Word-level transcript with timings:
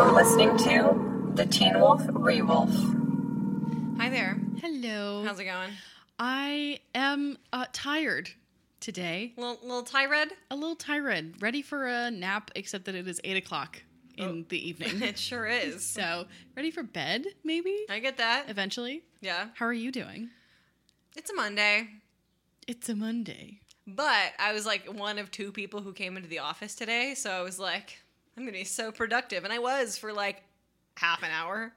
You're 0.00 0.12
listening 0.12 0.56
to 0.56 1.32
the 1.34 1.44
Teen 1.44 1.78
Wolf 1.78 2.00
Rewolf. 2.06 2.72
Hi 3.98 4.08
there. 4.08 4.40
Hello. 4.62 5.22
How's 5.26 5.38
it 5.38 5.44
going? 5.44 5.72
I 6.18 6.80
am 6.94 7.36
uh, 7.52 7.66
tired 7.74 8.30
today. 8.80 9.34
Little 9.36 9.58
little 9.62 9.82
tired? 9.82 10.30
A 10.50 10.56
little 10.56 10.74
tired. 10.74 11.42
Ready 11.42 11.60
for 11.60 11.86
a 11.86 12.10
nap, 12.10 12.50
except 12.56 12.86
that 12.86 12.94
it 12.94 13.06
is 13.06 13.20
8 13.22 13.36
o'clock 13.36 13.82
in 14.16 14.46
the 14.48 14.68
evening. 14.70 15.02
It 15.02 15.18
sure 15.18 15.46
is. 15.46 15.84
so, 15.84 16.24
ready 16.56 16.70
for 16.70 16.82
bed, 16.82 17.26
maybe? 17.44 17.84
I 17.90 17.98
get 17.98 18.16
that. 18.16 18.46
Eventually. 18.48 19.02
Yeah. 19.20 19.48
How 19.52 19.66
are 19.66 19.72
you 19.74 19.92
doing? 19.92 20.30
It's 21.14 21.28
a 21.30 21.34
Monday. 21.34 21.88
It's 22.66 22.88
a 22.88 22.96
Monday. 22.96 23.60
But 23.86 24.32
I 24.38 24.54
was 24.54 24.64
like 24.64 24.86
one 24.90 25.18
of 25.18 25.30
two 25.30 25.52
people 25.52 25.82
who 25.82 25.92
came 25.92 26.16
into 26.16 26.30
the 26.30 26.38
office 26.38 26.74
today, 26.74 27.12
so 27.14 27.30
I 27.30 27.42
was 27.42 27.58
like, 27.58 27.98
I'm 28.36 28.44
gonna 28.44 28.52
be 28.52 28.64
so 28.64 28.92
productive. 28.92 29.44
And 29.44 29.52
I 29.52 29.58
was 29.58 29.98
for 29.98 30.12
like 30.12 30.42
half 30.96 31.22
an 31.22 31.30
hour. 31.30 31.72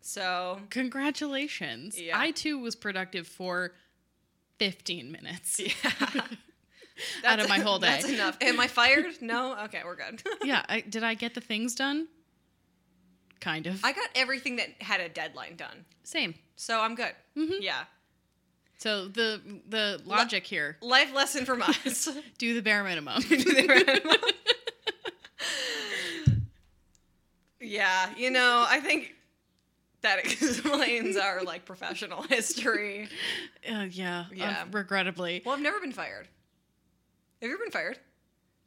So 0.00 0.60
Congratulations. 0.70 2.00
Yeah. 2.00 2.18
I 2.18 2.30
too 2.30 2.58
was 2.58 2.76
productive 2.76 3.26
for 3.26 3.72
15 4.58 5.10
minutes 5.10 5.60
yeah. 5.60 5.70
out 7.24 7.40
of 7.40 7.48
my 7.50 7.58
whole 7.58 7.78
day. 7.78 7.88
That's 7.88 8.08
enough. 8.08 8.36
Am 8.40 8.60
I 8.60 8.66
fired? 8.66 9.06
No? 9.20 9.56
Okay, 9.64 9.80
we're 9.84 9.96
good. 9.96 10.22
yeah. 10.44 10.64
I, 10.68 10.80
did 10.80 11.02
I 11.02 11.14
get 11.14 11.34
the 11.34 11.40
things 11.40 11.74
done? 11.74 12.08
Kind 13.40 13.66
of. 13.66 13.84
I 13.84 13.92
got 13.92 14.08
everything 14.14 14.56
that 14.56 14.68
had 14.80 15.00
a 15.00 15.08
deadline 15.08 15.56
done. 15.56 15.84
Same. 16.02 16.34
So 16.56 16.80
I'm 16.80 16.94
good. 16.94 17.12
Mm-hmm. 17.36 17.62
Yeah. 17.62 17.84
So 18.78 19.08
the 19.08 19.40
the 19.68 20.00
logic 20.04 20.46
here: 20.46 20.76
Life 20.80 21.14
lesson 21.14 21.44
from 21.44 21.62
us. 21.62 22.08
do 22.38 22.54
the 22.54 22.60
bare 22.60 22.84
minimum. 22.84 23.22
Yeah, 27.64 28.10
you 28.16 28.30
know, 28.30 28.64
I 28.68 28.80
think 28.80 29.14
that 30.02 30.18
explains 30.24 31.16
our 31.16 31.42
like 31.42 31.64
professional 31.64 32.22
history. 32.28 33.08
Uh, 33.68 33.86
yeah, 33.90 34.26
Yeah. 34.32 34.62
uh, 34.62 34.66
regrettably. 34.70 35.42
Well, 35.44 35.54
I've 35.54 35.60
never 35.62 35.80
been 35.80 35.92
fired. 35.92 36.28
Have 37.40 37.48
you 37.48 37.54
ever 37.54 37.64
been 37.64 37.72
fired? 37.72 37.98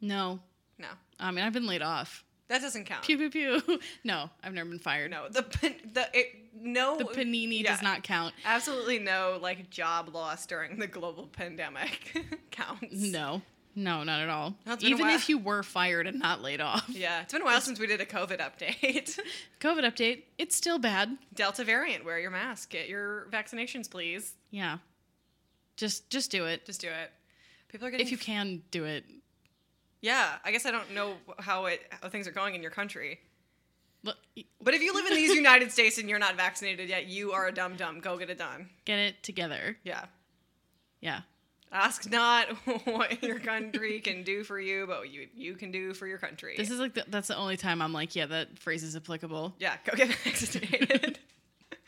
No, 0.00 0.38
No, 0.78 0.88
I 1.18 1.30
mean 1.30 1.44
I've 1.44 1.52
been 1.52 1.66
laid 1.66 1.82
off. 1.82 2.24
that 2.48 2.60
doesn't 2.62 2.84
count. 2.84 3.04
Pew 3.04 3.16
pew 3.18 3.30
pew. 3.30 3.78
No, 4.04 4.30
I've 4.44 4.54
never 4.54 4.68
been 4.70 4.78
fired. 4.78 5.10
No, 5.10 5.28
the 5.28 5.42
the 5.92 6.08
it, 6.14 6.26
no 6.54 6.96
the 6.96 7.04
panini 7.04 7.62
yeah, 7.62 7.72
does 7.72 7.82
not 7.82 8.02
count. 8.04 8.34
Absolutely 8.44 8.98
no 9.00 9.38
like 9.42 9.70
job 9.70 10.14
loss 10.14 10.46
during 10.46 10.78
the 10.78 10.86
global 10.86 11.26
pandemic 11.26 12.16
counts. 12.52 12.92
No, 12.92 13.42
no, 13.78 14.02
not 14.02 14.20
at 14.20 14.28
all. 14.28 14.56
A 14.66 14.76
Even 14.80 15.08
if 15.08 15.28
you 15.28 15.38
were 15.38 15.62
fired 15.62 16.06
and 16.06 16.18
not 16.18 16.42
laid 16.42 16.60
off. 16.60 16.84
Yeah, 16.98 17.22
it's 17.22 17.32
been 17.32 17.42
a 17.42 17.44
while 17.44 17.60
since 17.60 17.78
we 17.78 17.86
did 17.86 18.00
a 18.00 18.04
COVID 18.04 18.40
update. 18.40 19.18
COVID 19.60 19.84
update. 19.84 20.24
It's 20.36 20.56
still 20.56 20.78
bad. 20.78 21.16
Delta 21.34 21.62
variant, 21.62 22.04
wear 22.04 22.18
your 22.18 22.30
mask, 22.30 22.70
get 22.70 22.88
your 22.88 23.28
vaccinations, 23.30 23.88
please. 23.88 24.34
Yeah. 24.50 24.78
Just 25.76 26.10
just 26.10 26.30
do 26.32 26.46
it. 26.46 26.64
Just 26.66 26.80
do 26.80 26.88
it. 26.88 27.12
People 27.68 27.86
are 27.86 27.90
getting 27.92 28.04
If 28.04 28.10
you 28.10 28.18
can 28.18 28.62
do 28.72 28.84
it. 28.84 29.04
Yeah, 30.00 30.36
I 30.44 30.50
guess 30.50 30.66
I 30.66 30.72
don't 30.72 30.92
know 30.92 31.14
how 31.38 31.66
it 31.66 31.80
how 32.02 32.08
things 32.08 32.26
are 32.26 32.32
going 32.32 32.54
in 32.56 32.62
your 32.62 32.72
country. 32.72 33.20
But, 34.02 34.16
But 34.60 34.74
if 34.74 34.82
you 34.82 34.94
live 34.94 35.06
in 35.06 35.14
these 35.14 35.34
United 35.34 35.70
States 35.72 35.98
and 35.98 36.08
you're 36.08 36.18
not 36.20 36.36
vaccinated 36.36 36.88
yet, 36.88 37.06
you 37.06 37.32
are 37.32 37.46
a 37.46 37.52
dumb 37.52 37.76
dumb. 37.76 38.00
Go 38.00 38.16
get 38.16 38.30
it 38.30 38.38
done. 38.38 38.70
Get 38.84 38.98
it 38.98 39.22
together. 39.22 39.76
Yeah. 39.84 40.04
Yeah. 41.00 41.20
Ask 41.72 42.10
not 42.10 42.48
what 42.84 43.22
your 43.22 43.38
country 43.38 44.00
can 44.00 44.22
do 44.22 44.44
for 44.44 44.58
you, 44.58 44.86
but 44.86 45.00
what 45.00 45.10
you 45.10 45.28
you 45.34 45.54
can 45.54 45.70
do 45.70 45.94
for 45.94 46.06
your 46.06 46.18
country. 46.18 46.54
This 46.56 46.70
is 46.70 46.80
like 46.80 46.94
the, 46.94 47.04
that's 47.08 47.28
the 47.28 47.36
only 47.36 47.56
time 47.56 47.82
I'm 47.82 47.92
like, 47.92 48.16
yeah, 48.16 48.26
that 48.26 48.58
phrase 48.58 48.82
is 48.82 48.96
applicable. 48.96 49.54
yeah, 49.58 49.76
go 49.84 49.96
get 49.96 50.14
vaccinated. 50.14 51.18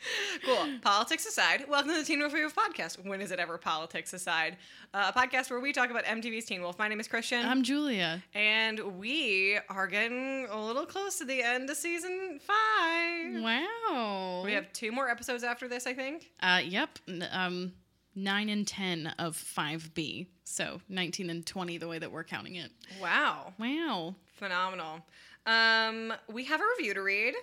cool. 0.45 0.67
Politics 0.81 1.25
aside, 1.25 1.65
welcome 1.69 1.91
to 1.91 1.97
the 1.97 2.03
Teen 2.03 2.19
Wolf 2.19 2.33
Review 2.33 2.49
podcast. 2.49 3.05
When 3.05 3.21
is 3.21 3.31
it 3.31 3.39
ever 3.39 3.57
politics 3.57 4.13
aside? 4.13 4.57
Uh, 4.93 5.11
a 5.13 5.17
podcast 5.17 5.49
where 5.49 5.59
we 5.59 5.71
talk 5.73 5.89
about 5.91 6.05
MTV's 6.05 6.45
Teen 6.45 6.61
Wolf. 6.61 6.77
My 6.79 6.87
name 6.87 6.99
is 6.99 7.07
Christian. 7.07 7.45
I'm 7.45 7.63
Julia. 7.63 8.23
and 8.33 8.79
we 8.99 9.59
are 9.69 9.87
getting 9.87 10.47
a 10.49 10.59
little 10.59 10.85
close 10.85 11.17
to 11.19 11.25
the 11.25 11.41
end 11.41 11.69
of 11.69 11.77
season 11.77 12.39
five. 12.41 13.43
Wow. 13.43 14.41
We 14.43 14.53
have 14.53 14.71
two 14.73 14.91
more 14.91 15.09
episodes 15.09 15.43
after 15.43 15.67
this, 15.67 15.85
I 15.85 15.93
think. 15.93 16.31
Uh, 16.41 16.61
yep. 16.63 16.97
Um, 17.31 17.73
nine 18.15 18.49
and 18.49 18.67
ten 18.67 19.13
of 19.19 19.35
five 19.35 19.93
B. 19.93 20.27
So 20.43 20.81
nineteen 20.89 21.29
and 21.29 21.45
twenty, 21.45 21.77
the 21.77 21.87
way 21.87 21.99
that 21.99 22.11
we're 22.11 22.23
counting 22.23 22.55
it. 22.55 22.71
Wow. 23.01 23.53
Wow. 23.57 24.15
Phenomenal. 24.33 25.05
Um, 25.45 26.13
we 26.31 26.45
have 26.45 26.61
a 26.61 26.63
review 26.77 26.93
to 26.93 27.01
read. 27.01 27.33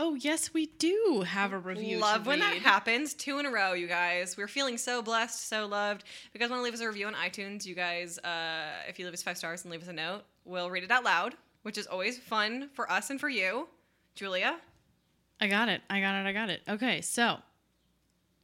Oh 0.00 0.14
yes, 0.14 0.54
we 0.54 0.66
do 0.66 1.24
have 1.26 1.52
a 1.52 1.58
review. 1.58 1.98
Love 1.98 2.26
when 2.26 2.38
that 2.38 2.58
happens. 2.58 3.14
Two 3.14 3.40
in 3.40 3.46
a 3.46 3.50
row, 3.50 3.72
you 3.72 3.88
guys. 3.88 4.36
We're 4.36 4.46
feeling 4.46 4.78
so 4.78 5.02
blessed, 5.02 5.48
so 5.48 5.66
loved. 5.66 6.02
If 6.02 6.30
you 6.34 6.38
guys 6.38 6.50
want 6.50 6.60
to 6.60 6.64
leave 6.64 6.74
us 6.74 6.80
a 6.80 6.86
review 6.86 7.08
on 7.08 7.14
iTunes, 7.14 7.66
you 7.66 7.74
guys, 7.74 8.18
uh, 8.18 8.66
if 8.88 8.98
you 8.98 9.04
leave 9.04 9.14
us 9.14 9.24
five 9.24 9.36
stars 9.36 9.64
and 9.64 9.72
leave 9.72 9.82
us 9.82 9.88
a 9.88 9.92
note, 9.92 10.22
we'll 10.44 10.70
read 10.70 10.84
it 10.84 10.90
out 10.92 11.02
loud, 11.02 11.34
which 11.62 11.76
is 11.76 11.88
always 11.88 12.16
fun 12.16 12.68
for 12.74 12.90
us 12.92 13.10
and 13.10 13.18
for 13.18 13.28
you. 13.28 13.66
Julia? 14.14 14.58
I 15.40 15.48
got 15.48 15.68
it. 15.68 15.80
I 15.90 16.00
got 16.00 16.14
it. 16.20 16.26
I 16.28 16.32
got 16.32 16.50
it. 16.50 16.62
Okay, 16.68 17.00
so 17.00 17.38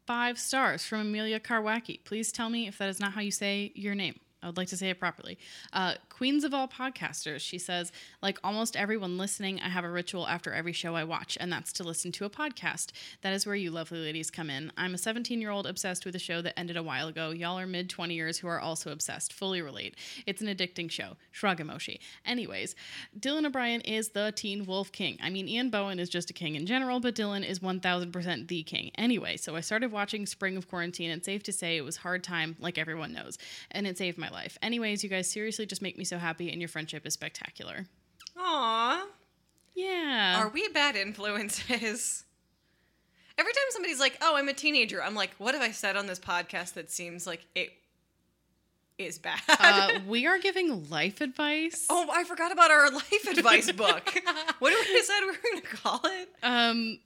five 0.06 0.38
stars 0.38 0.84
from 0.84 1.00
Amelia 1.00 1.40
Karwacki. 1.40 2.00
Please 2.04 2.32
tell 2.32 2.50
me 2.50 2.66
if 2.66 2.78
that 2.78 2.88
is 2.88 3.00
not 3.00 3.12
how 3.12 3.20
you 3.20 3.30
say 3.30 3.72
your 3.74 3.94
name. 3.94 4.18
I 4.42 4.46
would 4.46 4.58
like 4.58 4.68
to 4.68 4.76
say 4.76 4.90
it 4.90 5.00
properly. 5.00 5.38
Uh, 5.72 5.94
Queens 6.16 6.44
of 6.44 6.54
all 6.54 6.68
podcasters, 6.68 7.40
she 7.40 7.58
says, 7.58 7.90
like 8.22 8.38
almost 8.44 8.76
everyone 8.76 9.18
listening, 9.18 9.58
I 9.58 9.68
have 9.68 9.82
a 9.82 9.90
ritual 9.90 10.28
after 10.28 10.54
every 10.54 10.72
show 10.72 10.94
I 10.94 11.02
watch, 11.02 11.36
and 11.40 11.52
that's 11.52 11.72
to 11.72 11.82
listen 11.82 12.12
to 12.12 12.24
a 12.24 12.30
podcast. 12.30 12.92
That 13.22 13.32
is 13.32 13.44
where 13.44 13.56
you 13.56 13.72
lovely 13.72 13.98
ladies 13.98 14.30
come 14.30 14.48
in. 14.48 14.70
I'm 14.78 14.94
a 14.94 14.98
17 14.98 15.40
year 15.40 15.50
old 15.50 15.66
obsessed 15.66 16.06
with 16.06 16.14
a 16.14 16.20
show 16.20 16.40
that 16.42 16.56
ended 16.56 16.76
a 16.76 16.84
while 16.84 17.08
ago. 17.08 17.30
Y'all 17.30 17.58
are 17.58 17.66
mid 17.66 17.90
20 17.90 18.14
years 18.14 18.38
who 18.38 18.46
are 18.46 18.60
also 18.60 18.92
obsessed. 18.92 19.32
Fully 19.32 19.60
relate. 19.60 19.96
It's 20.24 20.40
an 20.40 20.46
addicting 20.46 20.88
show. 20.88 21.16
Shrug 21.32 21.58
emoji. 21.58 21.98
Anyways, 22.24 22.76
Dylan 23.18 23.44
O'Brien 23.44 23.80
is 23.80 24.10
the 24.10 24.32
Teen 24.36 24.66
Wolf 24.66 24.92
King. 24.92 25.18
I 25.20 25.30
mean, 25.30 25.48
Ian 25.48 25.68
Bohen 25.68 25.98
is 25.98 26.08
just 26.08 26.30
a 26.30 26.32
king 26.32 26.54
in 26.54 26.64
general, 26.64 27.00
but 27.00 27.16
Dylan 27.16 27.44
is 27.44 27.58
1000% 27.58 28.46
the 28.46 28.62
king. 28.62 28.92
Anyway, 28.96 29.36
so 29.36 29.56
I 29.56 29.62
started 29.62 29.90
watching 29.90 30.26
Spring 30.26 30.56
of 30.56 30.68
Quarantine, 30.68 31.10
and 31.10 31.24
safe 31.24 31.42
to 31.42 31.52
say 31.52 31.76
it 31.76 31.84
was 31.84 31.96
hard 31.96 32.22
time, 32.22 32.54
like 32.60 32.78
everyone 32.78 33.12
knows, 33.12 33.36
and 33.72 33.84
it 33.84 33.98
saved 33.98 34.16
my 34.16 34.30
life. 34.30 34.56
Anyways, 34.62 35.02
you 35.02 35.10
guys 35.10 35.28
seriously 35.28 35.66
just 35.66 35.82
make 35.82 35.98
me 35.98 36.04
so 36.04 36.13
happy, 36.18 36.50
and 36.50 36.60
your 36.60 36.68
friendship 36.68 37.06
is 37.06 37.14
spectacular. 37.14 37.86
Aw. 38.36 39.06
Yeah. 39.74 40.40
Are 40.40 40.48
we 40.48 40.68
bad 40.68 40.96
influences? 40.96 42.24
Every 43.38 43.52
time 43.52 43.64
somebody's 43.70 43.98
like, 44.00 44.16
"Oh, 44.22 44.36
I'm 44.36 44.48
a 44.48 44.54
teenager," 44.54 45.02
I'm 45.02 45.14
like, 45.14 45.34
"What 45.38 45.54
have 45.54 45.62
I 45.62 45.72
said 45.72 45.96
on 45.96 46.06
this 46.06 46.20
podcast 46.20 46.74
that 46.74 46.90
seems 46.90 47.26
like 47.26 47.44
it 47.56 47.72
is 48.96 49.18
bad?" 49.18 49.40
uh, 49.48 49.98
we 50.06 50.26
are 50.26 50.38
giving 50.38 50.88
life 50.88 51.20
advice. 51.20 51.86
oh, 51.90 52.08
I 52.12 52.22
forgot 52.24 52.52
about 52.52 52.70
our 52.70 52.90
life 52.92 53.26
advice 53.28 53.72
book. 53.72 54.22
what 54.60 54.70
did 54.70 54.86
we 54.88 54.94
decide 54.94 55.20
we 55.22 55.26
were 55.26 55.38
going 55.42 55.60
to 55.62 55.66
call 55.68 56.00
it? 56.04 56.28
Um, 56.44 56.98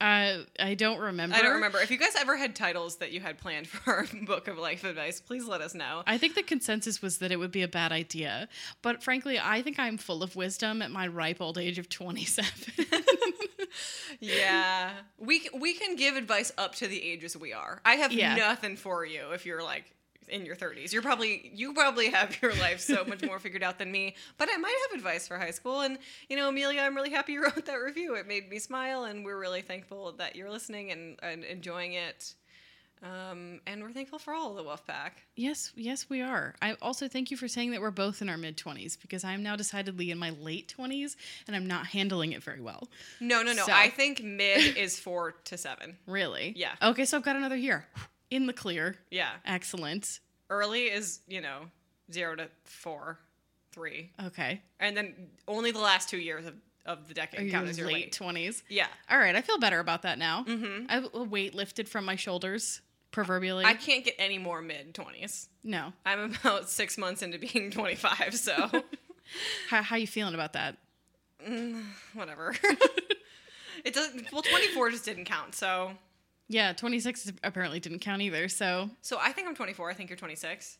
uh, 0.00 0.38
I 0.60 0.74
don't 0.74 1.00
remember. 1.00 1.34
I 1.36 1.42
don't 1.42 1.54
remember. 1.54 1.78
If 1.80 1.90
you 1.90 1.98
guys 1.98 2.14
ever 2.16 2.36
had 2.36 2.54
titles 2.54 2.96
that 2.96 3.10
you 3.12 3.20
had 3.20 3.38
planned 3.38 3.66
for 3.68 3.94
our 3.94 4.06
book 4.22 4.46
of 4.48 4.56
life 4.58 4.84
advice, 4.84 5.20
please 5.20 5.46
let 5.46 5.60
us 5.60 5.74
know. 5.74 6.02
I 6.06 6.18
think 6.18 6.34
the 6.34 6.42
consensus 6.42 7.02
was 7.02 7.18
that 7.18 7.32
it 7.32 7.36
would 7.36 7.50
be 7.50 7.62
a 7.62 7.68
bad 7.68 7.90
idea. 7.92 8.48
But 8.82 9.02
frankly, 9.02 9.38
I 9.42 9.62
think 9.62 9.78
I'm 9.78 9.96
full 9.98 10.22
of 10.22 10.36
wisdom 10.36 10.82
at 10.82 10.90
my 10.90 11.06
ripe 11.08 11.40
old 11.40 11.58
age 11.58 11.78
of 11.78 11.88
27. 11.88 12.86
yeah, 14.20 14.92
we 15.18 15.48
we 15.58 15.74
can 15.74 15.96
give 15.96 16.16
advice 16.16 16.52
up 16.58 16.74
to 16.76 16.86
the 16.88 17.02
ages 17.02 17.36
we 17.36 17.52
are. 17.52 17.80
I 17.84 17.96
have 17.96 18.12
Yeah. 18.12 18.34
nothing 18.36 18.76
for 18.76 19.04
you 19.04 19.32
if 19.32 19.46
you're 19.46 19.62
like 19.62 19.92
in 20.30 20.44
your 20.46 20.56
30s. 20.56 20.92
You're 20.92 21.02
probably 21.02 21.50
you 21.54 21.74
probably 21.74 22.10
have 22.10 22.40
your 22.42 22.54
life 22.56 22.80
so 22.80 23.04
much 23.04 23.22
more 23.22 23.38
figured 23.38 23.62
out 23.62 23.78
than 23.78 23.90
me. 23.90 24.14
But 24.36 24.48
I 24.52 24.56
might 24.56 24.74
have 24.90 24.98
advice 24.98 25.26
for 25.28 25.38
high 25.38 25.50
school. 25.52 25.80
And 25.80 25.98
you 26.28 26.36
know, 26.36 26.48
Amelia, 26.48 26.80
I'm 26.80 26.94
really 26.94 27.10
happy 27.10 27.32
you 27.32 27.42
wrote 27.44 27.66
that 27.66 27.74
review. 27.76 28.14
It 28.14 28.26
made 28.26 28.48
me 28.48 28.58
smile, 28.58 29.04
and 29.04 29.24
we're 29.24 29.38
really 29.38 29.62
thankful 29.62 30.12
that 30.12 30.36
you're 30.36 30.50
listening 30.50 30.90
and, 30.92 31.18
and 31.22 31.44
enjoying 31.44 31.94
it. 31.94 32.34
Um, 33.00 33.60
and 33.64 33.80
we're 33.80 33.92
thankful 33.92 34.18
for 34.18 34.34
all 34.34 34.50
of 34.50 34.56
the 34.56 34.64
Wolf 34.64 34.84
Pack. 34.84 35.22
yes, 35.36 35.72
yes, 35.76 36.10
we 36.10 36.20
are. 36.20 36.56
I 36.60 36.72
also 36.82 37.06
thank 37.06 37.30
you 37.30 37.36
for 37.36 37.46
saying 37.46 37.70
that 37.70 37.80
we're 37.80 37.92
both 37.92 38.22
in 38.22 38.28
our 38.28 38.36
mid 38.36 38.56
20s 38.56 39.00
because 39.00 39.22
I'm 39.22 39.40
now 39.44 39.54
decidedly 39.54 40.10
in 40.10 40.18
my 40.18 40.30
late 40.30 40.74
20s 40.76 41.14
and 41.46 41.54
I'm 41.54 41.68
not 41.68 41.86
handling 41.86 42.32
it 42.32 42.42
very 42.42 42.60
well. 42.60 42.88
No, 43.20 43.42
no, 43.44 43.52
no. 43.52 43.66
So- 43.66 43.72
I 43.72 43.90
think 43.90 44.24
mid 44.24 44.76
is 44.76 44.98
four 44.98 45.36
to 45.44 45.56
seven. 45.56 45.96
Really? 46.08 46.54
Yeah. 46.56 46.72
Okay, 46.82 47.04
so 47.04 47.16
I've 47.16 47.22
got 47.22 47.36
another 47.36 47.54
year 47.56 47.86
in 48.30 48.46
the 48.46 48.52
clear. 48.52 48.96
Yeah. 49.10 49.30
Excellent. 49.44 50.20
Early 50.50 50.84
is, 50.84 51.20
you 51.28 51.40
know, 51.40 51.62
zero 52.12 52.34
to 52.36 52.48
four, 52.64 53.18
three. 53.72 54.10
Okay. 54.26 54.62
And 54.80 54.96
then 54.96 55.14
only 55.46 55.70
the 55.72 55.80
last 55.80 56.08
two 56.08 56.18
years 56.18 56.46
of, 56.46 56.54
of 56.86 57.08
the 57.08 57.14
decade 57.14 57.50
count 57.50 57.68
as 57.68 57.78
your 57.78 57.88
late. 57.88 58.16
20s? 58.18 58.62
Yeah. 58.68 58.86
All 59.10 59.18
right, 59.18 59.34
I 59.36 59.42
feel 59.42 59.58
better 59.58 59.78
about 59.80 60.02
that 60.02 60.18
now. 60.18 60.44
Mm-hmm. 60.48 60.86
I 60.88 61.02
a 61.12 61.22
weight 61.22 61.54
lifted 61.54 61.88
from 61.88 62.04
my 62.06 62.16
shoulders, 62.16 62.80
proverbially. 63.10 63.64
I 63.64 63.74
can't 63.74 64.04
get 64.04 64.14
any 64.18 64.38
more 64.38 64.62
mid 64.62 64.94
20s. 64.94 65.48
no. 65.64 65.92
I'm 66.06 66.34
about 66.42 66.70
six 66.70 66.96
months 66.96 67.22
into 67.22 67.38
being 67.38 67.70
25, 67.70 68.34
so 68.34 68.70
How, 69.68 69.82
how 69.82 69.96
you 69.96 70.06
feeling 70.06 70.34
about 70.34 70.54
that? 70.54 70.76
whatever. 72.14 72.54
It 73.84 73.94
doesn't. 73.94 74.32
Well, 74.32 74.42
24 74.42 74.90
just 74.90 75.04
didn't 75.04 75.26
count. 75.26 75.54
So, 75.54 75.92
Yeah, 76.48 76.72
26 76.72 77.32
apparently 77.44 77.78
didn't 77.80 77.98
count 78.00 78.22
either. 78.22 78.48
So 78.48 78.90
so 79.02 79.18
I 79.20 79.32
think 79.32 79.48
I'm 79.48 79.54
24. 79.54 79.90
I 79.90 79.94
think 79.94 80.08
you're 80.10 80.16
26. 80.16 80.78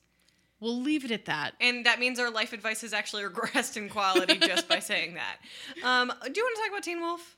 we'll 0.61 0.81
leave 0.81 1.05
it 1.05 1.11
at 1.12 1.26
that. 1.26 1.53
And 1.61 1.87
that 1.87 2.00
means 2.00 2.19
our 2.19 2.31
life 2.31 2.53
advice 2.53 2.81
has 2.81 2.93
actually 2.93 3.23
regressed 3.25 3.76
in 3.76 3.88
quality 3.88 4.38
just 4.41 4.69
by 4.69 4.79
saying 4.81 5.15
that. 5.15 5.37
Um, 5.85 6.09
do 6.25 6.32
you 6.35 6.44
want 6.44 6.56
to 6.56 6.61
talk 6.62 6.70
about 6.70 6.82
Teen 6.82 7.00
Wolf? 7.00 7.37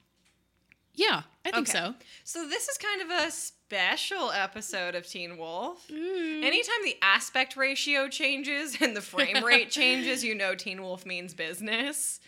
Yeah, 0.95 1.23
I 1.47 1.51
think 1.53 1.69
Okay. 1.69 1.79
so. 1.79 1.95
So 2.25 2.49
this 2.49 2.69
is 2.69 2.77
kind 2.79 3.01
of 3.03 3.11
a 3.27 3.31
special 3.31 4.31
episode 4.33 4.95
of 4.95 5.07
Teen 5.07 5.37
Wolf. 5.39 5.87
Mm. 5.89 6.43
Anytime 6.43 6.83
the 6.85 6.97
aspect 7.01 7.57
ratio 7.57 8.09
changes 8.09 8.77
and 8.81 8.97
the 8.97 9.01
frame 9.01 9.43
rate 9.45 9.71
changes, 9.81 10.25
you 10.25 10.35
know 10.35 10.55
Teen 10.55 10.83
Wolf 10.83 11.07
means 11.07 11.33
business. 11.33 12.21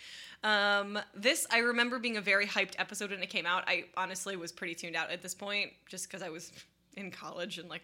Um, 0.44 0.98
this 1.14 1.46
I 1.50 1.58
remember 1.58 1.98
being 1.98 2.16
a 2.16 2.20
very 2.20 2.46
hyped 2.46 2.74
episode 2.78 3.10
when 3.10 3.22
it 3.22 3.30
came 3.30 3.46
out. 3.46 3.64
I 3.66 3.84
honestly 3.96 4.36
was 4.36 4.52
pretty 4.52 4.74
tuned 4.74 4.96
out 4.96 5.10
at 5.10 5.22
this 5.22 5.34
point, 5.34 5.72
just 5.86 6.08
because 6.08 6.22
I 6.22 6.30
was 6.30 6.52
in 6.96 7.10
college 7.10 7.58
and 7.58 7.68
like 7.68 7.82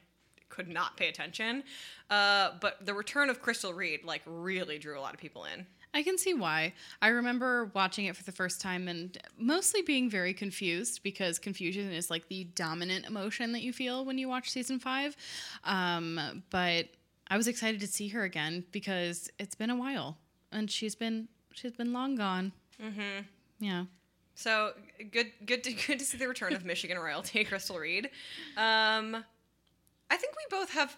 could 0.49 0.69
not 0.69 0.97
pay 0.97 1.09
attention. 1.09 1.63
Uh, 2.11 2.51
but 2.61 2.85
the 2.85 2.95
return 2.95 3.31
of 3.31 3.41
Crystal 3.41 3.73
Reed 3.73 4.05
like 4.05 4.23
really 4.27 4.79
drew 4.79 4.99
a 4.99 5.03
lot 5.03 5.15
of 5.15 5.21
people 5.21 5.45
in. 5.45 5.67
I 5.95 6.03
can 6.03 6.19
see 6.19 6.35
why. 6.35 6.75
I 7.01 7.09
remember 7.09 7.71
watching 7.75 8.05
it 8.07 8.17
for 8.17 8.25
the 8.25 8.33
first 8.33 8.61
time 8.61 8.89
and 8.89 9.17
mostly 9.39 9.83
being 9.83 10.11
very 10.11 10.35
confused 10.35 11.03
because 11.03 11.39
confusion 11.39 11.91
is 11.91 12.11
like 12.11 12.29
the 12.29 12.45
dominant 12.45 13.07
emotion 13.07 13.53
that 13.53 13.63
you 13.63 13.73
feel 13.73 14.05
when 14.05 14.19
you 14.19 14.29
watch 14.29 14.51
season 14.51 14.79
five. 14.79 15.17
Um, 15.65 16.43
but 16.51 16.89
I 17.31 17.37
was 17.37 17.49
excited 17.49 17.81
to 17.81 17.87
see 17.87 18.09
her 18.09 18.23
again 18.23 18.65
because 18.71 19.31
it's 19.39 19.55
been 19.55 19.71
a 19.71 19.77
while 19.77 20.19
and 20.53 20.71
she's 20.71 20.95
been 20.95 21.29
she's 21.59 21.73
been 21.73 21.93
long 21.93 22.15
gone. 22.15 22.53
Mm-hmm. 22.83 23.23
Yeah. 23.61 23.85
So 24.35 24.73
good, 25.11 25.33
good, 25.45 25.65
to, 25.65 25.73
good 25.87 25.99
to 25.99 26.05
see 26.05 26.17
the 26.17 26.29
return 26.29 26.55
of 26.55 26.65
Michigan 26.65 26.99
royalty, 26.99 27.45
Crystal 27.49 27.79
Reed. 27.79 28.07
Um, 28.57 29.25
I 30.11 30.17
think 30.17 30.35
we 30.35 30.57
both 30.57 30.71
have 30.71 30.97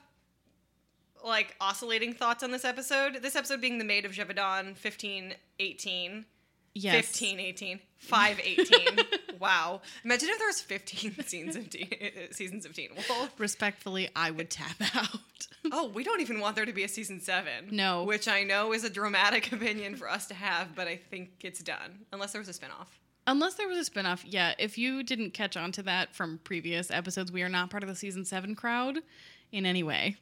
like 1.25 1.57
oscillating 1.61 2.13
thoughts 2.13 2.43
on 2.43 2.51
this 2.51 2.65
episode. 2.65 3.23
This 3.23 3.37
episode 3.37 3.61
being 3.61 3.79
the 3.79 3.85
maid 3.85 4.05
of 4.05 4.13
Gévaudan, 4.13 4.77
15, 4.77 5.35
18. 5.59 6.25
Yes. 6.73 7.07
15, 7.07 7.41
18, 7.41 7.81
5, 7.99 8.41
18. 8.43 8.67
wow. 9.41 9.81
Imagine 10.05 10.29
if 10.29 10.39
there 10.39 10.47
was 10.47 10.61
15 10.61 11.25
scenes 11.25 11.57
of 11.57 11.69
teen, 11.69 11.91
seasons 12.31 12.65
of 12.65 12.75
Teen 12.75 12.91
Wolf. 12.95 13.33
Respectfully, 13.39 14.09
I 14.15 14.31
would 14.31 14.51
tap 14.51 14.77
out. 14.95 15.19
Oh, 15.73 15.89
we 15.89 16.05
don't 16.05 16.21
even 16.21 16.41
want 16.41 16.57
there 16.57 16.65
to 16.65 16.73
be 16.73 16.85
a 16.85 16.89
season 16.89 17.21
7. 17.21 17.69
No. 17.71 18.05
Which 18.05 18.29
I 18.29 18.43
know 18.43 18.73
is 18.73 18.85
a 18.85 18.91
dramatic 18.91 19.53
opinion 19.53 19.97
for 19.97 20.09
us 20.09 20.27
to 20.27 20.35
have, 20.35 20.75
but 20.75 20.89
I 20.89 20.97
think 20.97 21.31
it's 21.43 21.61
done. 21.61 22.07
Unless 22.13 22.33
there 22.33 22.41
was 22.41 22.49
a 22.49 22.53
spinoff. 22.53 22.89
Unless 23.27 23.55
there 23.55 23.69
was 23.69 23.87
a 23.87 23.91
spinoff, 23.91 24.23
yeah. 24.25 24.55
If 24.59 24.79
you 24.79 25.03
didn't 25.03 25.33
catch 25.33 25.57
on 25.57 25.73
to 25.73 25.83
that 25.85 26.15
from 26.15 26.41
previous 26.43 26.91
episodes, 26.91 27.31
we 27.31 27.43
are 27.43 27.49
not 27.49 27.71
part 27.71 27.83
of 27.83 27.89
the 27.89 27.95
season 27.95 28.25
seven 28.25 28.55
crowd 28.55 28.99
in 29.53 29.67
any 29.67 29.83
way. 29.83 30.17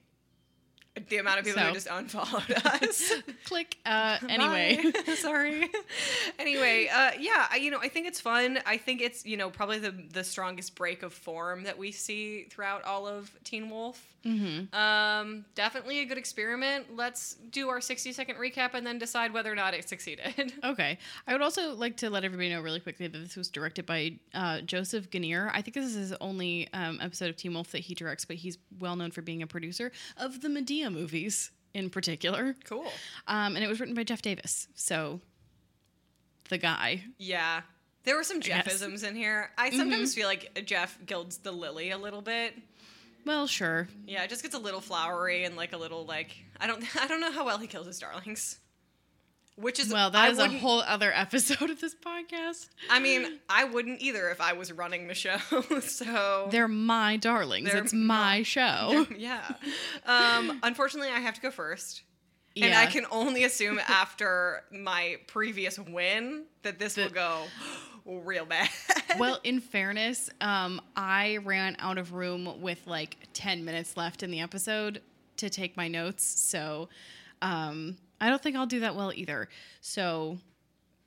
The 1.08 1.18
amount 1.18 1.40
of 1.40 1.44
people 1.44 1.60
who 1.62 1.68
So. 1.68 1.74
just 1.74 1.88
unfollowed 1.90 2.50
us. 2.64 3.12
Click. 3.44 3.76
Uh, 3.86 4.18
anyway. 4.28 4.92
Sorry. 5.16 5.68
anyway, 6.38 6.88
uh, 6.92 7.12
yeah, 7.18 7.46
I, 7.50 7.56
you 7.56 7.70
know, 7.70 7.78
I 7.80 7.88
think 7.88 8.06
it's 8.06 8.20
fun. 8.20 8.58
I 8.66 8.76
think 8.76 9.00
it's 9.00 9.24
you 9.26 9.36
know 9.36 9.50
probably 9.50 9.78
the 9.78 9.90
the 10.12 10.24
strongest 10.24 10.74
break 10.74 11.02
of 11.02 11.12
form 11.12 11.64
that 11.64 11.78
we 11.78 11.92
see 11.92 12.44
throughout 12.50 12.84
all 12.84 13.06
of 13.06 13.30
Teen 13.44 13.70
Wolf. 13.70 14.04
Mhm. 14.26 14.74
Um, 14.74 15.44
definitely 15.54 16.00
a 16.00 16.04
good 16.04 16.18
experiment. 16.18 16.96
Let's 16.96 17.34
do 17.52 17.68
our 17.68 17.80
sixty 17.80 18.12
second 18.12 18.36
recap 18.36 18.74
and 18.74 18.84
then 18.86 18.98
decide 18.98 19.32
whether 19.32 19.50
or 19.50 19.54
not 19.54 19.74
it 19.74 19.88
succeeded. 19.88 20.52
Okay. 20.64 20.98
I 21.26 21.32
would 21.32 21.40
also 21.42 21.74
like 21.74 21.98
to 21.98 22.10
let 22.10 22.24
everybody 22.24 22.50
know 22.50 22.60
really 22.60 22.80
quickly 22.80 23.06
that 23.06 23.16
this 23.16 23.36
was 23.36 23.48
directed 23.48 23.86
by 23.86 24.14
uh, 24.34 24.60
Joseph 24.62 25.08
Genier. 25.10 25.50
I 25.54 25.62
think 25.62 25.74
this 25.74 25.84
is 25.86 25.94
his 25.94 26.12
only 26.20 26.68
um, 26.72 26.98
episode 27.00 27.30
of 27.30 27.36
Teen 27.36 27.54
Wolf 27.54 27.70
that 27.72 27.78
he 27.78 27.94
directs, 27.94 28.24
but 28.24 28.36
he's 28.36 28.58
well 28.80 28.96
known 28.96 29.10
for 29.12 29.22
being 29.22 29.40
a 29.42 29.46
producer 29.46 29.92
of 30.16 30.40
the 30.40 30.48
Madea 30.48 30.87
movies 30.90 31.50
in 31.74 31.90
particular. 31.90 32.56
cool. 32.64 32.90
Um, 33.26 33.54
and 33.54 33.64
it 33.64 33.68
was 33.68 33.80
written 33.80 33.94
by 33.94 34.04
Jeff 34.04 34.22
Davis. 34.22 34.68
So, 34.74 35.20
the 36.48 36.58
guy. 36.58 37.04
Yeah. 37.18 37.62
There 38.04 38.16
were 38.16 38.24
some. 38.24 38.40
Jeffisms 38.40 39.02
in 39.02 39.14
here. 39.14 39.50
I 39.58 39.70
sometimes 39.70 40.14
feel 40.14 40.26
like 40.26 40.64
Jeff 40.64 40.98
gilds 41.04 41.38
the 41.38 41.52
lily 41.52 41.90
a 41.90 41.98
little 41.98 42.22
bit. 42.22 42.54
Well, 43.26 43.46
sure. 43.46 43.88
Yeah, 44.06 44.22
it 44.22 44.30
just 44.30 44.42
gets 44.42 44.54
a 44.54 44.58
little 44.58 44.80
flowery 44.80 45.44
and 45.44 45.56
like 45.56 45.74
a 45.74 45.76
little 45.76 46.06
like 46.06 46.34
I 46.58 46.66
don't 46.66 46.82
I 47.02 47.06
don't 47.06 47.20
know 47.20 47.32
how 47.32 47.44
well 47.44 47.58
he 47.58 47.66
kills 47.66 47.86
his 47.86 47.98
darlings. 47.98 48.58
Which 49.60 49.80
is 49.80 49.92
Well, 49.92 50.10
that 50.10 50.24
I 50.24 50.28
is 50.30 50.38
a 50.38 50.48
whole 50.48 50.80
other 50.82 51.12
episode 51.12 51.68
of 51.70 51.80
this 51.80 51.94
podcast. 51.94 52.68
I 52.88 53.00
mean, 53.00 53.40
I 53.48 53.64
wouldn't 53.64 54.00
either 54.00 54.30
if 54.30 54.40
I 54.40 54.52
was 54.52 54.72
running 54.72 55.08
the 55.08 55.14
show. 55.14 55.38
so 55.80 56.48
They're 56.50 56.68
my 56.68 57.16
darlings. 57.16 57.72
They're 57.72 57.82
it's 57.82 57.92
my 57.92 58.42
show. 58.44 59.06
yeah. 59.16 59.44
Um, 60.06 60.60
unfortunately, 60.62 61.10
I 61.10 61.18
have 61.18 61.34
to 61.34 61.40
go 61.40 61.50
first. 61.50 62.02
And 62.56 62.66
Yeah. 62.66 62.80
I 62.80 62.86
can 62.86 63.04
only 63.10 63.42
assume 63.44 63.80
after 63.88 64.62
my 64.70 65.16
previous 65.26 65.78
win 65.78 66.44
that 66.62 66.78
this 66.78 66.96
will 66.96 67.10
go 67.10 67.42
real 68.06 68.46
bad. 68.46 68.68
well, 69.18 69.40
in 69.44 69.60
fairness, 69.60 70.30
um, 70.40 70.80
I 70.96 71.38
ran 71.44 71.76
out 71.80 71.98
of 71.98 72.12
room 72.12 72.60
with 72.60 72.86
like 72.86 73.16
10 73.32 73.64
minutes 73.64 73.96
left 73.96 74.22
in 74.22 74.30
the 74.30 74.40
episode 74.40 75.02
to 75.38 75.50
take 75.50 75.76
my 75.76 75.88
notes. 75.88 76.24
So 76.24 76.88
um, 77.42 77.96
I 78.20 78.28
don't 78.28 78.42
think 78.42 78.56
I'll 78.56 78.66
do 78.66 78.80
that 78.80 78.94
well 78.96 79.12
either. 79.14 79.48
So 79.80 80.38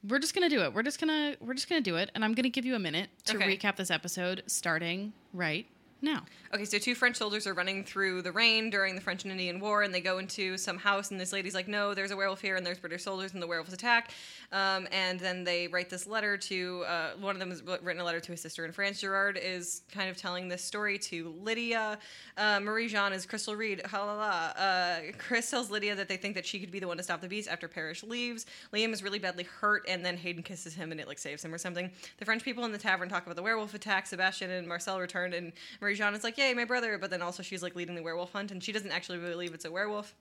we're 0.08 0.19
just 0.19 0.34
gonna 0.34 0.50
do 0.50 0.62
it. 0.63 0.74
We're 0.74 0.84
just 0.84 1.00
gonna 1.00 1.36
we're 1.40 1.54
just 1.54 1.69
gonna 1.69 1.81
do 1.81 1.96
it, 1.98 2.10
and 2.16 2.24
I'm 2.25 2.34
gonna 2.34 2.50
give 2.50 2.66
you 2.66 2.75
a 2.75 2.80
minute 2.80 3.10
to 3.25 3.38
Okay. 3.38 3.58
recap 3.58 3.75
this 3.75 3.92
episode 3.92 4.44
starting 4.48 5.13
right 5.34 5.66
now. 6.01 6.24
Okay, 6.53 6.65
so 6.65 6.77
two 6.77 6.95
French 6.95 7.15
soldiers 7.15 7.48
are 7.48 7.53
running 7.53 7.83
through 7.83 8.21
the 8.24 8.31
rain 8.31 8.69
during 8.69 8.95
the 8.95 9.01
French 9.01 9.24
and 9.24 9.31
Indian 9.31 9.59
War, 9.59 9.83
and 9.83 9.94
they 9.94 10.01
go 10.01 10.18
into 10.18 10.57
some 10.57 10.77
house, 10.77 11.12
and 11.12 11.19
this 11.19 11.31
lady's 11.31 11.56
like, 11.56 11.68
"No, 11.68 11.94
there's 11.94 12.12
a 12.12 12.15
werewolf 12.15 12.42
here, 12.42 12.57
and 12.57 12.65
there's 12.65 12.80
British 12.80 13.03
soldiers, 13.03 13.33
and 13.33 13.42
the 13.42 13.48
werewolves 13.48 13.74
attack." 13.74 14.12
Um, 14.51 14.88
and 14.92 15.19
then 15.19 15.45
they 15.45 15.68
write 15.69 15.89
this 15.89 16.07
letter 16.07 16.36
to 16.38 16.83
uh, 16.88 17.12
one 17.19 17.36
of 17.36 17.39
them 17.39 17.50
has 17.51 17.63
written 17.63 18.00
a 18.00 18.03
letter 18.03 18.19
to 18.19 18.31
his 18.31 18.42
sister 18.42 18.65
in 18.65 18.74
France. 18.74 19.00
Gerard 19.00 19.39
is 19.42 19.83
kind 19.92 20.09
of 20.09 20.18
telling 20.18 20.50
this 20.50 20.63
story 20.63 20.98
to 21.00 21.33
Lydia. 21.42 22.00
Uh, 22.38 22.59
Marie 22.59 22.89
Jean 22.89 23.13
is 23.13 23.25
Crystal 23.25 23.56
Reed. 23.56 23.81
Ha 23.86 24.03
la 24.03 24.13
la. 24.13 24.62
Uh, 24.62 25.00
Chris 25.18 25.50
tells 25.50 25.71
Lydia 25.71 25.95
that 25.95 26.09
they 26.09 26.18
think 26.18 26.36
that 26.36 26.45
she 26.45 26.59
could 26.59 26.71
be 26.71 26.80
the 26.80 26.88
one 26.88 26.98
to 26.98 27.03
stop 27.03 27.21
the 27.21 27.30
beast 27.30 27.48
after 27.48 27.68
Parrish 27.69 28.03
leaves. 28.03 28.45
Liam 28.74 28.92
is 28.92 29.03
really 29.03 29.19
badly 29.19 29.45
hurt, 29.45 29.86
and 29.88 30.03
then 30.05 30.17
Hayden 30.17 30.43
kisses 30.43 30.74
him, 30.74 30.91
and 30.91 31.00
it 31.00 31.08
like 31.08 31.20
saves 31.20 31.46
him 31.46 31.53
or 31.53 31.58
something. 31.58 31.89
The 32.17 32.25
French 32.25 32.43
people 32.43 32.65
in 32.65 32.74
the 32.74 32.77
tavern 32.77 33.08
talk 33.08 33.24
about 33.24 33.38
the 33.38 33.43
werewolf 33.43 33.74
attack. 33.74 34.08
Sebastian 34.08 34.51
and 34.51 34.67
Marcel 34.67 35.00
return, 35.00 35.34
and 35.34 35.53
Marie 35.79 35.90
Jean 35.95 36.13
is 36.13 36.24
like, 36.24 36.38
"Yay, 36.38 36.53
my 36.53 36.65
brother!" 36.65 36.98
But 36.98 37.10
then 37.10 37.21
also 37.21 37.43
she's 37.43 37.63
like 37.63 37.75
leading 37.75 37.95
the 37.95 38.03
werewolf 38.03 38.31
hunt, 38.31 38.51
and 38.51 38.63
she 38.63 38.71
doesn't 38.71 38.91
actually 38.91 39.19
believe 39.19 39.53
it's 39.53 39.65
a 39.65 39.71
werewolf. 39.71 40.13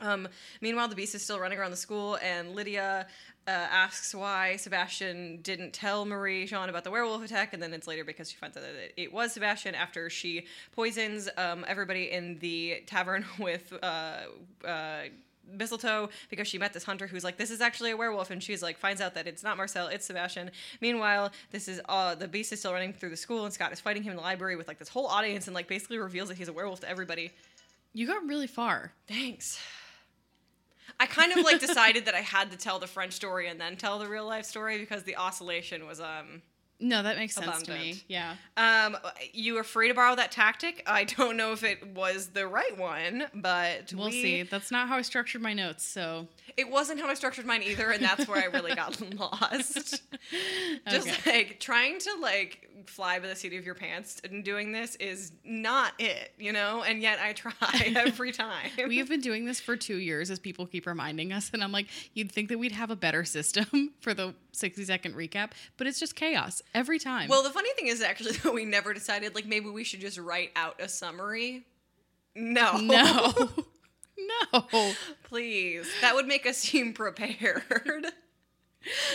Um, 0.00 0.28
meanwhile, 0.60 0.88
the 0.88 0.96
beast 0.96 1.14
is 1.14 1.22
still 1.22 1.38
running 1.38 1.58
around 1.58 1.70
the 1.70 1.76
school, 1.76 2.18
and 2.22 2.54
Lydia 2.54 3.06
uh, 3.46 3.50
asks 3.50 4.14
why 4.14 4.56
Sebastian 4.56 5.40
didn't 5.42 5.72
tell 5.72 6.04
Marie 6.04 6.46
Jean 6.46 6.68
about 6.68 6.84
the 6.84 6.90
werewolf 6.90 7.24
attack, 7.24 7.52
and 7.52 7.62
then 7.62 7.72
it's 7.72 7.86
later 7.86 8.04
because 8.04 8.30
she 8.30 8.36
finds 8.36 8.56
out 8.56 8.62
that 8.62 9.00
it 9.00 9.12
was 9.12 9.32
Sebastian 9.32 9.74
after 9.74 10.10
she 10.10 10.46
poisons 10.72 11.28
um, 11.36 11.64
everybody 11.68 12.10
in 12.10 12.38
the 12.38 12.82
tavern 12.86 13.24
with. 13.38 13.72
Uh, 13.82 14.16
uh, 14.64 15.02
mistletoe 15.50 16.08
because 16.30 16.48
she 16.48 16.58
met 16.58 16.72
this 16.72 16.84
hunter 16.84 17.06
who's 17.06 17.24
like 17.24 17.36
this 17.36 17.50
is 17.50 17.60
actually 17.60 17.90
a 17.90 17.96
werewolf 17.96 18.30
and 18.30 18.42
she's 18.42 18.62
like 18.62 18.78
finds 18.78 19.00
out 19.00 19.14
that 19.14 19.26
it's 19.26 19.42
not 19.42 19.56
marcel 19.56 19.86
it's 19.88 20.06
sebastian 20.06 20.50
meanwhile 20.80 21.30
this 21.50 21.68
is 21.68 21.80
uh 21.88 22.14
the 22.14 22.26
beast 22.28 22.52
is 22.52 22.58
still 22.58 22.72
running 22.72 22.92
through 22.92 23.10
the 23.10 23.16
school 23.16 23.44
and 23.44 23.52
scott 23.52 23.72
is 23.72 23.80
fighting 23.80 24.02
him 24.02 24.10
in 24.10 24.16
the 24.16 24.22
library 24.22 24.56
with 24.56 24.66
like 24.68 24.78
this 24.78 24.88
whole 24.88 25.06
audience 25.06 25.46
and 25.46 25.54
like 25.54 25.68
basically 25.68 25.98
reveals 25.98 26.28
that 26.28 26.36
he's 26.38 26.48
a 26.48 26.52
werewolf 26.52 26.80
to 26.80 26.88
everybody 26.88 27.30
You 27.92 28.06
got 28.08 28.26
really 28.26 28.48
far. 28.48 28.92
Thanks. 29.06 29.60
I 30.98 31.06
kind 31.06 31.32
of 31.32 31.44
like 31.44 31.60
decided 31.60 32.06
that 32.06 32.14
I 32.14 32.20
had 32.20 32.50
to 32.50 32.56
tell 32.56 32.78
the 32.78 32.86
French 32.86 33.12
story 33.12 33.48
and 33.48 33.60
then 33.60 33.76
tell 33.76 33.98
the 33.98 34.08
real 34.08 34.26
life 34.26 34.44
story 34.44 34.78
because 34.78 35.02
the 35.04 35.16
oscillation 35.16 35.86
was 35.86 36.00
um 36.00 36.42
No, 36.86 37.02
that 37.02 37.16
makes 37.16 37.34
sense 37.34 37.62
to 37.62 37.72
me. 37.72 38.02
Yeah. 38.08 38.34
um 38.56 38.96
you 39.32 39.54
were 39.54 39.64
free 39.64 39.88
to 39.88 39.94
borrow 39.94 40.14
that 40.16 40.30
tactic. 40.30 40.82
I 40.86 41.04
don't 41.04 41.36
know 41.36 41.52
if 41.52 41.64
it 41.64 41.86
was 41.94 42.28
the 42.28 42.46
right 42.46 42.76
one, 42.78 43.24
but 43.34 43.92
We'll 43.96 44.06
we- 44.06 44.22
see. 44.22 44.42
That's 44.42 44.70
not 44.70 44.88
how 44.88 44.96
I 44.96 45.02
structured 45.02 45.40
my 45.42 45.54
notes, 45.54 45.84
so 45.84 46.28
It 46.56 46.70
wasn't 46.70 47.00
how 47.00 47.08
I 47.08 47.14
structured 47.14 47.46
mine 47.46 47.62
either, 47.62 47.90
and 47.90 48.02
that's 48.04 48.28
where 48.28 48.40
I 48.42 48.46
really 48.46 48.74
got 48.74 49.00
lost. 49.18 50.02
Just 50.90 51.08
Okay. 51.08 51.32
like 51.44 51.60
trying 51.60 51.98
to 52.00 52.14
like 52.20 52.68
fly 52.86 53.18
by 53.18 53.28
the 53.28 53.34
seat 53.36 53.54
of 53.54 53.64
your 53.64 53.74
pants 53.74 54.20
and 54.24 54.44
doing 54.44 54.72
this 54.72 54.94
is 54.96 55.32
not 55.42 55.92
it, 55.98 56.32
you 56.38 56.52
know. 56.52 56.82
And 56.82 57.00
yet 57.00 57.18
I 57.18 57.32
try 57.32 57.52
every 57.96 58.30
time. 58.32 58.70
we 58.88 58.98
have 58.98 59.08
been 59.08 59.20
doing 59.22 59.46
this 59.46 59.58
for 59.60 59.76
two 59.76 59.96
years 59.96 60.30
as 60.30 60.38
people 60.38 60.66
keep 60.66 60.86
reminding 60.86 61.32
us 61.32 61.50
and 61.54 61.62
i'm 61.62 61.72
like 61.72 61.86
you'd 62.14 62.30
think 62.30 62.48
that 62.48 62.58
we'd 62.58 62.72
have 62.72 62.90
a 62.90 62.96
better 62.96 63.24
system 63.24 63.92
for 64.00 64.12
the 64.12 64.34
60 64.52 64.84
second 64.84 65.14
recap 65.14 65.50
but 65.76 65.86
it's 65.86 65.98
just 65.98 66.14
chaos 66.16 66.60
every 66.74 66.98
time 66.98 67.28
Well, 67.28 67.42
the 67.42 67.50
funny 67.50 67.70
thing 67.76 67.86
is 67.86 68.02
actually 68.02 68.32
that 68.42 68.52
we 68.52 68.64
never 68.64 68.92
decided 68.94 69.34
like 69.34 69.46
maybe 69.46 69.68
we 69.68 69.84
should 69.84 70.00
just 70.00 70.18
write 70.18 70.50
out 70.56 70.80
a 70.80 70.88
summary. 70.88 71.64
No. 72.34 72.76
no 72.76 73.32
no 74.62 74.92
Please. 75.24 75.88
That 76.00 76.14
would 76.14 76.26
make 76.26 76.46
us 76.46 76.58
seem 76.58 76.92
prepared. 76.92 78.06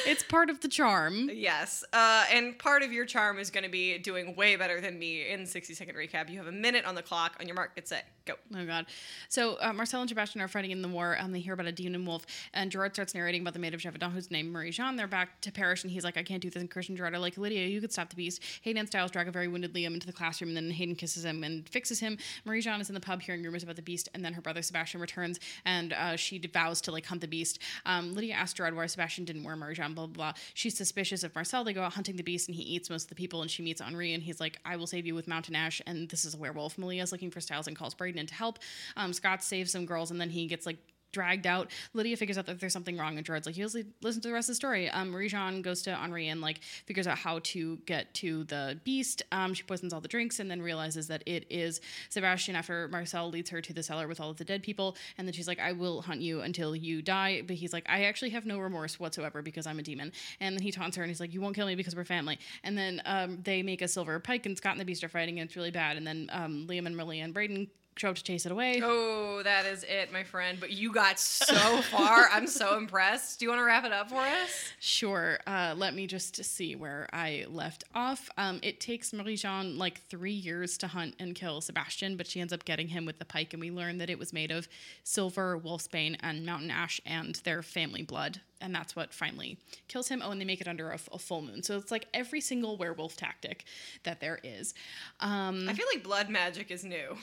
It's 0.05 0.23
part 0.23 0.49
of 0.49 0.61
the 0.61 0.67
charm. 0.67 1.29
Yes. 1.33 1.83
Uh, 1.93 2.25
and 2.31 2.57
part 2.57 2.83
of 2.83 2.91
your 2.91 3.05
charm 3.05 3.39
is 3.39 3.49
going 3.49 3.63
to 3.63 3.69
be 3.69 3.97
doing 3.97 4.35
way 4.35 4.55
better 4.55 4.81
than 4.81 4.97
me 4.97 5.29
in 5.29 5.45
60 5.45 5.73
second 5.73 5.95
recap. 5.95 6.29
You 6.29 6.37
have 6.37 6.47
a 6.47 6.51
minute 6.51 6.85
on 6.85 6.95
the 6.95 7.01
clock. 7.01 7.35
On 7.39 7.47
your 7.47 7.55
mark, 7.55 7.75
get 7.75 7.87
set, 7.87 8.05
go. 8.25 8.33
Oh 8.55 8.65
God! 8.65 8.85
So 9.27 9.57
uh, 9.61 9.73
Marcel 9.73 10.01
and 10.01 10.09
Sebastian 10.09 10.41
are 10.41 10.47
fighting 10.47 10.71
in 10.71 10.81
the 10.81 10.87
war. 10.87 11.17
Um, 11.19 11.31
they 11.31 11.39
hear 11.39 11.53
about 11.53 11.67
a 11.67 11.71
demon 11.71 12.05
wolf, 12.05 12.25
and 12.53 12.71
Gerard 12.71 12.93
starts 12.93 13.13
narrating 13.13 13.41
about 13.41 13.53
the 13.53 13.59
maid 13.59 13.73
of 13.73 13.81
Gévaudan, 13.81 14.11
who's 14.11 14.31
named 14.31 14.51
Marie 14.51 14.71
Jean. 14.71 14.95
They're 14.95 15.07
back 15.07 15.41
to 15.41 15.51
Paris, 15.51 15.83
and 15.83 15.91
he's 15.91 16.03
like, 16.03 16.17
"I 16.17 16.23
can't 16.23 16.41
do 16.41 16.49
this." 16.49 16.61
And 16.61 16.69
Christian 16.69 16.95
Gerard 16.95 17.13
are 17.13 17.19
like, 17.19 17.37
"Lydia, 17.37 17.67
you 17.67 17.81
could 17.81 17.91
stop 17.91 18.09
the 18.09 18.15
beast." 18.15 18.41
Hayden 18.61 18.79
and 18.79 18.87
Stiles 18.87 19.11
drag 19.11 19.27
a 19.27 19.31
very 19.31 19.47
wounded 19.47 19.73
Liam 19.73 19.93
into 19.93 20.07
the 20.07 20.13
classroom, 20.13 20.49
and 20.49 20.57
then 20.57 20.71
Hayden 20.71 20.95
kisses 20.95 21.25
him 21.25 21.43
and 21.43 21.67
fixes 21.69 21.99
him. 21.99 22.17
Marie 22.45 22.61
Jean 22.61 22.81
is 22.81 22.89
in 22.89 22.95
the 22.95 23.01
pub 23.01 23.21
hearing 23.21 23.43
rumors 23.43 23.63
about 23.63 23.75
the 23.75 23.81
beast, 23.81 24.09
and 24.13 24.23
then 24.23 24.33
her 24.33 24.41
brother 24.41 24.61
Sebastian 24.61 25.01
returns, 25.01 25.39
and 25.65 25.93
uh, 25.93 26.15
she 26.15 26.39
vows 26.39 26.81
to 26.81 26.91
like 26.91 27.05
hunt 27.05 27.21
the 27.21 27.27
beast. 27.27 27.59
Um, 27.85 28.13
Lydia 28.13 28.33
asks 28.33 28.53
Gerard 28.53 28.75
why 28.75 28.85
Sebastian 28.87 29.25
didn't 29.25 29.43
wear 29.43 29.55
Blah 29.59 30.07
blah 30.07 30.13
blah. 30.13 30.33
She's 30.53 30.77
suspicious 30.77 31.23
of 31.23 31.33
Marcel. 31.35 31.63
They 31.63 31.73
go 31.73 31.83
out 31.83 31.93
hunting 31.93 32.15
the 32.15 32.23
beast, 32.23 32.47
and 32.47 32.55
he 32.55 32.63
eats 32.63 32.89
most 32.89 33.03
of 33.03 33.09
the 33.09 33.15
people. 33.15 33.41
And 33.41 33.49
she 33.51 33.63
meets 33.63 33.81
Henri, 33.81 34.13
and 34.13 34.23
he's 34.23 34.39
like, 34.39 34.59
"I 34.65 34.75
will 34.75 34.87
save 34.87 35.05
you 35.05 35.15
with 35.15 35.27
Mountain 35.27 35.55
Ash." 35.55 35.81
And 35.85 36.09
this 36.09 36.25
is 36.25 36.35
a 36.35 36.37
werewolf. 36.37 36.77
Malia's 36.77 37.11
looking 37.11 37.31
for 37.31 37.41
Stiles 37.41 37.67
and 37.67 37.75
calls 37.75 37.93
Braeden 37.93 38.19
in 38.19 38.27
to 38.27 38.33
help. 38.33 38.59
Um, 38.95 39.13
Scott 39.13 39.43
saves 39.43 39.71
some 39.71 39.85
girls, 39.85 40.11
and 40.11 40.19
then 40.19 40.29
he 40.29 40.47
gets 40.47 40.65
like 40.65 40.77
dragged 41.11 41.47
out. 41.47 41.71
Lydia 41.93 42.17
figures 42.17 42.37
out 42.37 42.45
that 42.45 42.59
there's 42.59 42.73
something 42.73 42.97
wrong, 42.97 43.17
and 43.17 43.25
Gerard's 43.25 43.45
like, 43.45 43.57
"You 43.57 43.65
listen 44.01 44.21
to 44.21 44.27
the 44.27 44.33
rest 44.33 44.49
of 44.49 44.53
the 44.53 44.55
story." 44.55 44.89
Um, 44.89 45.09
Marie 45.09 45.29
Jean 45.29 45.61
goes 45.61 45.81
to 45.83 45.93
Henri 45.93 46.27
and 46.27 46.41
like 46.41 46.61
figures 46.85 47.07
out 47.07 47.17
how 47.17 47.39
to 47.39 47.77
get 47.85 48.13
to 48.15 48.43
the 48.45 48.79
beast. 48.83 49.23
Um, 49.31 49.53
she 49.53 49.63
poisons 49.63 49.93
all 49.93 50.01
the 50.01 50.07
drinks, 50.07 50.39
and 50.39 50.49
then 50.49 50.61
realizes 50.61 51.07
that 51.07 51.23
it 51.25 51.45
is 51.49 51.81
Sebastian. 52.09 52.55
After 52.55 52.87
Marcel 52.87 53.29
leads 53.29 53.49
her 53.49 53.61
to 53.61 53.73
the 53.73 53.83
cellar 53.83 54.07
with 54.07 54.19
all 54.19 54.29
of 54.29 54.37
the 54.37 54.45
dead 54.45 54.63
people, 54.63 54.95
and 55.17 55.27
then 55.27 55.33
she's 55.33 55.47
like, 55.47 55.59
"I 55.59 55.71
will 55.71 56.01
hunt 56.01 56.21
you 56.21 56.41
until 56.41 56.75
you 56.75 57.01
die." 57.01 57.41
But 57.41 57.55
he's 57.57 57.73
like, 57.73 57.85
"I 57.89 58.03
actually 58.03 58.31
have 58.31 58.45
no 58.45 58.59
remorse 58.59 58.99
whatsoever 58.99 59.41
because 59.41 59.67
I'm 59.67 59.79
a 59.79 59.83
demon." 59.83 60.11
And 60.39 60.55
then 60.55 60.61
he 60.61 60.71
taunts 60.71 60.97
her, 60.97 61.03
and 61.03 61.09
he's 61.09 61.19
like, 61.19 61.33
"You 61.33 61.41
won't 61.41 61.55
kill 61.55 61.67
me 61.67 61.75
because 61.75 61.95
we're 61.95 62.05
family." 62.05 62.39
And 62.63 62.77
then 62.77 63.01
um, 63.05 63.39
they 63.43 63.63
make 63.63 63.81
a 63.81 63.87
silver 63.87 64.19
pike, 64.19 64.45
and 64.45 64.57
Scott 64.57 64.73
and 64.73 64.81
the 64.81 64.85
beast 64.85 65.03
are 65.03 65.09
fighting, 65.09 65.39
and 65.39 65.47
it's 65.47 65.55
really 65.55 65.71
bad. 65.71 65.97
And 65.97 66.05
then 66.05 66.29
um, 66.31 66.67
Liam 66.67 66.85
and 66.85 66.95
Malia 66.95 67.23
and 67.23 67.33
Braeden 67.33 67.67
up 68.07 68.15
to 68.15 68.23
chase 68.23 68.45
it 68.45 68.51
away. 68.51 68.79
Oh, 68.83 69.41
that 69.43 69.65
is 69.65 69.83
it, 69.83 70.13
my 70.13 70.23
friend. 70.23 70.57
But 70.59 70.71
you 70.71 70.93
got 70.93 71.19
so 71.19 71.81
far. 71.81 72.29
I'm 72.31 72.47
so 72.47 72.77
impressed. 72.77 73.39
Do 73.39 73.45
you 73.45 73.49
want 73.49 73.59
to 73.59 73.65
wrap 73.65 73.83
it 73.83 73.91
up 73.91 74.09
for 74.09 74.15
us? 74.21 74.71
Sure. 74.79 75.39
Uh, 75.45 75.73
let 75.75 75.93
me 75.93 76.07
just 76.07 76.43
see 76.43 76.75
where 76.75 77.07
I 77.11 77.45
left 77.49 77.83
off. 77.93 78.29
Um, 78.37 78.59
it 78.63 78.79
takes 78.79 79.11
Marie 79.11 79.35
Jean 79.35 79.77
like 79.77 80.01
three 80.03 80.31
years 80.31 80.77
to 80.79 80.87
hunt 80.87 81.15
and 81.19 81.35
kill 81.35 81.61
Sebastian, 81.61 82.15
but 82.15 82.27
she 82.27 82.39
ends 82.39 82.53
up 82.53 82.63
getting 82.65 82.87
him 82.87 83.05
with 83.05 83.19
the 83.19 83.25
pike, 83.25 83.53
and 83.53 83.59
we 83.59 83.71
learn 83.71 83.97
that 83.97 84.09
it 84.09 84.17
was 84.19 84.31
made 84.31 84.51
of 84.51 84.67
silver, 85.03 85.59
wolfsbane, 85.59 86.15
and 86.21 86.45
mountain 86.45 86.71
ash, 86.71 87.01
and 87.05 87.35
their 87.43 87.61
family 87.61 88.03
blood. 88.03 88.41
And 88.61 88.75
that's 88.75 88.93
what 88.93 89.13
finally 89.13 89.57
kills 89.87 90.09
him. 90.09 90.21
Oh, 90.23 90.31
and 90.31 90.41
they 90.41 90.45
make 90.45 90.59
it 90.59 90.67
under 90.67 90.91
a 90.91 90.97
full 90.97 91.41
moon. 91.41 91.63
So 91.63 91.77
it's 91.77 91.91
like 91.91 92.07
every 92.13 92.41
single 92.41 92.75
werewolf 92.75 93.15
tactic 93.15 93.63
that 94.03 94.19
there 94.19 94.39
is. 94.43 94.73
Um, 95.21 95.69
I 95.69 95.73
feel 95.73 95.85
like 95.93 96.03
blood 96.03 96.29
magic 96.29 96.69
is 96.69 96.83
new. 96.83 97.15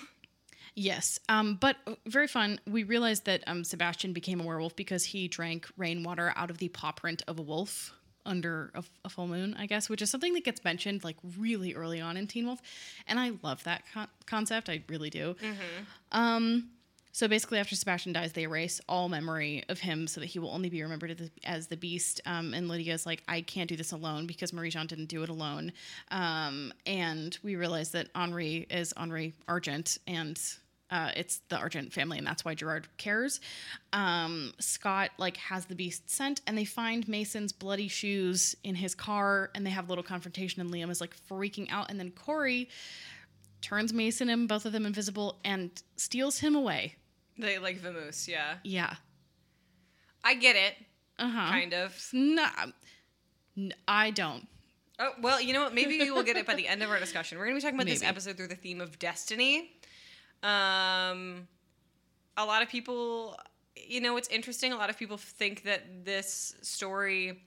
Yes, 0.78 1.18
um, 1.30 1.56
but 1.58 1.76
very 2.06 2.28
fun. 2.28 2.60
We 2.66 2.84
realized 2.84 3.24
that 3.24 3.42
um, 3.46 3.64
Sebastian 3.64 4.12
became 4.12 4.40
a 4.40 4.44
werewolf 4.44 4.76
because 4.76 5.04
he 5.04 5.26
drank 5.26 5.66
rainwater 5.78 6.34
out 6.36 6.50
of 6.50 6.58
the 6.58 6.68
paw 6.68 6.92
print 6.92 7.22
of 7.26 7.38
a 7.38 7.42
wolf 7.42 7.94
under 8.26 8.70
a, 8.74 8.84
a 9.04 9.08
full 9.08 9.26
moon, 9.26 9.56
I 9.58 9.64
guess, 9.64 9.88
which 9.88 10.02
is 10.02 10.10
something 10.10 10.34
that 10.34 10.44
gets 10.44 10.62
mentioned 10.64 11.02
like 11.02 11.16
really 11.38 11.74
early 11.74 12.00
on 12.02 12.18
in 12.18 12.26
Teen 12.26 12.46
Wolf, 12.46 12.60
and 13.08 13.18
I 13.18 13.32
love 13.42 13.64
that 13.64 13.84
con- 13.94 14.08
concept. 14.26 14.68
I 14.68 14.82
really 14.88 15.08
do. 15.08 15.34
Um, 16.12 16.68
so 17.12 17.26
basically, 17.26 17.58
after 17.58 17.74
Sebastian 17.74 18.12
dies, 18.12 18.34
they 18.34 18.42
erase 18.42 18.78
all 18.86 19.08
memory 19.08 19.64
of 19.70 19.78
him 19.80 20.06
so 20.06 20.20
that 20.20 20.26
he 20.26 20.38
will 20.38 20.50
only 20.50 20.68
be 20.68 20.82
remembered 20.82 21.12
as 21.12 21.16
the, 21.16 21.30
as 21.44 21.66
the 21.68 21.76
Beast. 21.78 22.20
Um, 22.26 22.52
and 22.52 22.68
Lydia's 22.68 23.06
like, 23.06 23.22
I 23.26 23.40
can't 23.40 23.70
do 23.70 23.76
this 23.76 23.92
alone 23.92 24.26
because 24.26 24.52
Marie 24.52 24.68
Jean 24.68 24.86
didn't 24.86 25.06
do 25.06 25.22
it 25.22 25.30
alone. 25.30 25.72
Um, 26.10 26.74
and 26.84 27.38
we 27.42 27.56
realize 27.56 27.92
that 27.92 28.08
Henri 28.14 28.66
is 28.68 28.92
Henri 28.98 29.32
Argent, 29.48 29.96
and 30.06 30.38
uh, 30.90 31.10
it's 31.16 31.40
the 31.48 31.56
Argent 31.56 31.92
family, 31.92 32.16
and 32.18 32.26
that's 32.26 32.44
why 32.44 32.54
Gerard 32.54 32.86
cares. 32.96 33.40
Um, 33.92 34.52
Scott 34.60 35.10
like 35.18 35.36
has 35.38 35.66
the 35.66 35.74
Beast 35.74 36.08
scent, 36.08 36.40
and 36.46 36.56
they 36.56 36.64
find 36.64 37.06
Mason's 37.08 37.52
bloody 37.52 37.88
shoes 37.88 38.54
in 38.62 38.74
his 38.76 38.94
car, 38.94 39.50
and 39.54 39.66
they 39.66 39.70
have 39.70 39.86
a 39.86 39.88
little 39.88 40.04
confrontation, 40.04 40.60
and 40.60 40.70
Liam 40.70 40.90
is 40.90 41.00
like 41.00 41.14
freaking 41.28 41.66
out, 41.70 41.90
and 41.90 41.98
then 41.98 42.10
Corey 42.12 42.68
turns 43.62 43.92
Mason 43.92 44.28
and 44.28 44.46
both 44.48 44.64
of 44.64 44.72
them 44.72 44.86
invisible 44.86 45.40
and 45.44 45.70
steals 45.96 46.38
him 46.38 46.54
away. 46.54 46.94
They 47.38 47.58
like 47.58 47.80
Vamoose, 47.80 48.28
yeah. 48.28 48.54
Yeah. 48.62 48.94
I 50.22 50.34
get 50.34 50.56
it, 50.56 50.74
Uh 51.18 51.28
huh. 51.30 51.50
kind 51.50 51.74
of. 51.74 52.08
Nah, 52.12 52.48
I 53.88 54.10
don't. 54.10 54.46
Oh, 54.98 55.10
well, 55.20 55.40
you 55.40 55.52
know 55.52 55.62
what? 55.64 55.74
Maybe 55.74 55.98
we 55.98 56.10
will 56.10 56.22
get 56.22 56.36
it 56.36 56.46
by 56.46 56.54
the 56.54 56.66
end 56.66 56.82
of 56.82 56.90
our 56.90 56.98
discussion. 56.98 57.38
We're 57.38 57.44
going 57.46 57.56
to 57.56 57.58
be 57.58 57.62
talking 57.62 57.78
about 57.78 57.86
this 57.86 58.02
episode 58.02 58.36
through 58.36 58.48
the 58.48 58.54
theme 58.56 58.80
of 58.80 58.98
destiny. 58.98 59.72
Um, 60.42 61.48
a 62.36 62.44
lot 62.44 62.62
of 62.62 62.68
people, 62.68 63.38
you 63.76 64.00
know, 64.00 64.16
it's 64.16 64.28
interesting. 64.28 64.72
A 64.72 64.76
lot 64.76 64.90
of 64.90 64.98
people 64.98 65.16
think 65.16 65.62
that 65.64 66.04
this 66.04 66.54
story 66.62 67.40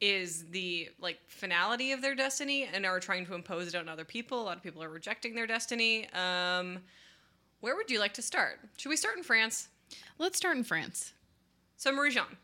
is 0.00 0.44
the 0.50 0.88
like 1.00 1.18
finality 1.26 1.92
of 1.92 2.00
their 2.00 2.14
destiny 2.14 2.68
and 2.72 2.86
are 2.86 3.00
trying 3.00 3.26
to 3.26 3.34
impose 3.34 3.68
it 3.68 3.74
on 3.74 3.88
other 3.88 4.04
people. 4.04 4.40
A 4.40 4.44
lot 4.44 4.56
of 4.56 4.62
people 4.62 4.82
are 4.82 4.88
rejecting 4.88 5.34
their 5.34 5.46
destiny. 5.46 6.08
Um, 6.12 6.78
where 7.60 7.74
would 7.74 7.90
you 7.90 7.98
like 7.98 8.14
to 8.14 8.22
start? 8.22 8.60
Should 8.76 8.90
we 8.90 8.96
start 8.96 9.16
in 9.16 9.24
France? 9.24 9.68
Let's 10.18 10.36
start 10.36 10.56
in 10.56 10.64
France. 10.64 11.12
So 11.76 11.92
Marie 11.92 12.12
Jean, 12.12 12.36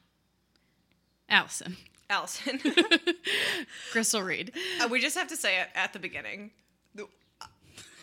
Allison. 1.28 1.76
Allison. 2.10 2.60
Crystal 3.92 4.22
Reed. 4.22 4.52
Uh, 4.80 4.88
we 4.88 5.00
just 5.00 5.16
have 5.16 5.28
to 5.28 5.36
say 5.36 5.60
it 5.60 5.68
at 5.74 5.92
the 5.92 5.98
beginning. 5.98 6.50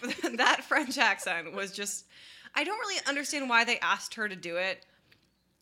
That 0.37 0.63
French 0.63 0.97
accent 0.97 1.53
was 1.53 1.71
just. 1.71 2.05
I 2.53 2.63
don't 2.63 2.79
really 2.79 2.99
understand 3.07 3.49
why 3.49 3.63
they 3.63 3.79
asked 3.79 4.15
her 4.15 4.27
to 4.27 4.35
do 4.35 4.57
it. 4.57 4.85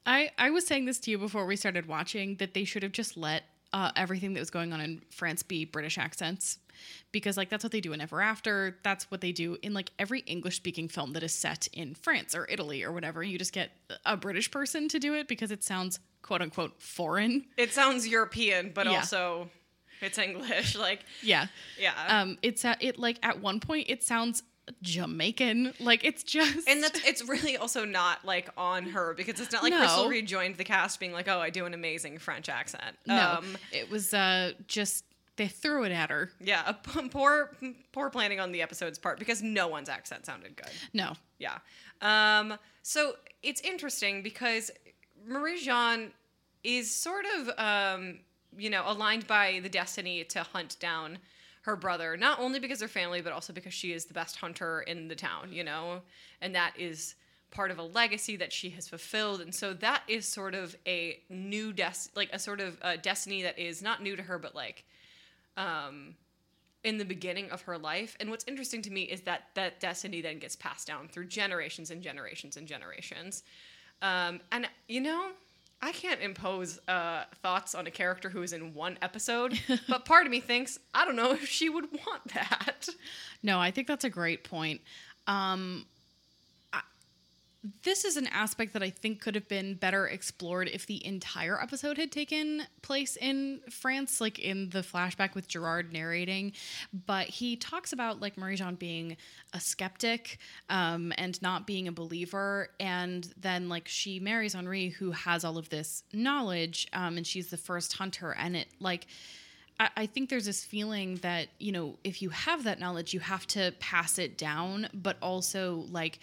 I, 0.05 0.31
I 0.39 0.49
was 0.49 0.65
saying 0.65 0.85
this 0.85 0.97
to 1.01 1.11
you 1.11 1.17
before 1.19 1.45
we 1.45 1.55
started 1.55 1.87
watching 1.87 2.35
that 2.37 2.53
they 2.55 2.63
should 2.63 2.81
have 2.81 2.93
just 2.93 3.15
let 3.15 3.43
uh, 3.73 3.91
everything 3.95 4.33
that 4.33 4.39
was 4.39 4.49
going 4.49 4.73
on 4.73 4.81
in 4.81 5.01
France 5.11 5.43
be 5.43 5.65
British 5.65 5.99
accents 5.99 6.57
because 7.11 7.37
like 7.37 7.49
that's 7.49 7.63
what 7.63 7.71
they 7.71 7.81
do 7.81 7.93
in 7.93 8.01
Ever 8.01 8.21
After. 8.21 8.77
That's 8.83 9.11
what 9.11 9.21
they 9.21 9.31
do 9.31 9.57
in 9.61 9.73
like 9.73 9.91
every 9.99 10.21
English 10.21 10.55
speaking 10.55 10.87
film 10.87 11.13
that 11.13 11.21
is 11.21 11.33
set 11.33 11.67
in 11.73 11.93
France 11.93 12.33
or 12.33 12.47
Italy 12.49 12.83
or 12.83 12.91
whatever. 12.91 13.21
You 13.21 13.37
just 13.37 13.53
get 13.53 13.69
a 14.05 14.17
British 14.17 14.49
person 14.49 14.87
to 14.89 14.99
do 14.99 15.13
it 15.13 15.27
because 15.27 15.51
it 15.51 15.63
sounds 15.63 15.99
quote 16.23 16.41
unquote 16.41 16.81
foreign. 16.81 17.45
It 17.57 17.71
sounds 17.71 18.07
European, 18.07 18.71
but 18.73 18.87
Yeah. 18.87 18.93
also 18.97 19.49
it's 20.01 20.17
English. 20.17 20.75
Like, 20.77 21.05
Yeah. 21.21 21.47
yeah. 21.79 21.93
Um 22.21 22.37
it's 22.41 22.63
at 22.65 22.81
it 22.83 22.97
like 22.99 23.17
at 23.23 23.39
one 23.41 23.59
point 23.59 23.89
it 23.89 24.03
sounds 24.03 24.43
Jamaican. 24.83 25.73
Like 25.79 26.03
it's 26.03 26.23
just 26.23 26.67
and 26.67 26.83
that's 26.83 27.03
it's 27.07 27.27
really 27.27 27.57
also 27.57 27.85
not 27.85 28.23
like 28.25 28.49
on 28.57 28.83
her 28.87 29.13
because 29.13 29.39
it's 29.39 29.51
not 29.51 29.63
like 29.63 29.71
No. 29.71 29.79
Crystal 29.79 30.09
rejoined 30.09 30.57
the 30.57 30.63
cast 30.63 30.99
being 30.99 31.11
like, 31.11 31.27
"Oh, 31.27 31.39
I 31.39 31.49
do 31.49 31.65
an 31.65 31.73
amazing 31.73 32.17
French 32.19 32.49
accent." 32.49 32.97
no. 33.05 33.37
Um, 33.39 33.57
it 33.71 33.89
was 33.89 34.13
uh 34.13 34.51
just 34.67 35.05
they 35.37 35.47
threw 35.47 35.85
it 35.85 35.91
at 35.91 36.09
her. 36.09 36.29
yeah, 36.41 36.63
a 36.67 36.73
poor 37.09 37.51
poor 37.93 38.09
planning 38.09 38.39
on 38.39 38.51
the 38.51 38.61
episode's 38.61 38.99
part 38.99 39.19
because 39.19 39.41
no 39.41 39.67
one's 39.67 39.89
accent 39.89 40.25
sounded 40.25 40.55
good. 40.55 40.71
No. 40.93 41.13
Yeah. 41.39 41.57
Um, 42.01 42.57
so 42.81 43.13
it's 43.43 43.61
interesting 43.61 44.21
because 44.21 44.69
Marie 45.25 45.59
Jean 45.61 46.11
is 46.63 46.93
sort 46.93 47.25
of, 47.37 47.49
um, 47.57 48.19
you 48.57 48.69
know, 48.69 48.83
aligned 48.85 49.27
by 49.27 49.59
the 49.61 49.69
destiny 49.69 50.23
to 50.25 50.43
hunt 50.43 50.77
down 50.79 51.19
her 51.61 51.75
brother, 51.75 52.17
not 52.17 52.39
only 52.39 52.59
because 52.59 52.79
they're 52.79 52.87
family, 52.87 53.21
but 53.21 53.33
also 53.33 53.53
because 53.53 53.73
she 53.73 53.91
is 53.91 54.05
the 54.05 54.13
best 54.13 54.37
hunter 54.37 54.81
in 54.81 55.07
the 55.07 55.15
town, 55.15 55.51
you 55.51 55.63
know? 55.63 56.01
And 56.41 56.55
that 56.55 56.73
is 56.77 57.15
part 57.51 57.71
of 57.71 57.79
a 57.79 57.83
legacy 57.83 58.35
that 58.37 58.53
she 58.53 58.69
has 58.71 58.87
fulfilled. 58.87 59.41
And 59.41 59.53
so 59.53 59.73
that 59.75 60.03
is 60.07 60.25
sort 60.25 60.53
of 60.53 60.75
a 60.87 61.19
new 61.29 61.73
des- 61.73 62.09
like 62.15 62.29
a 62.31 62.39
sort 62.39 62.61
of 62.61 62.77
uh, 62.81 62.95
destiny 62.97 63.43
that 63.43 63.59
is 63.59 63.81
not 63.81 64.01
new 64.01 64.15
to 64.15 64.23
her, 64.23 64.39
but 64.39 64.55
like, 64.55 64.83
um, 65.57 66.15
in 66.83 66.97
the 66.97 67.05
beginning 67.05 67.49
of 67.51 67.61
her 67.63 67.77
life. 67.77 68.15
And 68.19 68.29
what's 68.29 68.45
interesting 68.47 68.81
to 68.83 68.91
me 68.91 69.03
is 69.03 69.21
that 69.21 69.47
that 69.55 69.79
destiny 69.79 70.21
then 70.21 70.39
gets 70.39 70.55
passed 70.55 70.87
down 70.87 71.09
through 71.09 71.25
generations 71.25 71.91
and 71.91 72.01
generations 72.01 72.55
and 72.55 72.67
generations. 72.67 73.43
Um, 74.01 74.39
and 74.51 74.67
you 74.87 75.01
know, 75.01 75.31
I 75.81 75.91
can't 75.93 76.21
impose 76.21 76.79
uh, 76.87 77.23
thoughts 77.41 77.73
on 77.73 77.87
a 77.87 77.91
character 77.91 78.29
who 78.29 78.41
is 78.41 78.51
in 78.51 78.73
one 78.73 78.97
episode, 79.01 79.59
but 79.87 80.05
part 80.05 80.25
of 80.25 80.31
me 80.31 80.39
thinks 80.41 80.77
I 80.93 81.05
don't 81.05 81.15
know 81.15 81.31
if 81.31 81.47
she 81.47 81.69
would 81.69 81.89
want 81.91 82.33
that. 82.33 82.89
No, 83.41 83.59
I 83.59 83.71
think 83.71 83.87
that's 83.87 84.03
a 84.03 84.09
great 84.09 84.43
point. 84.43 84.81
Um, 85.27 85.85
this 87.83 88.05
is 88.05 88.15
an 88.15 88.27
aspect 88.27 88.71
that 88.71 88.83
I 88.83 88.89
think 88.89 89.19
could 89.19 89.35
have 89.35 89.49
been 89.49 89.75
better 89.75 90.07
explored 90.07 90.69
if 90.69 90.85
the 90.85 91.05
entire 91.05 91.61
episode 91.61 91.97
had 91.97 92.09
taken 92.09 92.63
place 92.81 93.17
in 93.17 93.59
France, 93.69 94.21
like 94.21 94.39
in 94.39 94.69
the 94.69 94.79
flashback 94.79 95.35
with 95.35 95.49
Gerard 95.49 95.91
narrating. 95.91 96.53
But 97.05 97.27
he 97.27 97.57
talks 97.57 97.91
about 97.91 98.21
like 98.21 98.37
Marie 98.37 98.55
Jean 98.55 98.75
being 98.75 99.17
a 99.53 99.59
skeptic 99.59 100.37
um, 100.69 101.11
and 101.17 101.41
not 101.41 101.67
being 101.67 101.89
a 101.89 101.91
believer. 101.91 102.69
And 102.79 103.29
then 103.37 103.67
like 103.67 103.89
she 103.89 104.21
marries 104.21 104.55
Henri, 104.55 104.89
who 104.89 105.11
has 105.11 105.43
all 105.43 105.57
of 105.57 105.67
this 105.69 106.03
knowledge, 106.13 106.87
um, 106.93 107.17
and 107.17 107.27
she's 107.27 107.49
the 107.49 107.57
first 107.57 107.91
hunter. 107.93 108.31
And 108.31 108.55
it 108.55 108.67
like, 108.79 109.07
I, 109.81 109.89
I 109.97 110.05
think 110.05 110.29
there's 110.29 110.45
this 110.45 110.63
feeling 110.63 111.17
that, 111.17 111.49
you 111.59 111.73
know, 111.73 111.97
if 112.05 112.21
you 112.21 112.29
have 112.29 112.63
that 112.63 112.79
knowledge, 112.79 113.13
you 113.13 113.19
have 113.19 113.45
to 113.47 113.73
pass 113.81 114.17
it 114.17 114.37
down, 114.37 114.87
but 114.93 115.17
also 115.21 115.83
like, 115.91 116.19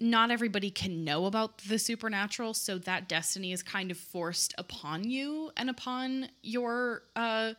not 0.00 0.30
everybody 0.30 0.70
can 0.70 1.04
know 1.04 1.26
about 1.26 1.58
the 1.58 1.78
supernatural 1.78 2.54
so 2.54 2.78
that 2.78 3.08
destiny 3.08 3.52
is 3.52 3.62
kind 3.62 3.90
of 3.90 3.96
forced 3.98 4.54
upon 4.56 5.04
you 5.04 5.50
and 5.56 5.68
upon 5.68 6.28
your 6.42 7.02
uh, 7.16 7.52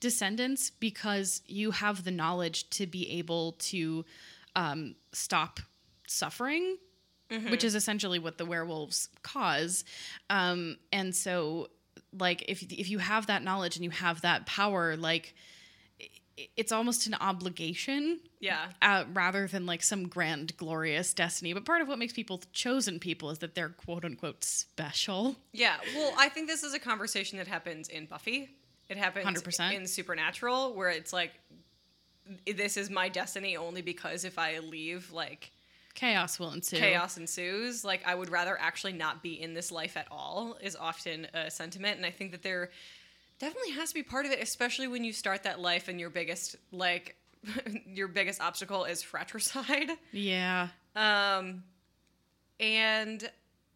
descendants 0.00 0.70
because 0.70 1.42
you 1.46 1.70
have 1.70 2.04
the 2.04 2.10
knowledge 2.10 2.68
to 2.70 2.86
be 2.86 3.10
able 3.18 3.52
to 3.52 4.04
um, 4.56 4.94
stop 5.12 5.60
suffering 6.06 6.76
which 7.50 7.64
is 7.64 7.74
essentially 7.74 8.18
what 8.18 8.36
the 8.36 8.44
werewolves 8.44 9.08
cause. 9.22 9.84
Um, 10.28 10.76
and 10.92 11.14
so 11.16 11.68
like 12.18 12.44
if 12.46 12.62
if 12.70 12.90
you 12.90 12.98
have 12.98 13.26
that 13.28 13.42
knowledge 13.42 13.76
and 13.76 13.84
you 13.84 13.90
have 13.90 14.20
that 14.20 14.44
power 14.44 14.96
like 14.96 15.34
it's 16.56 16.72
almost 16.72 17.06
an 17.06 17.14
obligation 17.20 18.20
Yeah. 18.40 18.70
uh, 18.80 19.04
rather 19.12 19.46
than 19.46 19.66
like 19.66 19.82
some 19.82 20.08
grand 20.08 20.56
glorious 20.56 21.12
destiny 21.14 21.52
but 21.52 21.64
part 21.64 21.82
of 21.82 21.88
what 21.88 21.98
makes 21.98 22.12
people 22.12 22.40
chosen 22.52 22.98
people 22.98 23.30
is 23.30 23.38
that 23.40 23.54
they're 23.54 23.68
quote 23.68 24.04
unquote 24.04 24.42
special 24.44 25.36
Yeah. 25.52 25.76
Well, 25.94 26.14
I 26.18 26.28
think 26.28 26.48
this 26.48 26.62
is 26.62 26.72
a 26.74 26.78
conversation 26.78 27.38
that 27.38 27.46
happens 27.46 27.88
in 27.88 28.06
Buffy. 28.06 28.48
It 28.88 28.96
happens 28.96 29.24
100%. 29.26 29.72
in 29.74 29.86
Supernatural, 29.86 30.74
where 30.74 30.88
it's 30.90 31.12
like, 31.12 31.32
this 32.46 32.76
is 32.76 32.90
my 32.90 33.08
destiny 33.08 33.56
only 33.56 33.82
because 33.82 34.24
if 34.24 34.38
I 34.38 34.58
leave, 34.58 35.10
like, 35.12 35.50
chaos 35.94 36.38
will 36.38 36.52
ensue 36.52 36.76
chaos 36.78 37.16
ensues. 37.16 37.84
Like, 37.84 38.02
I 38.06 38.14
would 38.14 38.30
rather 38.30 38.56
actually 38.60 38.92
not 38.92 39.22
be 39.22 39.40
in 39.40 39.54
this 39.54 39.70
life 39.72 39.96
at 39.96 40.06
all, 40.10 40.56
is 40.62 40.76
often 40.76 41.26
a 41.34 41.50
sentiment. 41.50 41.96
And 41.96 42.06
I 42.06 42.10
think 42.10 42.32
that 42.32 42.42
there 42.42 42.70
definitely 43.42 43.72
has 43.72 43.88
to 43.88 43.94
be 43.94 44.02
part 44.04 44.24
of 44.24 44.30
it, 44.30 44.40
especially 44.40 44.86
when 44.86 45.02
you 45.02 45.12
start 45.12 45.42
that 45.42 45.60
life 45.60 45.88
and 45.88 45.98
your 45.98 46.10
biggest, 46.10 46.54
like, 46.70 47.16
your 47.86 48.06
biggest 48.06 48.40
obstacle 48.40 48.84
is 48.84 49.02
fratricide. 49.02 49.90
yeah 50.12 50.68
Um, 50.94 51.64
and 52.60 53.28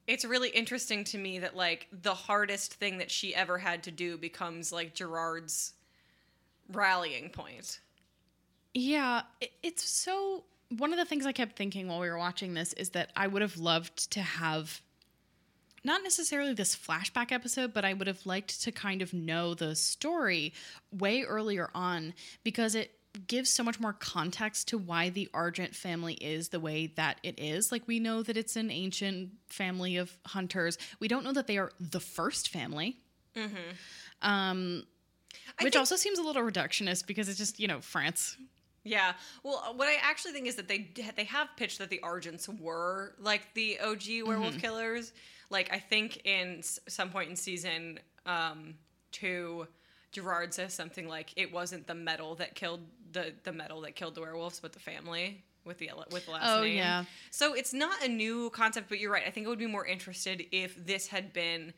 it's 0.06 0.24
really 0.24 0.50
interesting 0.50 1.02
to 1.02 1.18
me 1.18 1.40
that 1.40 1.56
like 1.56 1.88
the 1.90 2.14
hardest 2.14 2.74
thing 2.74 2.98
that 2.98 3.10
she 3.10 3.34
ever 3.34 3.58
had 3.58 3.82
to 3.82 3.90
do 3.90 4.16
becomes 4.16 4.70
like 4.70 4.94
Gerard's 4.94 5.72
rallying 6.72 7.30
point. 7.30 7.80
Yeah, 8.72 9.22
it's 9.62 9.82
so. 9.82 10.44
One 10.76 10.92
of 10.92 10.98
the 10.98 11.04
things 11.04 11.26
I 11.26 11.32
kept 11.32 11.56
thinking 11.56 11.88
while 11.88 12.00
we 12.00 12.08
were 12.08 12.18
watching 12.18 12.54
this 12.54 12.72
is 12.74 12.90
that 12.90 13.10
I 13.16 13.26
would 13.26 13.42
have 13.42 13.56
loved 13.56 14.10
to 14.12 14.20
have 14.20 14.80
not 15.86 16.02
necessarily 16.02 16.52
this 16.52 16.76
flashback 16.76 17.32
episode, 17.32 17.72
but 17.72 17.84
I 17.84 17.94
would 17.94 18.08
have 18.08 18.26
liked 18.26 18.62
to 18.64 18.72
kind 18.72 19.00
of 19.00 19.14
know 19.14 19.54
the 19.54 19.74
story 19.76 20.52
way 20.92 21.22
earlier 21.22 21.70
on 21.74 22.12
because 22.42 22.74
it 22.74 22.90
gives 23.26 23.48
so 23.48 23.62
much 23.62 23.80
more 23.80 23.94
context 23.94 24.68
to 24.68 24.78
why 24.78 25.08
the 25.08 25.28
Argent 25.32 25.74
family 25.74 26.14
is 26.14 26.48
the 26.48 26.60
way 26.60 26.88
that 26.96 27.18
it 27.22 27.38
is. 27.38 27.72
Like, 27.72 27.86
we 27.86 28.00
know 28.00 28.22
that 28.22 28.36
it's 28.36 28.56
an 28.56 28.70
ancient 28.70 29.30
family 29.46 29.96
of 29.96 30.12
hunters, 30.26 30.76
we 31.00 31.08
don't 31.08 31.24
know 31.24 31.32
that 31.32 31.46
they 31.46 31.56
are 31.56 31.70
the 31.80 32.00
first 32.00 32.50
family. 32.50 32.96
Um, 34.22 34.82
which 35.60 35.72
think- 35.72 35.76
also 35.76 35.96
seems 35.96 36.18
a 36.18 36.22
little 36.22 36.42
reductionist 36.42 37.06
because 37.06 37.28
it's 37.28 37.38
just, 37.38 37.60
you 37.60 37.68
know, 37.68 37.80
France. 37.80 38.36
Yeah. 38.82 39.14
Well, 39.42 39.74
what 39.76 39.88
I 39.88 39.96
actually 40.00 40.32
think 40.32 40.46
is 40.46 40.54
that 40.56 40.68
they 40.68 40.92
they 41.16 41.24
have 41.24 41.48
pitched 41.56 41.78
that 41.78 41.90
the 41.90 42.00
Argents 42.04 42.48
were 42.60 43.16
like 43.18 43.52
the 43.54 43.80
OG 43.80 44.22
werewolf 44.24 44.58
killers. 44.58 45.12
Like 45.50 45.72
I 45.72 45.78
think 45.78 46.26
in 46.26 46.62
some 46.62 47.10
point 47.10 47.30
in 47.30 47.36
season 47.36 48.00
um, 48.24 48.74
two, 49.12 49.66
Gerard 50.12 50.52
says 50.54 50.74
something 50.74 51.08
like 51.08 51.32
it 51.36 51.52
wasn't 51.52 51.86
the 51.86 51.94
metal 51.94 52.34
that 52.36 52.54
killed 52.54 52.80
the 53.12 53.32
the 53.44 53.52
metal 53.52 53.80
that 53.82 53.94
killed 53.96 54.14
the 54.14 54.20
werewolves, 54.20 54.60
but 54.60 54.72
the 54.72 54.80
family 54.80 55.42
with 55.64 55.78
the 55.78 55.90
with 56.12 56.26
the 56.26 56.32
last 56.32 56.42
Oh, 56.58 56.62
name. 56.62 56.76
yeah. 56.76 57.04
So 57.30 57.54
it's 57.54 57.72
not 57.74 58.02
a 58.04 58.08
new 58.08 58.50
concept, 58.50 58.88
but 58.88 58.98
you're 58.98 59.12
right. 59.12 59.24
I 59.26 59.30
think 59.30 59.46
I 59.46 59.50
would 59.50 59.58
be 59.58 59.66
more 59.66 59.86
interested 59.86 60.44
if 60.52 60.84
this 60.86 61.06
had 61.08 61.32
been. 61.32 61.72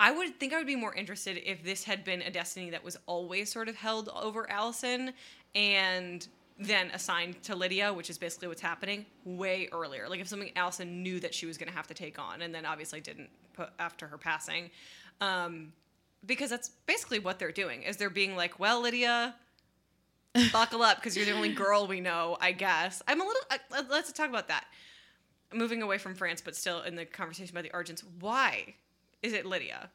I 0.00 0.10
would 0.10 0.40
think 0.40 0.52
I 0.52 0.58
would 0.58 0.66
be 0.66 0.74
more 0.76 0.94
interested 0.94 1.38
if 1.48 1.62
this 1.62 1.84
had 1.84 2.02
been 2.02 2.22
a 2.22 2.30
destiny 2.30 2.70
that 2.70 2.82
was 2.82 2.96
always 3.06 3.52
sort 3.52 3.68
of 3.68 3.76
held 3.76 4.08
over 4.08 4.50
Allison 4.50 5.12
and 5.54 6.26
then 6.64 6.90
assigned 6.92 7.42
to 7.44 7.54
Lydia, 7.54 7.92
which 7.92 8.10
is 8.10 8.18
basically 8.18 8.48
what's 8.48 8.60
happening 8.60 9.06
way 9.24 9.68
earlier. 9.72 10.08
Like 10.08 10.20
if 10.20 10.28
something 10.28 10.50
Allison 10.56 11.02
knew 11.02 11.20
that 11.20 11.34
she 11.34 11.46
was 11.46 11.58
going 11.58 11.68
to 11.68 11.74
have 11.74 11.86
to 11.88 11.94
take 11.94 12.18
on, 12.18 12.42
and 12.42 12.54
then 12.54 12.66
obviously 12.66 13.00
didn't 13.00 13.30
put 13.52 13.70
after 13.78 14.06
her 14.06 14.18
passing, 14.18 14.70
um, 15.20 15.72
because 16.26 16.50
that's 16.50 16.70
basically 16.86 17.18
what 17.18 17.38
they're 17.38 17.52
doing. 17.52 17.82
Is 17.82 17.96
they're 17.96 18.10
being 18.10 18.36
like, 18.36 18.58
well, 18.58 18.82
Lydia, 18.82 19.34
buckle 20.52 20.82
up 20.82 20.96
because 20.96 21.16
you're 21.16 21.26
the 21.26 21.32
only 21.32 21.52
girl 21.54 21.86
we 21.86 22.00
know. 22.00 22.36
I 22.40 22.52
guess 22.52 23.02
I'm 23.08 23.20
a 23.20 23.24
little. 23.24 23.42
Uh, 23.50 23.82
let's 23.88 24.12
talk 24.12 24.28
about 24.28 24.48
that. 24.48 24.64
Moving 25.52 25.82
away 25.82 25.98
from 25.98 26.14
France, 26.14 26.40
but 26.40 26.56
still 26.56 26.82
in 26.82 26.96
the 26.96 27.04
conversation 27.04 27.54
about 27.56 27.64
the 27.64 27.76
Argents. 27.76 28.02
Why 28.20 28.74
is 29.22 29.32
it 29.32 29.44
Lydia? 29.44 29.90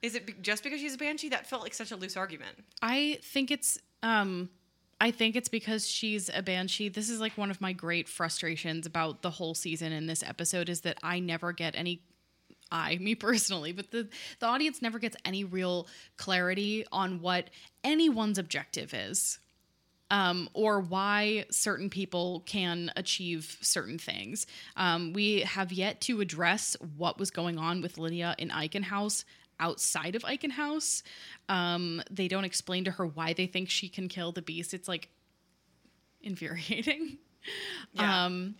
Is 0.00 0.14
it 0.14 0.26
be- 0.26 0.34
just 0.40 0.62
because 0.64 0.80
she's 0.80 0.94
a 0.94 0.98
banshee? 0.98 1.28
That 1.28 1.46
felt 1.46 1.62
like 1.62 1.74
such 1.74 1.92
a 1.92 1.96
loose 1.96 2.16
argument. 2.16 2.56
I 2.80 3.18
think 3.22 3.50
it's 3.50 3.78
um 4.02 4.48
I 5.02 5.10
think 5.10 5.34
it's 5.34 5.48
because 5.48 5.88
she's 5.88 6.30
a 6.32 6.42
banshee. 6.42 6.88
This 6.88 7.10
is 7.10 7.18
like 7.18 7.36
one 7.36 7.50
of 7.50 7.60
my 7.60 7.72
great 7.72 8.08
frustrations 8.08 8.86
about 8.86 9.20
the 9.20 9.30
whole 9.30 9.52
season 9.52 9.90
in 9.90 10.06
this 10.06 10.22
episode 10.22 10.68
is 10.68 10.82
that 10.82 10.96
I 11.02 11.18
never 11.18 11.50
get 11.52 11.74
any 11.76 12.02
I, 12.70 12.96
me 13.00 13.16
personally, 13.16 13.72
but 13.72 13.90
the 13.90 14.08
the 14.38 14.46
audience 14.46 14.80
never 14.80 15.00
gets 15.00 15.16
any 15.24 15.42
real 15.42 15.88
clarity 16.18 16.86
on 16.92 17.20
what 17.20 17.50
anyone's 17.82 18.38
objective 18.38 18.94
is. 18.94 19.40
Um, 20.08 20.50
or 20.52 20.78
why 20.78 21.46
certain 21.50 21.88
people 21.88 22.42
can 22.44 22.92
achieve 22.96 23.56
certain 23.62 23.96
things. 23.98 24.46
Um, 24.76 25.14
we 25.14 25.40
have 25.40 25.72
yet 25.72 26.02
to 26.02 26.20
address 26.20 26.76
what 26.98 27.18
was 27.18 27.30
going 27.30 27.56
on 27.56 27.80
with 27.80 27.96
Lydia 27.96 28.34
in 28.36 28.50
Eichen 28.50 28.82
House 28.82 29.24
outside 29.62 30.14
of 30.14 30.22
Eichen 30.22 30.50
House. 30.50 31.02
Um, 31.48 32.02
they 32.10 32.28
don't 32.28 32.44
explain 32.44 32.84
to 32.84 32.90
her 32.90 33.06
why 33.06 33.32
they 33.32 33.46
think 33.46 33.70
she 33.70 33.88
can 33.88 34.08
kill 34.08 34.32
the 34.32 34.42
beast. 34.42 34.74
It's 34.74 34.88
like 34.88 35.08
infuriating. 36.22 37.18
Yeah. 37.94 38.26
Um, 38.26 38.54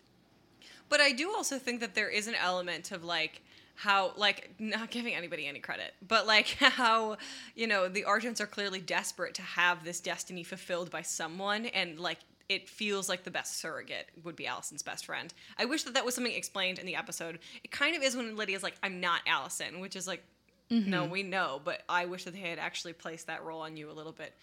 But 0.89 1.01
I 1.01 1.13
do 1.13 1.31
also 1.33 1.57
think 1.57 1.79
that 1.81 1.95
there 1.95 2.09
is 2.09 2.27
an 2.27 2.35
element 2.35 2.91
of 2.91 3.05
like 3.05 3.41
how 3.77 4.13
like 4.17 4.51
not 4.59 4.91
giving 4.91 5.15
anybody 5.15 5.47
any 5.47 5.61
credit, 5.61 5.95
but 6.07 6.27
like 6.27 6.49
how 6.59 7.17
you 7.55 7.69
know 7.69 7.89
the 7.89 8.03
Argents 8.03 8.41
are 8.41 8.47
clearly 8.47 8.81
desperate 8.81 9.35
to 9.37 9.43
have 9.43 9.85
this 9.85 10.01
destiny 10.01 10.43
fulfilled 10.43 10.91
by 10.91 11.03
someone, 11.03 11.67
and 11.67 12.01
like 12.01 12.19
it 12.49 12.69
feels 12.69 13.09
like 13.09 13.23
the 13.23 13.31
best 13.31 13.61
surrogate 13.61 14.09
would 14.25 14.35
be 14.35 14.49
Allison's 14.49 14.83
best 14.83 15.07
friend. 15.07 15.33
I 15.57 15.65
wish 15.65 15.85
that 15.85 15.95
that 15.95 16.05
was 16.05 16.17
something 16.17 16.33
explained 16.35 16.81
in 16.81 16.87
the 16.87 16.97
episode. 16.97 17.39
It 17.63 17.71
kind 17.71 17.95
of 17.95 18.03
is 18.03 18.17
when 18.17 18.35
Lydia's 18.37 18.65
like, 18.65 18.75
"I'm 18.83 19.01
not 19.01 19.21
Allison," 19.29 19.79
which 19.79 19.95
is 19.95 20.09
like, 20.09 20.25
no, 20.73 21.03
mm-hmm. 21.03 21.13
we 21.13 21.23
know, 21.23 21.61
but 21.63 21.83
I 21.89 22.07
wish 22.07 22.25
that 22.25 22.33
they 22.33 22.41
had 22.41 22.59
actually 22.59 22.95
placed 22.95 23.27
that 23.27 23.45
role 23.45 23.61
on 23.61 23.77
you 23.77 23.91
a 23.91 23.93
little 23.93 24.13
bit 24.13 24.35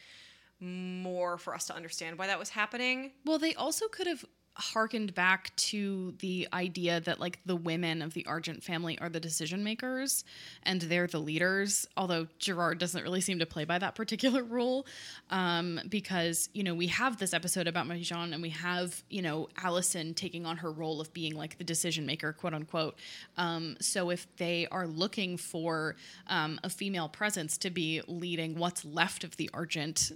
more 0.60 1.38
for 1.38 1.56
us 1.56 1.66
to 1.68 1.76
understand 1.76 2.18
why 2.18 2.28
that 2.28 2.38
was 2.38 2.50
happening. 2.50 3.12
Well, 3.26 3.40
they 3.40 3.56
also 3.56 3.88
could 3.88 4.08
have 4.08 4.26
harkened 4.60 5.16
back 5.16 5.56
to 5.56 6.14
the 6.20 6.48
idea 6.54 7.00
that 7.02 7.20
like 7.20 7.40
the 7.46 7.56
women 7.56 8.02
of 8.02 8.14
the 8.14 8.26
Argent 8.26 8.64
family 8.64 8.98
are 9.00 9.10
the 9.10 9.20
decision 9.20 9.64
makers 9.64 10.24
and 10.64 10.82
they're 10.82 11.08
the 11.08 11.20
leaders. 11.20 11.88
Although 11.98 12.28
Gerard 12.38 12.78
doesn't 12.78 13.02
really 13.02 13.22
seem 13.22 13.40
to 13.40 13.46
play 13.46 13.66
by 13.66 13.80
that 13.80 13.96
particular 13.96 14.44
rule, 14.50 14.86
um, 15.30 15.80
because 15.90 16.50
you 16.54 16.64
know 16.64 16.76
we 16.76 16.88
have 16.88 17.18
this 17.18 17.34
episode 17.34 17.68
about 17.68 17.88
Marie-Jean 17.88 18.34
and 18.34 18.42
we 18.42 18.50
have 18.50 19.04
you 19.10 19.22
know 19.22 19.48
Allison 19.64 20.14
taking 20.14 20.46
on 20.46 20.58
her 20.58 20.72
role 20.72 21.02
of 21.02 21.14
being 21.14 21.36
like 21.36 21.58
the 21.58 21.64
decision 21.64 22.06
maker, 22.06 22.34
quote 22.34 22.54
unquote. 22.54 23.00
Um, 23.38 23.78
so 23.80 24.10
if 24.10 24.28
they 24.38 24.68
are 24.72 24.88
looking 24.88 25.38
for 25.38 25.96
um, 26.28 26.60
a 26.64 26.70
female 26.70 27.10
presence 27.10 27.58
to 27.60 27.70
be 27.70 28.02
leading 28.08 28.56
what's 28.58 28.84
left 28.86 29.24
of 29.24 29.38
the 29.38 29.50
Argent 29.54 30.12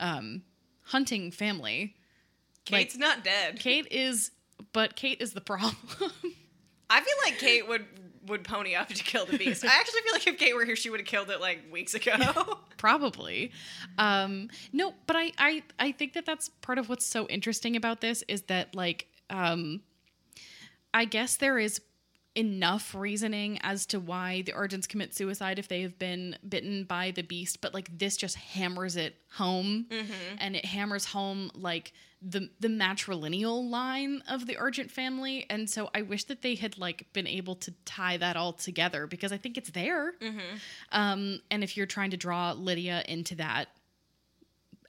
um, 0.00 0.42
hunting 0.82 1.30
family. 1.30 1.94
Kate's 2.64 2.96
not 2.96 3.24
dead. 3.24 3.58
Kate 3.58 3.88
is, 3.90 4.30
but 4.72 4.96
Kate 4.96 5.20
is 5.20 5.32
the 5.32 5.40
problem. 5.40 5.76
I 6.90 7.00
feel 7.00 7.14
like 7.24 7.38
Kate 7.38 7.66
would 7.66 7.86
would 8.26 8.44
pony 8.44 8.74
up 8.74 8.88
to 8.88 9.02
kill 9.02 9.26
the 9.26 9.36
beast. 9.36 9.64
I 9.64 9.68
actually 9.80 10.00
feel 10.02 10.12
like 10.12 10.26
if 10.26 10.38
Kate 10.38 10.54
were 10.54 10.64
here, 10.64 10.76
she 10.76 10.90
would 10.90 11.00
have 11.00 11.06
killed 11.06 11.30
it 11.30 11.40
like 11.40 11.60
weeks 11.72 11.94
ago. 11.94 12.14
Probably. 12.76 13.50
Um, 13.98 14.48
no, 14.72 14.94
but 15.06 15.16
I, 15.16 15.32
I, 15.38 15.62
I 15.78 15.92
think 15.92 16.12
that 16.14 16.24
that's 16.24 16.48
part 16.48 16.78
of 16.78 16.88
what's 16.88 17.04
so 17.04 17.26
interesting 17.26 17.74
about 17.76 18.00
this 18.00 18.22
is 18.28 18.42
that 18.42 18.74
like, 18.74 19.06
um, 19.30 19.80
I 20.94 21.04
guess 21.04 21.36
there 21.36 21.58
is 21.58 21.80
enough 22.34 22.94
reasoning 22.94 23.58
as 23.62 23.84
to 23.86 24.00
why 24.00 24.42
the 24.42 24.52
Argents 24.52 24.88
commit 24.88 25.14
suicide 25.14 25.58
if 25.58 25.68
they 25.68 25.82
have 25.82 25.98
been 25.98 26.36
bitten 26.48 26.84
by 26.84 27.10
the 27.10 27.22
beast, 27.22 27.60
but 27.60 27.74
like 27.74 27.98
this 27.98 28.16
just 28.16 28.36
hammers 28.36 28.96
it 28.96 29.16
home, 29.34 29.86
and 30.38 30.56
it 30.56 30.64
hammers 30.64 31.04
home 31.06 31.50
like 31.54 31.92
the 32.22 32.48
the 32.60 32.68
matrilineal 32.68 33.68
line 33.68 34.22
of 34.28 34.46
the 34.46 34.56
Argent 34.56 34.90
family, 34.90 35.44
and 35.50 35.68
so 35.68 35.90
I 35.94 36.02
wish 36.02 36.24
that 36.24 36.40
they 36.42 36.54
had 36.54 36.78
like 36.78 37.06
been 37.12 37.26
able 37.26 37.56
to 37.56 37.74
tie 37.84 38.16
that 38.16 38.36
all 38.36 38.52
together 38.52 39.06
because 39.06 39.32
I 39.32 39.36
think 39.38 39.58
it's 39.58 39.70
there. 39.70 40.14
Um, 40.92 41.40
and 41.50 41.62
if 41.64 41.76
you're 41.76 41.86
trying 41.86 42.10
to 42.12 42.16
draw 42.16 42.52
Lydia 42.52 43.02
into 43.08 43.34
that. 43.36 43.68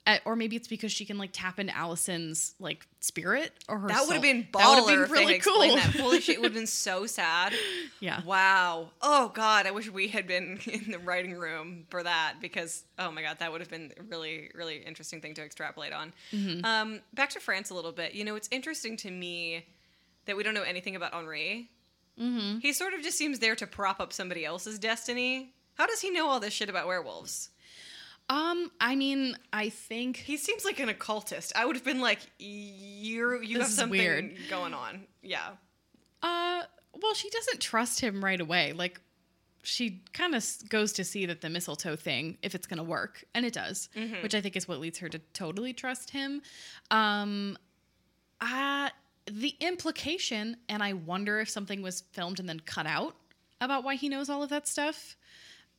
Uh, 0.06 0.18
or 0.26 0.36
maybe 0.36 0.56
it's 0.56 0.68
because 0.68 0.92
she 0.92 1.06
can 1.06 1.18
like 1.18 1.30
tap 1.32 1.60
into 1.60 1.76
Allison's 1.76 2.56
like 2.60 2.86
spirit 3.00 3.54
or 3.70 3.80
her 3.80 3.88
That 3.88 4.06
would 4.06 4.14
have 4.14 4.22
been 4.22 4.44
baller 4.52 4.60
That 4.60 4.70
would 4.86 5.00
have 5.00 5.08
been 5.08 5.12
really 5.12 5.26
they 5.26 5.32
had 5.32 5.36
explained 5.38 5.82
cool. 5.82 5.92
that. 5.92 6.02
Holy 6.02 6.22
shit, 6.22 6.36
it 6.36 6.42
would 6.42 6.48
have 6.52 6.54
been 6.54 6.68
so 6.68 7.06
sad. 7.06 7.54
Yeah. 8.00 8.22
Wow. 8.26 8.90
Oh 9.02 9.32
god, 9.34 9.66
I 9.66 9.72
wish 9.72 9.90
we 9.90 10.10
had 10.10 10.28
been 10.28 10.60
in 10.66 10.92
the 10.92 11.00
writing 11.00 11.34
room 11.36 11.86
for 11.90 12.04
that 12.04 12.36
because 12.42 12.84
oh 13.00 13.12
my 13.12 13.22
god, 13.22 13.40
that 13.40 13.52
would 13.52 13.62
have 13.62 13.70
been 13.70 13.94
a 13.98 14.04
really 14.04 14.50
really 14.54 14.78
interesting 14.78 15.22
thing 15.22 15.34
to 15.36 15.44
extrapolate 15.44 15.94
on. 15.94 16.12
Mm-hmm. 16.34 16.66
Um, 16.66 17.00
back 17.14 17.30
to 17.32 17.40
France 17.40 17.70
a 17.70 17.74
little 17.74 17.94
bit. 17.94 18.14
You 18.14 18.26
know, 18.26 18.36
it's 18.36 18.50
interesting 18.52 18.98
to 18.98 19.12
me 19.12 19.66
that 20.26 20.36
we 20.36 20.44
don't 20.44 20.54
know 20.54 20.64
anything 20.64 20.96
about 20.96 21.14
Henri. 21.14 21.70
Mm-hmm. 22.20 22.60
He 22.60 22.74
sort 22.74 22.94
of 22.94 23.02
just 23.02 23.18
seems 23.18 23.40
there 23.40 23.56
to 23.56 23.66
prop 23.66 24.00
up 24.00 24.14
somebody 24.14 24.46
else's 24.46 24.80
destiny. 24.80 25.54
How 25.76 25.88
does 25.88 26.02
he 26.02 26.12
know 26.12 26.28
all 26.28 26.40
this 26.40 26.54
shit 26.54 26.70
about 26.70 26.88
werewolves? 26.88 27.50
Um, 28.30 28.72
I 28.80 28.96
mean, 28.96 29.38
I 29.52 29.70
think 29.70 30.18
He 30.18 30.38
seems 30.38 30.64
like 30.66 30.80
an 30.80 30.90
occultist. 30.90 31.52
I 31.56 31.66
would 31.66 31.76
have 31.76 31.86
been 31.86 32.00
like, 32.00 32.20
"You're 32.40 33.44
you 33.44 33.60
have 33.60 33.68
something 33.68 34.00
weird. 34.00 34.38
going 34.50 34.74
on." 34.74 35.04
Yeah. 35.22 35.50
Uh, 36.22 36.64
well, 37.02 37.14
she 37.14 37.30
doesn't 37.30 37.60
trust 37.60 38.00
him 38.00 38.24
right 38.24 38.40
away. 38.40 38.72
Like, 38.72 39.02
she 39.64 40.04
kind 40.14 40.36
of 40.36 40.46
goes 40.70 40.94
to 40.94 41.04
see 41.04 41.26
that 41.26 41.42
the 41.42 41.50
mistletoe 41.50 41.96
thing, 41.98 42.38
if 42.42 42.56
it's 42.56 42.66
going 42.68 42.78
to 42.78 42.84
work, 42.84 43.26
and 43.34 43.46
it 43.46 43.54
does, 43.54 43.90
which 44.22 44.34
I 44.36 44.42
think 44.42 44.56
is 44.56 44.68
what 44.68 44.80
leads 44.80 45.00
her 45.00 45.10
to 45.10 45.20
totally 45.34 45.74
trust 45.74 46.12
him. 46.12 46.42
Um, 46.92 47.58
uh, 48.40 48.90
the 49.26 49.56
implication, 49.60 50.58
and 50.70 50.82
I 50.84 50.94
wonder 50.94 51.40
if 51.40 51.50
something 51.50 51.82
was 51.82 52.04
filmed 52.12 52.40
and 52.40 52.48
then 52.48 52.60
cut 52.62 52.86
out 52.86 53.16
about 53.62 53.84
why 53.84 53.96
he 53.96 54.08
knows 54.10 54.30
all 54.30 54.44
of 54.44 54.50
that 54.50 54.68
stuff. 54.68 55.16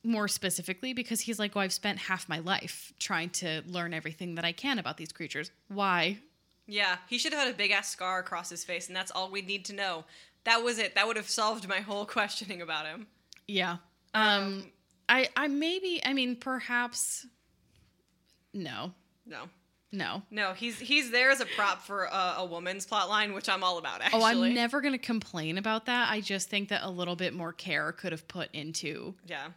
More 0.05 0.27
specifically, 0.27 0.93
because 0.93 1.21
he's 1.21 1.39
like, 1.39 1.55
"Well, 1.55 1.63
I've 1.63 1.73
spent 1.73 1.97
half 1.99 2.29
my 2.29 2.39
life 2.39 2.93
trying 2.99 3.31
to 3.31 3.63
learn 3.65 3.93
everything 3.93 4.35
that 4.35 4.45
I 4.45 4.51
can 4.51 4.77
about 4.79 4.97
these 4.97 5.11
creatures. 5.11 5.51
Why? 5.67 6.19
Yeah, 6.67 6.97
he 7.07 7.17
should 7.17 7.33
have 7.33 7.43
had 7.43 7.53
a 7.53 7.57
big 7.57 7.71
ass 7.71 7.89
scar 7.91 8.19
across 8.19 8.49
his 8.49 8.63
face, 8.63 8.87
and 8.87 8.95
that's 8.95 9.11
all 9.11 9.29
we 9.29 9.41
need 9.41 9.65
to 9.65 9.73
know. 9.73 10.05
That 10.45 10.63
was 10.63 10.77
it. 10.79 10.95
That 10.95 11.07
would 11.07 11.15
have 11.15 11.29
solved 11.29 11.67
my 11.67 11.79
whole 11.79 12.05
questioning 12.17 12.61
about 12.61 12.85
him. 12.85 13.07
Yeah. 13.47 13.77
Um, 14.13 14.71
I 15.09 15.29
I 15.35 15.47
maybe 15.47 16.01
I 16.05 16.13
mean 16.13 16.35
perhaps 16.35 17.25
no. 18.53 18.93
No, 19.25 19.49
No. 19.91 20.21
no, 20.29 20.53
he's 20.53 20.79
he's 20.79 21.09
there 21.11 21.31
as 21.31 21.41
a 21.41 21.45
prop 21.55 21.81
for 21.81 22.03
a, 22.05 22.35
a 22.37 22.45
woman's 22.45 22.85
plot 22.85 23.09
line, 23.09 23.33
which 23.33 23.49
I'm 23.49 23.63
all 23.63 23.77
about. 23.79 24.01
Actually, 24.01 24.21
Oh, 24.21 24.25
I'm 24.25 24.53
never 24.53 24.81
going 24.81 24.91
to 24.93 24.99
complain 24.99 25.57
about 25.57 25.87
that. 25.87 26.09
I 26.11 26.21
just 26.21 26.47
think 26.49 26.69
that 26.69 26.83
a 26.83 26.89
little 26.89 27.15
bit 27.15 27.33
more 27.33 27.51
care 27.53 27.91
could 27.91 28.11
have 28.11 28.27
put 28.27 28.49
into 28.53 29.15
Yeah, 29.25 29.47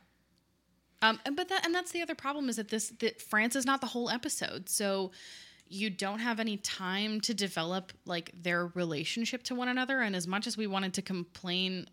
um 1.02 1.20
and- 1.24 1.36
but 1.36 1.48
that 1.48 1.64
and 1.64 1.74
that's 1.74 1.92
the 1.92 2.02
other 2.02 2.14
problem 2.14 2.48
is 2.48 2.56
that 2.56 2.68
this 2.68 2.90
that 3.00 3.20
France 3.20 3.54
is 3.56 3.64
not 3.66 3.80
the 3.80 3.86
whole 3.88 4.10
episode. 4.10 4.68
So 4.68 5.10
you 5.70 5.90
don't 5.90 6.20
have 6.20 6.40
any 6.40 6.56
time 6.56 7.20
to 7.20 7.34
develop 7.34 7.92
like 8.06 8.30
their 8.34 8.66
relationship 8.68 9.42
to 9.44 9.54
one 9.54 9.68
another 9.68 10.00
and 10.00 10.16
as 10.16 10.26
much 10.26 10.46
as 10.46 10.56
we 10.56 10.66
wanted 10.66 10.94
to 10.94 11.02
complain 11.02 11.86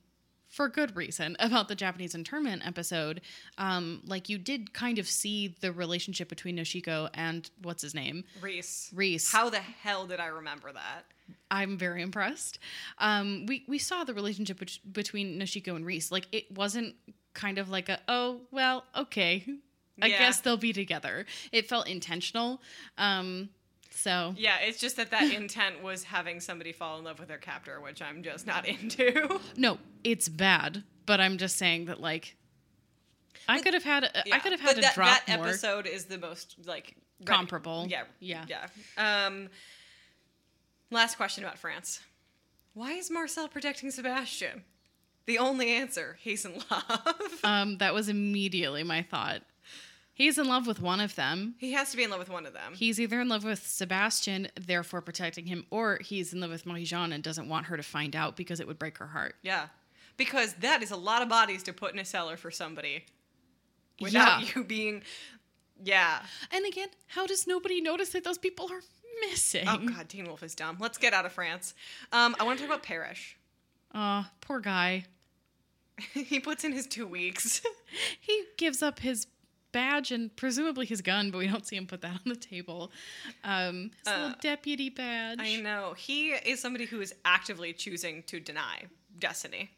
for 0.47 0.69
good 0.69 0.95
reason 0.95 1.35
about 1.39 1.67
the 1.67 1.75
Japanese 1.75 2.15
internment 2.15 2.65
episode, 2.65 3.19
um, 3.57 4.01
like 4.05 4.29
you 4.29 4.37
did 4.37 4.73
kind 4.73 4.97
of 4.99 5.07
see 5.09 5.55
the 5.59 5.71
relationship 5.73 6.29
between 6.29 6.55
Noshiko 6.55 7.09
and 7.13 7.49
what's 7.63 7.81
his 7.81 7.93
name? 7.93 8.23
Rhys. 8.41 8.89
Rhys. 8.93 9.29
How 9.31 9.49
the 9.49 9.59
hell 9.59 10.07
did 10.07 10.21
I 10.21 10.27
remember 10.27 10.71
that? 10.71 11.03
I'm 11.51 11.77
very 11.77 12.01
impressed. 12.01 12.59
Um, 12.97 13.45
we 13.47 13.63
we 13.67 13.77
saw 13.77 14.03
the 14.03 14.13
relationship 14.13 14.59
bet- 14.59 14.79
between 14.91 15.39
Noshiko 15.39 15.75
and 15.75 15.85
Rhys. 15.85 16.11
Like 16.11 16.27
it 16.31 16.51
wasn't 16.51 16.95
kind 17.33 17.57
of 17.57 17.69
like 17.69 17.89
a 17.89 17.99
oh 18.07 18.41
well 18.51 18.85
okay, 18.95 19.45
I 20.01 20.07
Yeah. 20.07 20.19
guess 20.19 20.41
they'll 20.41 20.57
be 20.57 20.73
together. 20.73 21.25
It 21.51 21.67
felt 21.69 21.87
intentional. 21.87 22.61
Um, 22.97 23.49
so 23.91 24.33
Yeah, 24.37 24.57
it's 24.59 24.79
just 24.79 24.97
that 24.97 25.11
that 25.11 25.31
intent 25.33 25.81
was 25.81 26.03
having 26.03 26.39
somebody 26.41 26.71
fall 26.73 26.97
in 26.99 27.05
love 27.05 27.17
with 27.19 27.27
their 27.29 27.37
captor, 27.37 27.79
which 27.79 28.01
I'm 28.01 28.23
just 28.23 28.45
not 28.45 28.67
into. 28.67 29.39
no, 29.55 29.77
it's 30.03 30.27
bad. 30.29 30.83
But 31.05 31.21
I'm 31.21 31.37
just 31.37 31.57
saying 31.57 31.85
that 31.85 32.01
like 32.01 32.35
I 33.47 33.59
could 33.61 33.73
have 33.75 33.83
had 33.83 34.03
a, 34.05 34.17
I 34.17 34.23
Yeah, 34.25 34.39
could 34.39 34.51
have 34.53 34.61
but 34.61 34.69
had 34.69 34.77
a 34.79 34.81
that, 34.81 34.95
drop 34.95 35.25
that 35.27 35.37
more. 35.37 35.47
episode 35.49 35.85
is 35.85 36.05
the 36.05 36.17
most 36.17 36.55
like 36.65 36.95
ready- 37.19 37.25
Comparable. 37.37 37.85
Yeah, 37.87 38.03
Yeah. 38.19 38.45
yeah. 38.49 38.67
Um, 39.27 39.49
last 40.95 41.15
question 41.17 41.43
about 41.43 41.57
France: 41.59 41.99
Why 42.73 42.93
is 42.93 43.11
Marcel 43.11 43.47
protecting 43.47 43.91
Sebastian? 43.91 44.63
The 45.27 45.37
only 45.37 45.69
answer: 45.71 46.17
he's 46.21 46.45
in 46.45 46.61
love. 46.71 47.31
Um, 47.43 47.77
that 47.77 47.93
was 47.93 48.09
immediately 48.09 48.83
my 48.83 49.03
thought. 49.03 49.41
He's 50.13 50.37
in 50.39 50.47
love 50.47 50.65
with 50.65 50.81
one 50.81 50.99
of 51.01 51.15
them. 51.15 51.55
he 51.59 51.73
has 51.73 51.91
to 51.91 51.97
be 51.97 52.03
in 52.03 52.09
love 52.09 52.19
with 52.19 52.29
one 52.29 52.45
of 52.45 52.53
them. 52.53 52.73
He's 52.73 52.99
either 52.99 53.19
in 53.21 53.27
love 53.27 53.43
with 53.43 53.67
Sebastian, 53.67 54.47
therefore 54.59 55.01
protecting 55.01 55.45
him, 55.45 55.65
or 55.69 55.99
he's 56.01 56.33
in 56.33 56.39
love 56.39 56.49
with 56.51 56.65
Marie 56.65 56.85
Jeanne 56.85 57.11
and 57.11 57.21
doesn't 57.23 57.49
want 57.49 57.65
her 57.67 57.75
to 57.77 57.83
find 57.83 58.15
out 58.15 58.35
because 58.37 58.59
it 58.61 58.65
would 58.67 58.79
break 58.79 58.97
her 58.99 59.07
heart. 59.07 59.35
yeah, 59.43 59.67
because 60.17 60.53
that 60.55 60.81
is 60.81 60.89
a 60.91 60.95
lot 60.95 61.21
of 61.21 61.27
bodies 61.29 61.61
to 61.63 61.73
put 61.73 61.93
in 61.93 61.99
a 61.99 62.05
cellar 62.05 62.37
for 62.37 62.49
somebody 62.49 63.03
without 64.01 64.41
Yeah. 64.41 64.47
you 64.55 64.63
being. 64.63 65.03
Yeah. 65.83 66.21
And 66.51 66.65
again, 66.65 66.87
how 67.07 67.27
does 67.27 67.45
nobody 67.45 67.81
notice 67.81 68.09
that 68.09 68.23
those 68.23 68.37
people 68.37 68.71
are 68.71 68.81
missing? 69.21 69.65
Oh 69.67 69.77
God, 69.77 70.09
Teen 70.09 70.25
Wolf 70.25 70.43
is 70.43 70.55
dumb. 70.55 70.77
Let's 70.79 70.97
get 70.97 71.13
out 71.13 71.25
of 71.25 71.31
France. 71.33 71.73
Um, 72.11 72.35
I 72.39 72.43
want 72.43 72.59
to 72.59 72.65
talk 72.65 72.73
about 72.73 72.83
Parrish. 72.83 73.37
Aw, 73.93 74.29
poor 74.41 74.59
guy. 74.59 75.05
he 76.13 76.39
puts 76.39 76.63
in 76.63 76.71
his 76.73 76.87
two 76.87 77.07
weeks. 77.07 77.61
He 78.19 78.43
gives 78.57 78.83
up 78.83 78.99
his 78.99 79.27
badge 79.71 80.11
and 80.11 80.35
presumably 80.35 80.85
his 80.85 81.01
gun, 81.01 81.31
but 81.31 81.37
we 81.37 81.47
don't 81.47 81.65
see 81.65 81.77
him 81.77 81.87
put 81.87 82.01
that 82.01 82.11
on 82.11 82.21
the 82.25 82.35
table. 82.35 82.91
Um, 83.43 83.91
his 84.03 84.13
Uh, 84.13 84.17
little 84.17 84.35
deputy 84.41 84.89
badge. 84.89 85.39
I 85.39 85.55
know. 85.57 85.93
He 85.97 86.31
is 86.31 86.59
somebody 86.59 86.85
who 86.85 86.99
is 86.99 87.13
actively 87.23 87.71
choosing 87.71 88.23
to 88.23 88.39
deny 88.41 88.83
destiny. 89.17 89.69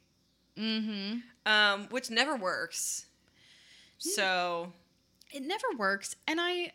Mm-hmm. 0.58 1.20
Um, 1.46 1.88
which 1.90 2.10
never 2.10 2.36
works. 2.36 3.06
So 4.00 4.74
it 5.32 5.44
never 5.44 5.68
works 5.78 6.16
and 6.28 6.40
i 6.42 6.72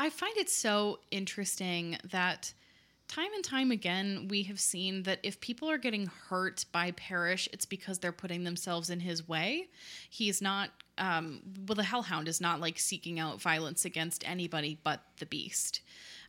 i 0.00 0.10
find 0.10 0.36
it 0.36 0.48
so 0.50 0.98
interesting 1.10 1.96
that 2.10 2.52
time 3.10 3.32
and 3.34 3.42
time 3.42 3.72
again 3.72 4.28
we 4.28 4.44
have 4.44 4.60
seen 4.60 5.02
that 5.02 5.18
if 5.24 5.40
people 5.40 5.68
are 5.68 5.78
getting 5.78 6.06
hurt 6.28 6.64
by 6.70 6.92
Parrish, 6.92 7.48
it's 7.52 7.66
because 7.66 7.98
they're 7.98 8.12
putting 8.12 8.44
themselves 8.44 8.88
in 8.88 9.00
his 9.00 9.26
way. 9.26 9.66
He's 10.08 10.40
not 10.40 10.70
um, 10.96 11.40
well 11.66 11.74
the 11.74 11.82
hellhound 11.82 12.28
is 12.28 12.40
not 12.40 12.60
like 12.60 12.78
seeking 12.78 13.18
out 13.18 13.42
violence 13.42 13.84
against 13.84 14.28
anybody 14.28 14.78
but 14.84 15.02
the 15.18 15.26
beast. 15.26 15.80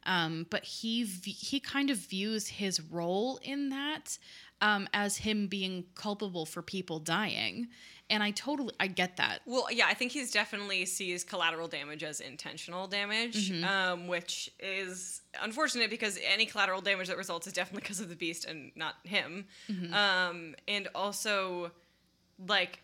Um, 0.07 0.47
but 0.49 0.63
he 0.63 1.05
he 1.05 1.59
kind 1.59 1.91
of 1.91 1.97
views 1.97 2.47
his 2.47 2.81
role 2.81 3.39
in 3.43 3.69
that 3.69 4.17
um, 4.59 4.89
as 4.93 5.17
him 5.17 5.47
being 5.47 5.85
culpable 5.93 6.47
for 6.47 6.63
people 6.63 6.97
dying 6.97 7.67
and 8.11 8.21
i 8.21 8.29
totally 8.31 8.73
i 8.79 8.85
get 8.85 9.17
that 9.17 9.41
Well, 9.47 9.65
yeah, 9.71 9.87
I 9.87 9.95
think 9.95 10.11
he's 10.11 10.29
definitely 10.31 10.85
sees 10.85 11.23
collateral 11.23 11.67
damage 11.67 12.03
as 12.03 12.19
intentional 12.19 12.85
damage, 12.87 13.49
Mm-hmm. 13.51 13.63
um, 13.63 14.07
which 14.07 14.51
is 14.59 15.21
unfortunate 15.41 15.89
because 15.89 16.19
any 16.23 16.45
collateral 16.45 16.81
damage 16.81 17.07
that 17.07 17.17
results 17.17 17.47
is 17.47 17.53
definitely 17.53 17.81
because 17.81 17.99
of 17.99 18.09
the 18.09 18.15
beast 18.15 18.45
and 18.45 18.71
not 18.75 18.95
him. 19.03 19.45
Mm-hmm. 19.69 19.93
Um, 19.93 20.55
and 20.67 20.87
also, 20.93 21.71
like, 22.47 22.83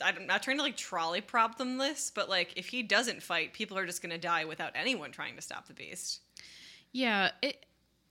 I'm 0.00 0.26
not 0.26 0.42
trying 0.42 0.58
to 0.58 0.62
like 0.62 0.76
trolley 0.76 1.20
problem 1.20 1.78
this, 1.78 2.10
but 2.14 2.28
like, 2.28 2.52
if 2.56 2.68
he 2.68 2.82
doesn't 2.82 3.22
fight, 3.22 3.52
people 3.52 3.76
are 3.78 3.86
just 3.86 4.02
gonna 4.02 4.18
die 4.18 4.44
without 4.44 4.72
anyone 4.74 5.10
trying 5.12 5.34
to 5.36 5.42
stop 5.42 5.66
the 5.66 5.74
beast. 5.74 6.20
Yeah, 6.92 7.30
it 7.42 7.66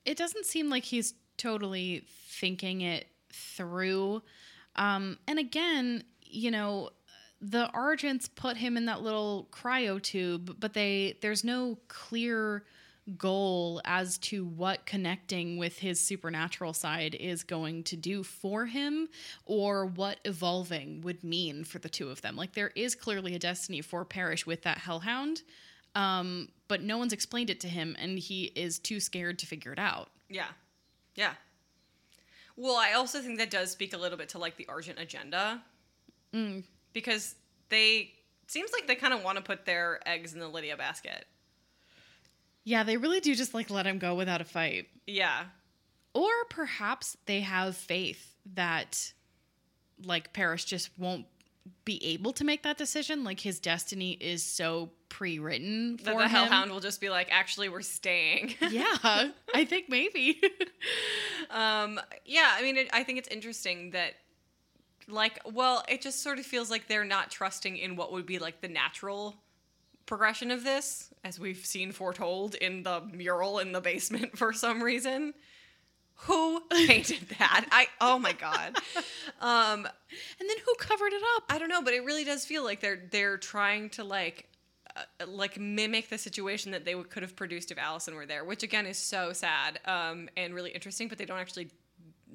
it 0.06 0.18
doesn't 0.18 0.46
seem 0.46 0.70
like 0.70 0.84
he's 0.86 1.14
totally 1.38 2.06
thinking 2.28 2.82
it 2.82 3.08
through. 3.32 4.22
Um, 4.76 5.18
and 5.28 5.38
again, 5.38 6.04
you 6.32 6.52
know, 6.52 6.90
the 7.42 7.70
Argents 7.74 8.30
put 8.34 8.58
him 8.58 8.78
in 8.78 8.86
that 8.86 9.02
little 9.02 9.48
cryo 9.52 10.02
tube, 10.02 10.58
but 10.60 10.74
they 10.74 11.18
there's 11.22 11.44
no 11.44 11.78
clear 11.88 12.64
goal 13.18 13.82
as 13.84 14.18
to 14.20 14.46
what 14.46 14.86
connecting 14.86 15.58
with 15.58 15.80
his 15.80 16.00
supernatural 16.00 16.72
side 16.72 17.16
is 17.16 17.44
going 17.44 17.84
to 17.84 17.98
do 17.98 18.24
for 18.24 18.66
him 18.68 19.10
or 19.46 19.86
what 19.86 20.20
evolving 20.24 21.02
would 21.02 21.24
mean 21.24 21.64
for 21.64 21.80
the 21.80 21.90
two 21.90 22.10
of 22.10 22.22
them. 22.22 22.36
Like 22.36 22.54
there 22.54 22.72
is 22.76 22.94
clearly 22.96 23.36
a 23.36 23.40
destiny 23.40 23.82
for 23.82 24.06
Parrish 24.06 24.46
with 24.46 24.62
that 24.64 24.78
hellhound. 24.78 25.42
Um, 25.96 26.50
but 26.68 26.82
no 26.84 26.98
one's 26.98 27.12
explained 27.12 27.50
it 27.50 27.60
to 27.62 27.68
him 27.68 27.98
and 28.00 28.18
he 28.18 28.46
is 28.56 28.80
too 28.80 29.00
scared 29.00 29.40
to 29.40 29.48
figure 29.48 29.74
it 29.74 29.80
out. 29.80 30.10
Yeah, 30.30 30.48
yeah. 31.16 31.34
Well, 32.56 32.78
I 32.78 32.94
also 32.94 33.20
think 33.20 33.40
that 33.40 33.50
does 33.50 33.72
speak 33.72 33.94
a 33.94 33.98
little 33.98 34.18
bit 34.18 34.30
to 34.30 34.38
like 34.38 34.58
the 34.58 34.68
Argent 34.70 35.00
agenda. 35.00 35.64
Mm. 36.34 36.64
Because 36.94 37.36
they 37.70 38.14
seems 38.48 38.72
like 38.74 38.88
they 38.88 38.96
kind 38.96 39.14
of 39.14 39.24
want 39.24 39.38
to 39.38 39.44
put 39.44 39.66
their 39.66 40.00
eggs 40.06 40.34
in 40.34 40.40
the 40.40 40.48
Lydia 40.48 40.78
basket. 40.78 41.26
Yeah, 42.64 42.84
they 42.84 42.98
really 42.98 43.20
do 43.20 43.34
just 43.34 43.54
like 43.54 43.70
let 43.70 43.88
him 43.88 43.98
go 43.98 44.16
without 44.16 44.42
a 44.42 44.46
fight. 44.46 44.88
Yeah. 45.08 45.46
Or 46.14 46.30
perhaps 46.50 47.18
they 47.26 47.42
have 47.42 47.76
faith 47.76 48.36
that 48.54 49.14
like 50.04 50.34
Parrish 50.34 50.66
just 50.66 50.90
won't 50.98 51.26
be 51.86 52.04
able 52.04 52.34
to 52.34 52.44
make 52.44 52.64
that 52.64 52.78
decision. 52.78 53.24
Like 53.24 53.40
his 53.40 53.60
destiny 53.60 54.12
is 54.12 54.44
so 54.44 54.92
pre-written 55.10 55.98
for 55.98 56.06
That 56.06 56.18
the 56.18 56.24
him. 56.24 56.30
Hellhound 56.30 56.72
will 56.72 56.80
just 56.80 57.02
be 57.02 57.10
like, 57.10 57.30
actually, 57.32 57.70
we're 57.70 57.82
staying. 57.82 58.56
yeah, 58.70 59.30
I 59.54 59.66
think 59.66 59.90
maybe. 59.90 60.42
um, 61.50 62.00
yeah, 62.26 62.54
I 62.54 62.62
mean, 62.62 62.78
it, 62.78 62.90
I 62.94 63.04
think 63.04 63.20
it's 63.20 63.28
interesting 63.28 63.92
that, 63.92 64.14
like, 65.08 65.40
well, 65.46 65.84
it 65.88 66.02
just 66.02 66.22
sort 66.22 66.40
of 66.40 66.46
feels 66.46 66.70
like 66.70 66.88
they're 66.88 67.06
not 67.06 67.32
trusting 67.32 67.78
in 67.78 67.96
what 67.96 68.12
would 68.12 68.26
be 68.26 68.40
like 68.40 68.62
the 68.62 68.68
natural 68.68 69.36
progression 70.06 70.52
of 70.52 70.64
this, 70.64 71.14
as 71.24 71.40
we've 71.40 71.66
seen 71.66 71.92
foretold 71.92 72.56
in 72.56 72.84
the 72.84 73.02
mural 73.14 73.60
in 73.60 73.72
the 73.72 73.82
basement 73.82 74.38
for 74.38 74.54
some 74.54 74.84
reason. 74.84 75.34
Who 76.26 76.62
painted 76.70 77.30
that? 77.40 77.66
I 77.72 77.88
oh 78.00 78.20
my 78.20 78.34
god. 78.34 78.78
Um, 79.40 79.88
and 80.40 80.48
then 80.50 80.58
who 80.64 80.76
covered 80.78 81.14
it 81.14 81.22
up? 81.36 81.46
I 81.50 81.58
don't 81.58 81.70
know, 81.70 81.82
but 81.82 81.96
it 81.96 82.06
really 82.06 82.24
does 82.24 82.46
feel 82.46 82.64
like 82.64 82.80
they're 82.80 83.08
they're 83.10 83.38
trying 83.38 83.90
to 83.92 84.04
like 84.04 84.50
uh, 84.96 85.26
like 85.26 85.60
mimic 85.60 86.10
the 86.10 86.18
situation 86.20 86.72
that 86.74 86.86
they 86.86 86.94
would, 86.94 87.10
could 87.10 87.24
have 87.24 87.36
produced 87.36 87.72
if 87.72 87.80
Allison 87.80 88.14
were 88.14 88.28
there, 88.28 88.44
which 88.44 88.62
again 88.62 88.86
is 88.86 89.00
so 89.00 89.34
sad 89.34 89.80
um, 89.86 90.30
and 90.38 90.54
really 90.54 90.70
interesting, 90.70 91.08
but 91.08 91.18
they 91.18 91.26
don't 91.26 91.40
actually 91.40 91.70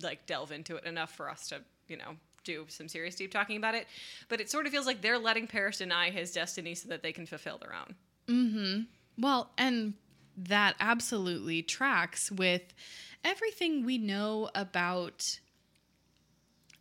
like 0.03 0.27
delve 0.27 0.51
into 0.51 0.75
it 0.75 0.85
enough 0.85 1.13
for 1.13 1.31
us 1.31 1.49
to 1.49 1.61
you 1.87 1.97
know 1.97 2.17
do 2.47 2.65
some 2.69 2.89
serious 2.89 3.17
deep 3.17 3.31
talking 3.31 3.57
about 3.57 3.75
it. 3.75 3.87
But 4.29 4.41
it 4.41 4.51
sort 4.51 4.67
of 4.67 4.73
feels 4.73 4.87
like 4.87 5.03
they're 5.03 5.19
letting 5.19 5.47
Parrish 5.47 5.79
deny 5.79 6.11
his 6.11 6.33
destiny 6.33 6.75
so 6.75 6.89
that 6.89 7.03
they 7.03 7.13
can 7.13 7.27
fulfill 7.27 7.59
their 7.59 7.75
own. 7.75 7.95
Mm-hmm. 8.29 8.83
Well, 9.23 9.51
and 9.59 9.95
that 10.37 10.77
absolutely 10.81 11.63
tracks 11.63 12.31
with 12.31 12.63
everything 13.25 13.85
we 13.85 13.99
know 13.99 14.51
about 14.55 15.39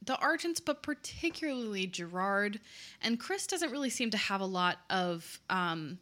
the 0.06 0.16
Argents, 0.16 0.62
but 0.64 0.84
particularly 0.84 1.88
Gerard. 1.88 2.60
And 3.02 3.20
Chris 3.20 3.48
doesn't 3.48 3.72
really 3.72 3.90
seem 3.90 4.12
to 4.12 4.18
have 4.18 4.42
a 4.42 4.46
lot 4.46 4.78
of 4.90 5.40
um, 5.50 5.98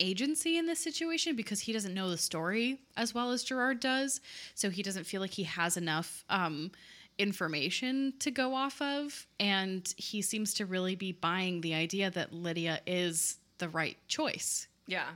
agency 0.00 0.58
in 0.58 0.66
this 0.66 0.80
situation 0.80 1.36
because 1.36 1.60
he 1.60 1.72
doesn't 1.72 1.94
know 1.94 2.10
the 2.10 2.18
story 2.18 2.80
as 2.96 3.14
well 3.14 3.30
as 3.30 3.42
Gerard 3.42 3.80
does. 3.80 4.20
So 4.54 4.70
he 4.70 4.82
doesn't 4.82 5.04
feel 5.04 5.20
like 5.20 5.30
he 5.30 5.44
has 5.44 5.76
enough 5.76 6.24
um, 6.28 6.70
information 7.18 8.14
to 8.20 8.30
go 8.30 8.54
off 8.54 8.80
of. 8.82 9.26
And 9.40 9.92
he 9.96 10.22
seems 10.22 10.54
to 10.54 10.66
really 10.66 10.96
be 10.96 11.12
buying 11.12 11.60
the 11.60 11.74
idea 11.74 12.10
that 12.10 12.32
Lydia 12.32 12.80
is 12.86 13.38
the 13.58 13.68
right 13.68 13.96
choice. 14.08 14.68
Yeah. 14.86 15.08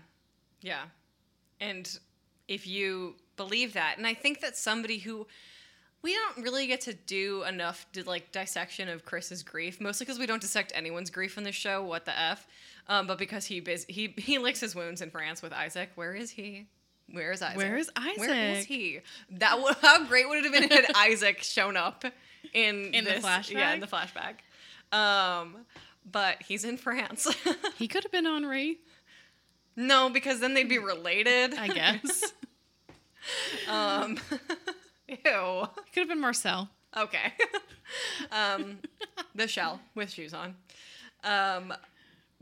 Yeah. 0.62 0.84
And 1.60 1.98
if 2.48 2.66
you 2.66 3.16
believe 3.36 3.74
that, 3.74 3.94
and 3.98 4.06
I 4.06 4.14
think 4.14 4.40
that 4.40 4.56
somebody 4.56 4.98
who 4.98 5.26
we 6.02 6.14
don't 6.14 6.44
really 6.44 6.66
get 6.66 6.80
to 6.82 6.94
do 6.94 7.44
enough 7.44 7.86
to 7.92 8.02
like 8.04 8.32
dissection 8.32 8.88
of 8.88 9.04
Chris's 9.04 9.42
grief, 9.42 9.80
mostly 9.80 10.06
because 10.06 10.18
we 10.18 10.26
don't 10.26 10.40
dissect 10.40 10.72
anyone's 10.74 11.10
grief 11.10 11.36
on 11.36 11.44
this 11.44 11.54
show. 11.54 11.84
What 11.84 12.06
the 12.06 12.18
f? 12.18 12.46
Um, 12.88 13.06
but 13.06 13.18
because 13.18 13.44
he 13.46 13.62
he 13.88 14.14
he 14.16 14.38
licks 14.38 14.60
his 14.60 14.74
wounds 14.74 15.02
in 15.02 15.10
France 15.10 15.42
with 15.42 15.52
Isaac. 15.52 15.90
Where 15.94 16.14
is 16.14 16.30
he? 16.30 16.68
Where 17.12 17.32
is 17.32 17.42
Isaac? 17.42 17.56
Where 17.58 17.76
is 17.76 17.90
Isaac? 17.96 18.18
Where 18.18 18.54
is 18.56 18.64
he? 18.64 19.00
That 19.30 19.60
would 19.60 19.76
how 19.82 20.04
great 20.06 20.28
would 20.28 20.38
it 20.38 20.44
have 20.44 20.52
been 20.52 20.70
had 20.70 20.86
Isaac 20.94 21.42
shown 21.42 21.76
up 21.76 22.04
in 22.52 22.94
In 22.94 23.04
the 23.04 23.10
flashback? 23.12 23.50
Yeah, 23.52 23.72
in 23.74 23.80
the 23.80 23.86
flashback. 23.86 24.36
Um, 24.96 25.56
but 26.10 26.42
he's 26.42 26.64
in 26.64 26.76
France. 26.76 27.26
He 27.76 27.88
could 27.88 28.02
have 28.02 28.12
been 28.12 28.26
Henri, 28.26 28.78
no, 29.74 30.10
because 30.10 30.40
then 30.40 30.52
they'd 30.52 30.68
be 30.68 30.78
related. 30.78 31.54
I 31.54 31.68
guess. 31.68 32.32
Um, 33.68 34.18
ew. 35.08 35.16
He 35.16 35.90
could 35.94 36.00
have 36.00 36.08
been 36.08 36.20
Marcel. 36.20 36.68
Okay. 36.96 37.32
um, 38.32 38.78
the 39.34 39.48
shell 39.48 39.80
with 39.94 40.10
shoes 40.10 40.34
on. 40.34 40.56
Um, 41.24 41.72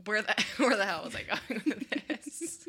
where 0.05 0.21
the 0.21 0.35
where 0.57 0.75
the 0.75 0.85
hell 0.85 1.03
was 1.05 1.15
I 1.15 1.23
going 1.23 1.61
with 1.65 2.07
this? 2.07 2.67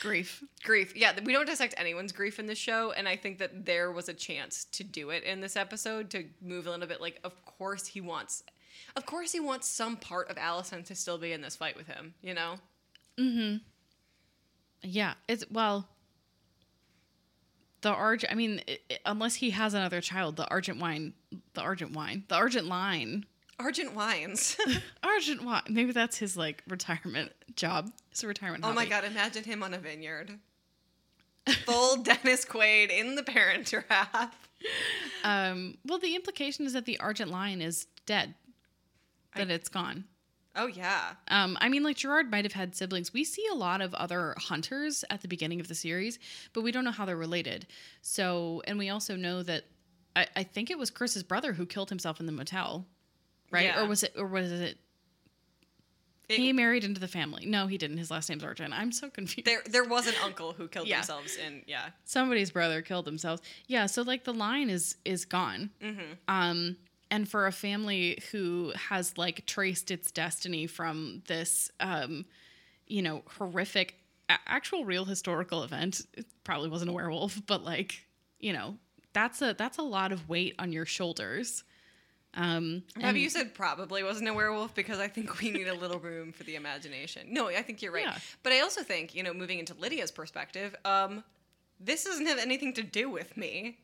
Grief. 0.00 0.42
grief. 0.64 0.94
Yeah, 0.96 1.12
we 1.24 1.32
don't 1.32 1.46
dissect 1.46 1.74
anyone's 1.76 2.12
grief 2.12 2.38
in 2.38 2.46
this 2.46 2.58
show, 2.58 2.92
and 2.92 3.08
I 3.08 3.16
think 3.16 3.38
that 3.38 3.64
there 3.66 3.90
was 3.92 4.08
a 4.08 4.14
chance 4.14 4.64
to 4.72 4.84
do 4.84 5.10
it 5.10 5.22
in 5.24 5.40
this 5.40 5.56
episode 5.56 6.10
to 6.10 6.24
move 6.42 6.66
a 6.66 6.70
little 6.70 6.86
bit. 6.86 7.00
Like, 7.00 7.18
of 7.24 7.44
course 7.44 7.86
he 7.86 8.00
wants, 8.00 8.42
of 8.96 9.06
course 9.06 9.32
he 9.32 9.40
wants 9.40 9.68
some 9.68 9.96
part 9.96 10.30
of 10.30 10.38
Allison 10.38 10.82
to 10.84 10.94
still 10.94 11.18
be 11.18 11.32
in 11.32 11.40
this 11.42 11.56
fight 11.56 11.76
with 11.76 11.86
him. 11.86 12.14
You 12.22 12.34
know? 12.34 12.54
Mm-hmm. 13.18 13.56
Yeah, 14.82 15.14
it's 15.28 15.44
well. 15.50 15.88
The 17.80 17.90
Argent. 17.90 18.32
I 18.32 18.34
mean, 18.34 18.60
i 18.68 18.78
i- 18.90 18.98
unless 19.06 19.36
he 19.36 19.50
has 19.50 19.72
another 19.74 20.00
child, 20.00 20.36
the 20.36 20.46
Argent 20.48 20.80
wine, 20.80 21.14
the 21.54 21.60
Argent 21.60 21.92
wine, 21.92 22.24
the 22.28 22.34
Argent 22.34 22.66
line, 22.66 23.24
Argent 23.58 23.94
wines. 23.94 24.56
Argent 25.02 25.44
wine. 25.44 25.62
Maybe 25.68 25.92
that's 25.92 26.18
his 26.18 26.36
like 26.36 26.62
retirement 26.68 27.32
job. 27.56 27.90
It's 28.10 28.22
a 28.22 28.28
retirement. 28.28 28.64
oh 28.64 28.72
my 28.72 28.86
god! 28.86 29.04
Imagine 29.04 29.44
him 29.44 29.62
on 29.62 29.74
a 29.74 29.78
vineyard. 29.78 30.38
Full 31.64 31.96
Dennis 32.02 32.44
Quaid 32.44 32.90
in 32.90 33.14
the 33.14 33.22
Parent 33.22 33.66
Trap. 33.66 34.34
Um. 35.24 35.78
Well, 35.84 35.98
the 35.98 36.14
implication 36.14 36.66
is 36.66 36.72
that 36.74 36.84
the 36.84 36.98
Argent 37.00 37.30
line 37.30 37.60
is 37.60 37.86
dead. 38.06 38.34
That 39.34 39.50
it's 39.50 39.68
gone. 39.68 40.04
Oh 40.56 40.66
yeah. 40.66 41.14
Um, 41.28 41.56
I 41.60 41.68
mean, 41.68 41.84
like 41.84 41.96
Gerard 41.96 42.30
might 42.30 42.44
have 42.44 42.52
had 42.52 42.74
siblings. 42.74 43.12
We 43.12 43.22
see 43.22 43.46
a 43.50 43.54
lot 43.54 43.80
of 43.80 43.94
other 43.94 44.34
hunters 44.38 45.04
at 45.08 45.22
the 45.22 45.28
beginning 45.28 45.60
of 45.60 45.68
the 45.68 45.74
series, 45.74 46.18
but 46.52 46.62
we 46.62 46.72
don't 46.72 46.84
know 46.84 46.90
how 46.90 47.04
they're 47.04 47.16
related. 47.16 47.66
So, 48.02 48.62
and 48.66 48.76
we 48.76 48.88
also 48.88 49.14
know 49.14 49.44
that 49.44 49.64
I, 50.16 50.26
I 50.34 50.42
think 50.42 50.70
it 50.70 50.78
was 50.78 50.90
Chris's 50.90 51.22
brother 51.22 51.52
who 51.52 51.64
killed 51.64 51.90
himself 51.90 52.18
in 52.18 52.26
the 52.26 52.32
motel, 52.32 52.86
right? 53.50 53.64
Yeah. 53.66 53.82
Or 53.82 53.86
was 53.86 54.02
it? 54.02 54.14
Or 54.16 54.26
was 54.26 54.50
it? 54.52 54.78
It- 56.28 56.36
he 56.36 56.52
married 56.52 56.84
into 56.84 57.00
the 57.00 57.08
family. 57.08 57.46
No, 57.46 57.66
he 57.68 57.78
didn't. 57.78 57.96
His 57.96 58.10
last 58.10 58.28
name's 58.28 58.44
Argent. 58.44 58.74
I'm 58.74 58.92
so 58.92 59.08
confused. 59.08 59.46
there 59.46 59.62
there 59.64 59.84
was 59.84 60.06
an 60.06 60.14
uncle 60.22 60.52
who 60.52 60.68
killed 60.68 60.86
Yeah. 60.88 60.96
themselves 60.98 61.36
in 61.36 61.62
yeah. 61.66 61.90
Somebody's 62.04 62.50
brother 62.50 62.82
killed 62.82 63.06
themselves. 63.06 63.40
Yeah. 63.66 63.86
So 63.86 64.02
like 64.02 64.24
the 64.24 64.34
line 64.34 64.68
is 64.68 64.96
is 65.06 65.24
gone. 65.24 65.70
Mm-hmm. 65.82 66.02
Um, 66.28 66.76
and 67.10 67.26
for 67.26 67.46
a 67.46 67.52
family 67.52 68.22
who 68.30 68.72
has 68.76 69.16
like 69.16 69.46
traced 69.46 69.90
its 69.90 70.12
destiny 70.12 70.66
from 70.66 71.22
this, 71.28 71.70
um, 71.80 72.26
you 72.86 73.00
know, 73.00 73.22
horrific, 73.38 73.94
a- 74.28 74.36
actual 74.46 74.84
real 74.84 75.06
historical 75.06 75.62
event, 75.64 76.02
it 76.12 76.26
probably 76.44 76.68
wasn't 76.68 76.90
a 76.90 76.92
werewolf, 76.92 77.40
but 77.46 77.64
like, 77.64 78.04
you 78.38 78.52
know, 78.52 78.76
that's 79.14 79.40
a 79.40 79.54
that's 79.56 79.78
a 79.78 79.82
lot 79.82 80.12
of 80.12 80.28
weight 80.28 80.54
on 80.58 80.72
your 80.72 80.84
shoulders. 80.84 81.64
Um, 82.34 82.82
Have 83.00 83.16
you 83.16 83.30
said 83.30 83.54
probably 83.54 84.02
wasn't 84.02 84.28
a 84.28 84.34
werewolf 84.34 84.74
because 84.74 84.98
I 84.98 85.08
think 85.08 85.40
we 85.40 85.50
need 85.50 85.68
a 85.68 85.74
little 85.74 85.98
room 85.98 86.32
for 86.32 86.44
the 86.44 86.56
imagination. 86.56 87.28
No, 87.30 87.48
I 87.48 87.62
think 87.62 87.82
you're 87.82 87.92
right. 87.92 88.04
Yeah. 88.04 88.18
But 88.42 88.52
I 88.52 88.60
also 88.60 88.82
think, 88.82 89.14
you 89.14 89.22
know, 89.22 89.32
moving 89.32 89.58
into 89.58 89.74
Lydia's 89.74 90.10
perspective, 90.10 90.74
um, 90.84 91.24
this 91.80 92.04
doesn't 92.04 92.26
have 92.26 92.38
anything 92.38 92.74
to 92.74 92.82
do 92.82 93.10
with 93.10 93.36
me. 93.36 93.78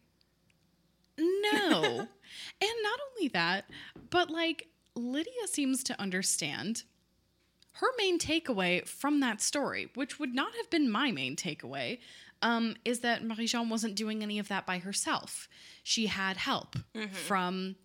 No. 1.18 1.83
and 2.61 2.70
not 2.83 3.00
only 3.12 3.28
that, 3.28 3.64
but 4.11 4.30
like 4.30 4.68
Lydia 4.94 5.46
seems 5.46 5.83
to 5.85 6.00
understand 6.00 6.85
her 7.78 7.88
main 7.98 8.18
takeaway 8.18 8.87
from 8.87 9.20
that 9.20 9.40
story, 9.40 9.88
which 9.94 10.20
would 10.20 10.35
not 10.35 10.54
have 10.54 10.70
been 10.70 10.88
my 10.88 11.11
main 11.11 11.35
takeaway, 11.35 11.98
um, 12.40 12.76
is 12.85 13.00
that 13.00 13.24
Marie 13.24 13.46
Jean 13.46 13.68
wasn't 13.68 13.96
doing 13.96 14.22
any 14.22 14.38
of 14.38 14.48
that 14.48 14.64
by 14.64 14.78
herself. 14.78 15.48
She 15.83 16.07
had 16.07 16.37
help 16.37 16.76
from 17.11 17.76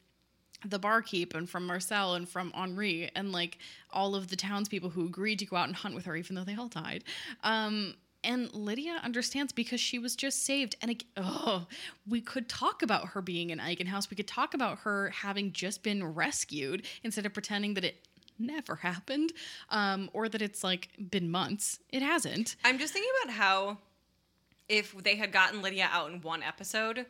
the 0.66 0.80
barkeep 0.80 1.34
and 1.36 1.50
from 1.50 1.66
Marcel 1.66 2.16
and 2.16 2.28
from 2.28 2.52
Henri 2.54 3.10
and 3.16 3.32
like 3.32 3.58
all 3.92 4.16
of 4.16 4.28
the 4.28 4.36
townspeople 4.36 4.90
who 4.90 5.06
agreed 5.06 5.40
to 5.40 5.46
go 5.46 5.56
out 5.56 5.68
and 5.68 5.76
hunt 5.76 5.96
with 5.96 6.06
her, 6.06 6.16
even 6.16 6.36
though 6.36 6.44
they 6.44 6.56
all 6.56 6.68
died. 6.68 7.04
Um, 7.44 7.96
and 8.24 8.54
Lydia 8.54 9.00
understands 9.04 9.54
because 9.54 9.80
she 9.80 9.98
was 9.98 10.16
just 10.16 10.46
saved. 10.46 10.76
And 10.82 11.04
oh, 11.16 11.68
we 12.08 12.22
could 12.22 12.50
talk 12.50 12.82
about 12.82 13.10
her 13.10 13.22
being 13.22 13.50
in 13.50 13.60
Eichen 13.60 13.88
House. 13.88 14.10
We 14.10 14.18
could 14.18 14.28
talk 14.28 14.54
about 14.54 14.80
her 14.80 15.10
having 15.10 15.54
just 15.54 15.84
been 15.84 16.14
rescued 16.14 16.86
instead 17.04 17.26
of 17.26 17.34
pretending 17.34 17.76
that 17.76 17.86
it 17.86 18.08
never 18.38 18.76
happened 18.76 19.32
um, 19.70 20.10
or 20.14 20.30
that 20.30 20.42
it's 20.42 20.64
like 20.64 20.90
been 21.10 21.32
months. 21.32 21.80
It 21.90 22.02
hasn't. 22.02 22.56
I'm 22.66 22.78
just 22.78 22.94
thinking 22.94 23.12
about 23.24 23.36
how 23.36 23.78
if 24.68 24.96
they 25.04 25.16
had 25.16 25.32
gotten 25.32 25.62
Lydia 25.62 25.90
out 25.92 26.12
in 26.12 26.22
one 26.22 26.44
episode, 26.44 27.06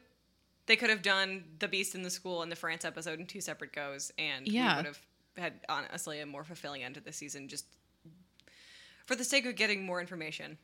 they 0.70 0.76
could 0.78 0.90
have 0.90 1.02
done 1.02 1.44
the 1.60 1.68
Beast 1.68 1.96
in 1.96 2.04
the 2.04 2.10
School 2.10 2.42
and 2.44 2.50
the 2.52 2.56
France 2.56 2.86
episode 2.86 3.20
in 3.20 3.26
two 3.26 3.42
separate 3.42 3.74
goes, 3.74 4.12
and 4.18 4.48
Yeah. 4.48 4.72
we 4.72 4.78
would 4.78 4.86
have 4.86 5.00
had 5.38 5.54
honestly 5.68 6.20
a 6.22 6.26
more 6.26 6.44
fulfilling 6.46 6.84
end 6.84 6.94
to 6.96 7.02
the 7.02 7.12
season 7.12 7.48
just 7.50 7.66
for 9.06 9.16
the 9.16 9.24
sake 9.24 9.46
of 9.48 9.56
getting 9.56 9.84
more 9.86 10.00
information. 10.00 10.58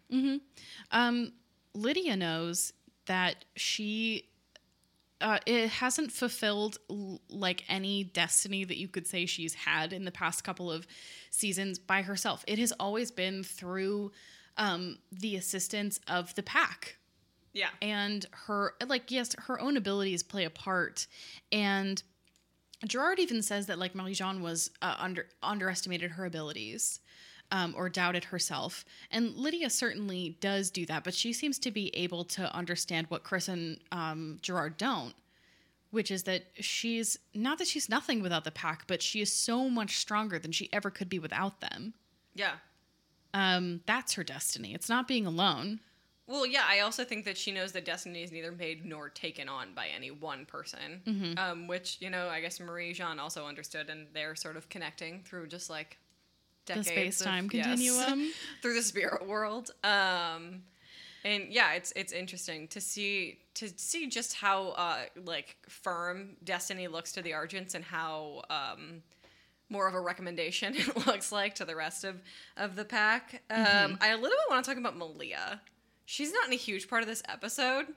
Um, 0.92 1.34
Lydia 1.74 2.16
knows 2.16 2.72
that 3.08 3.46
she 3.56 4.30
uh, 5.22 5.40
it 5.46 5.70
hasn't 5.70 6.12
fulfilled 6.12 6.78
l- 6.90 7.22
like 7.30 7.64
any 7.70 8.04
destiny 8.04 8.66
that 8.66 8.78
you 8.78 8.88
could 8.88 9.08
say 9.08 9.26
she's 9.26 9.54
had 9.54 9.94
in 9.94 10.04
the 10.04 10.12
past 10.12 10.44
couple 10.44 10.70
of 10.70 10.86
seasons 11.32 11.80
by 11.80 12.02
herself. 12.02 12.44
It 12.48 12.60
has 12.60 12.72
always 12.74 13.12
been 13.12 13.42
through 13.42 14.12
um, 14.58 14.98
the 15.12 15.38
assistance 15.38 16.00
of 16.08 16.36
the 16.36 16.44
pack 16.44 16.98
Yeah. 17.56 17.70
and 17.82 18.26
her 18.48 18.74
like 18.86 19.10
yes 19.10 19.34
her 19.48 19.60
own 19.60 19.78
abilities 19.78 20.22
play 20.24 20.44
a 20.44 20.50
part. 20.50 21.08
And 21.52 22.04
gerard 22.86 23.18
even 23.20 23.42
says 23.42 23.68
that 23.68 23.80
like 23.80 23.96
marie 23.96 24.14
jean 24.14 24.42
was 24.42 24.70
uh, 24.82 24.96
under 25.00 25.26
underestimated 25.42 26.12
her 26.12 26.26
abilities 26.26 27.00
um, 27.52 27.74
or 27.78 27.88
doubted 27.90 28.26
herself. 28.26 28.84
And 29.10 29.36
lydia 29.36 29.70
certainly 29.70 30.38
does 30.42 30.70
do 30.70 30.86
that 30.88 31.06
but 31.06 31.14
she 31.14 31.32
seems 31.32 31.58
to 31.60 31.72
be 31.72 31.96
able 31.96 32.26
to 32.26 32.54
understand 32.54 33.08
what 33.08 33.24
chris 33.24 33.48
and 33.48 33.80
um, 33.94 34.38
gerard 34.42 34.78
don't 34.78 35.16
which 35.92 36.12
is 36.12 36.24
that 36.24 36.44
she's 36.60 37.18
not 37.34 37.58
that 37.58 37.68
she's 37.68 37.88
nothing 37.88 38.22
without 38.22 38.44
the 38.44 38.52
pack 38.52 38.86
but 38.86 39.02
she 39.02 39.22
is 39.22 39.32
so 39.32 39.70
much 39.70 39.98
stronger 39.98 40.38
than 40.38 40.52
she 40.52 40.70
ever 40.74 40.92
could 40.92 41.08
be 41.08 41.20
without 41.20 41.62
them. 41.62 41.94
Yeah. 42.34 42.56
um, 43.34 43.80
that's 43.86 44.14
her 44.14 44.24
destiny. 44.26 44.74
It's 44.74 44.90
not 44.90 45.08
being 45.08 45.26
alone 45.26 45.80
Well, 46.28 46.46
yeah, 46.46 46.64
I 46.68 46.80
also 46.80 47.04
think 47.04 47.26
that 47.26 47.38
she 47.38 47.52
knows 47.52 47.72
that 47.74 47.86
destiny 47.86 48.24
is 48.24 48.32
neither 48.32 48.52
made 48.52 48.84
nor 48.84 49.10
taken 49.10 49.48
on 49.48 49.74
by 49.76 49.88
any 49.96 50.10
one 50.10 50.46
person. 50.46 51.02
Mm-hmm. 51.06 51.38
Um, 51.38 51.68
which, 51.68 51.98
you 52.00 52.10
know, 52.10 52.28
I 52.30 52.42
guess 52.42 52.60
Marie 52.60 52.94
Jean 52.94 53.20
also 53.20 53.46
understood, 53.46 53.90
and 53.90 54.08
they're 54.14 54.36
sort 54.36 54.58
of 54.58 54.68
connecting 54.70 55.22
through 55.24 55.48
just 55.48 55.70
like 55.70 55.98
the 56.66 56.76
decades. 56.76 57.18
space-time 57.18 57.46
of, 57.46 57.54
yes, 57.54 57.66
continuum 57.68 58.32
through 58.62 58.74
the 58.74 58.82
spirit 58.82 59.28
world. 59.28 59.70
Um, 59.84 60.64
and 61.24 61.46
yeah, 61.50 61.74
it's 61.74 61.92
it's 61.96 62.14
interesting 62.14 62.68
to 62.70 62.82
see 62.82 63.40
to 63.56 63.68
see 63.78 64.08
just 64.08 64.36
how 64.36 64.70
uh, 64.70 64.98
like 65.26 65.58
firm 65.68 66.38
destiny 66.44 66.88
looks 66.88 67.12
to 67.14 67.22
the 67.22 67.32
Argents 67.32 67.74
and 67.76 67.84
how 67.84 68.44
um, 68.50 69.02
more 69.70 69.88
of 69.88 69.96
a 69.96 70.02
recommendation 70.02 70.76
it 70.78 71.08
looks 71.08 71.32
like 71.32 71.56
to 71.56 71.66
the 71.66 71.76
rest 71.76 72.04
of 72.04 72.22
of 72.58 72.76
the 72.76 72.86
pack. 72.86 73.44
Um, 73.50 73.98
I 74.02 74.10
a 74.10 74.16
little 74.16 74.30
bit 74.30 74.50
want 74.50 74.64
to 74.64 74.72
talk 74.72 74.80
about 74.80 74.98
Malia. 74.98 75.62
She's 76.06 76.32
not 76.32 76.48
in 76.48 76.54
a 76.54 76.58
huge 76.58 76.88
part 76.88 77.02
of 77.02 77.08
this 77.08 77.24
episode, 77.28 77.88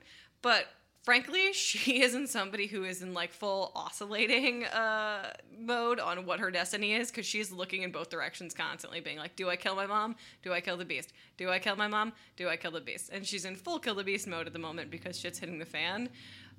but 0.43 0.67
frankly, 1.03 1.53
she 1.53 2.03
isn't 2.03 2.29
somebody 2.29 2.67
who 2.67 2.85
is 2.85 3.03
in 3.03 3.15
like 3.15 3.33
full 3.33 3.73
oscillating 3.75 4.65
uh, 4.65 5.33
mode 5.59 6.01
on 6.01 6.27
what 6.27 6.41
her 6.41 6.51
destiny 6.51 6.95
is 6.95 7.11
because 7.11 7.27
she's 7.27 7.53
looking 7.53 7.83
in 7.83 7.93
both 7.93 8.11
directions 8.11 8.55
constantly, 8.55 9.01
being 9.01 9.19
like, 9.19 9.37
"Do 9.37 9.49
I 9.49 9.57
kill 9.57 9.75
my 9.77 9.87
mom? 9.87 10.17
Do 10.43 10.53
I 10.53 10.61
kill 10.61 10.77
the 10.77 10.85
beast? 10.85 11.13
Do 11.37 11.51
I 11.51 11.59
kill 11.59 11.77
my 11.77 11.89
mom? 11.89 12.13
Do 12.37 12.49
I 12.49 12.57
kill 12.57 12.73
the 12.73 12.81
beast?" 12.81 13.11
And 13.13 13.27
she's 13.27 13.45
in 13.45 13.57
full 13.57 13.79
kill 13.79 13.95
the 13.95 14.05
beast 14.05 14.27
mode 14.27 14.47
at 14.47 14.53
the 14.53 14.59
moment 14.59 14.91
because 14.91 15.19
shit's 15.19 15.39
hitting 15.39 15.59
the 15.59 15.65
fan. 15.65 16.11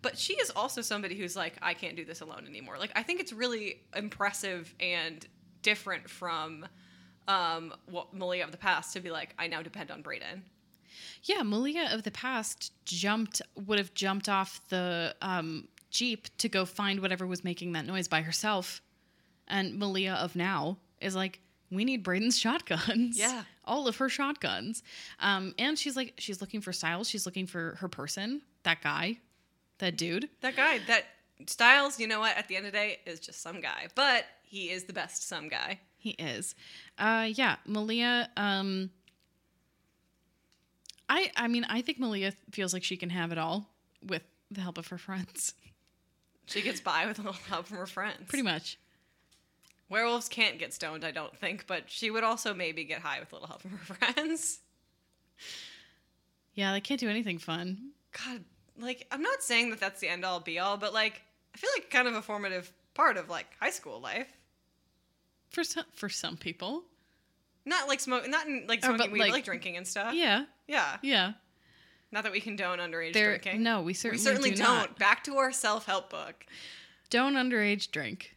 But 0.01 0.17
she 0.17 0.33
is 0.33 0.49
also 0.55 0.81
somebody 0.81 1.15
who's 1.15 1.35
like, 1.35 1.57
I 1.61 1.73
can't 1.73 1.95
do 1.95 2.05
this 2.05 2.21
alone 2.21 2.45
anymore. 2.47 2.77
Like, 2.77 2.91
I 2.95 3.03
think 3.03 3.19
it's 3.19 3.33
really 3.33 3.81
impressive 3.95 4.73
and 4.79 5.25
different 5.61 6.09
from 6.09 6.65
um, 7.27 7.73
what 7.85 8.13
Malia 8.13 8.45
of 8.45 8.51
the 8.51 8.57
past 8.57 8.93
to 8.93 9.01
be 9.01 9.11
like, 9.11 9.35
I 9.37 9.47
now 9.47 9.61
depend 9.61 9.91
on 9.91 10.01
Braeden. 10.01 10.43
Yeah, 11.23 11.43
Malia 11.43 11.89
of 11.91 12.03
the 12.03 12.11
past 12.11 12.71
jumped 12.85 13.41
would 13.55 13.77
have 13.77 13.93
jumped 13.93 14.29
off 14.29 14.61
the 14.69 15.15
um, 15.21 15.67
jeep 15.89 16.27
to 16.37 16.49
go 16.49 16.65
find 16.65 16.99
whatever 16.99 17.25
was 17.25 17.43
making 17.43 17.73
that 17.73 17.85
noise 17.85 18.07
by 18.07 18.21
herself, 18.21 18.81
and 19.47 19.77
Malia 19.77 20.13
of 20.13 20.35
now 20.35 20.77
is 21.01 21.15
like, 21.15 21.39
we 21.71 21.85
need 21.85 22.03
Braeden's 22.03 22.37
shotguns. 22.37 23.17
Yeah. 23.17 23.43
all 23.65 23.87
of 23.87 23.97
her 23.97 24.09
shotguns, 24.09 24.81
um, 25.19 25.53
and 25.59 25.77
she's 25.77 25.95
like, 25.95 26.13
she's 26.17 26.41
looking 26.41 26.59
for 26.59 26.73
Stiles. 26.73 27.07
She's 27.07 27.25
looking 27.25 27.45
for 27.45 27.75
her 27.79 27.87
person, 27.87 28.41
that 28.63 28.81
guy, 28.81 29.19
that 29.77 29.95
dude. 29.95 30.27
That 30.41 30.55
guy, 30.55 30.79
that 30.87 31.05
Stiles, 31.45 31.99
you 31.99 32.07
know 32.07 32.19
what? 32.19 32.35
At 32.35 32.47
the 32.47 32.55
end 32.55 32.65
of 32.65 32.71
the 32.71 32.77
day, 32.77 32.99
is 33.05 33.19
just 33.19 33.41
some 33.41 33.61
guy, 33.61 33.87
but 33.93 34.25
he 34.43 34.71
is 34.71 34.85
the 34.85 34.93
best 34.93 35.27
some 35.27 35.47
guy. 35.47 35.79
He 35.99 36.11
is. 36.11 36.55
Uh, 36.97 37.27
yeah, 37.31 37.57
Malia. 37.65 38.29
Um, 38.37 38.89
I 41.09 41.31
I 41.35 41.47
mean, 41.47 41.65
I 41.65 41.81
think 41.81 41.99
Malia 41.99 42.33
feels 42.51 42.73
like 42.73 42.83
she 42.83 42.95
can 42.97 43.09
have 43.09 43.31
it 43.31 43.37
all 43.37 43.67
with 44.05 44.23
the 44.51 44.61
help 44.61 44.77
of 44.77 44.87
her 44.87 44.97
friends. 44.97 45.53
She 46.45 46.61
gets 46.61 46.81
by 46.81 47.05
with 47.05 47.19
a 47.19 47.21
little 47.21 47.41
help 47.47 47.67
from 47.67 47.77
her 47.77 47.85
friends. 47.85 48.27
Pretty 48.27 48.43
much. 48.43 48.79
Werewolves 49.89 50.29
can't 50.29 50.59
get 50.59 50.73
stoned, 50.73 51.03
I 51.03 51.11
don't 51.11 51.35
think, 51.37 51.65
but 51.67 51.83
she 51.87 52.11
would 52.11 52.23
also 52.23 52.53
maybe 52.53 52.83
get 52.83 53.01
high 53.01 53.19
with 53.19 53.31
a 53.31 53.35
little 53.35 53.47
help 53.47 53.61
from 53.61 53.71
her 53.71 53.95
friends. 53.95 54.59
Yeah, 56.55 56.73
they 56.73 56.81
can't 56.81 56.99
do 56.99 57.07
anything 57.07 57.37
fun. 57.37 57.91
God, 58.11 58.43
like 58.77 59.07
I'm 59.11 59.21
not 59.21 59.41
saying 59.41 59.69
that 59.69 59.79
that's 59.79 60.01
the 60.01 60.09
end 60.09 60.25
all 60.25 60.41
be 60.41 60.59
all, 60.59 60.75
but 60.75 60.93
like 60.93 61.21
I 61.55 61.57
feel 61.57 61.69
like 61.77 61.89
kind 61.89 62.05
of 62.05 62.15
a 62.15 62.21
formative 62.21 62.73
part 62.93 63.15
of 63.15 63.29
like 63.29 63.45
high 63.61 63.69
school 63.69 64.01
life. 64.01 64.27
For 65.51 65.63
some 65.63 65.85
for 65.93 66.09
some 66.09 66.35
people. 66.35 66.83
Not 67.69 67.87
like 67.87 67.99
smoke, 67.99 68.27
not 68.27 68.47
in, 68.47 68.65
like 68.67 68.79
Oh, 68.83 68.87
smoking 68.87 68.97
but, 69.05 69.11
weed, 69.11 69.19
like- 69.19 69.31
like 69.31 69.45
drinking 69.45 69.77
and 69.77 69.87
stuff. 69.87 70.13
Yeah. 70.13 70.45
yeah. 70.67 70.97
Yeah. 71.01 71.33
Not 72.11 72.23
that 72.23 72.31
we 72.31 72.41
condone 72.41 72.79
underage 72.79 73.13
There 73.13 73.37
drinking. 73.37 73.61
no, 73.61 73.81
we 73.81 73.87
we 73.87 73.93
certainly, 73.93 74.23
certainly 74.23 74.49
do 74.51 74.57
don't. 74.63 74.75
not. 74.75 74.97
Back 74.99 75.23
to 75.25 75.37
our 75.37 75.51
self-help 75.51 76.09
book 76.09 76.45
Don't 77.11 77.35
underage 77.35 77.91
drink. 77.91 78.35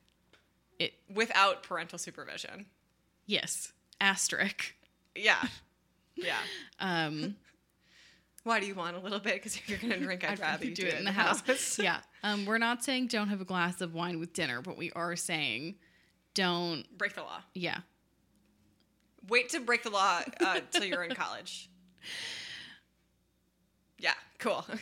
It 0.79 0.93
without 1.13 1.63
parental 1.63 1.99
supervision. 1.99 2.67
yes. 3.27 3.73
Asterisk. 4.01 4.75
Yeah, 5.15 5.43
yeah. 6.17 6.39
Um 6.81 7.37
Why 8.45 8.59
do 8.59 8.67
you 8.67 8.75
want 8.75 8.97
a 8.97 8.99
little 9.01 9.21
bit? 9.21 9.35
Because 9.35 9.55
if 9.57 9.69
you're 9.69 9.79
gonna 9.79 9.99
drink, 9.99 10.29
I'd, 10.29 10.41
rather 10.41 10.65
you 10.67 10.75
do 10.75 10.85
it 10.87 10.95
in 10.95 11.05
the 11.05 11.13
house. 11.13 11.41
house. 11.47 11.79
yeah. 11.83 12.01
Um 12.25 12.45
we're 12.45 12.59
not 12.59 12.83
saying 12.85 13.07
don't 13.07 13.29
have 13.29 13.41
a 13.41 13.45
glass 13.47 13.81
of 13.81 13.95
wine 13.95 14.19
with 14.19 14.33
dinner, 14.33 14.61
but 14.61 14.77
we 14.77 14.91
are 14.93 15.15
saying 15.17 15.77
don't 16.35 16.85
Break 16.99 17.15
the 17.15 17.23
law. 17.23 17.41
yeah. 17.55 17.79
Wait 19.29 19.49
to 19.51 19.61
break 19.61 19.83
the 19.83 19.91
law 19.91 20.21
uh, 20.41 20.61
till 20.71 20.85
you're 20.85 21.05
in 21.05 21.15
college. 21.15 21.69
Yeah, 23.99 24.15
cool. 24.41 24.65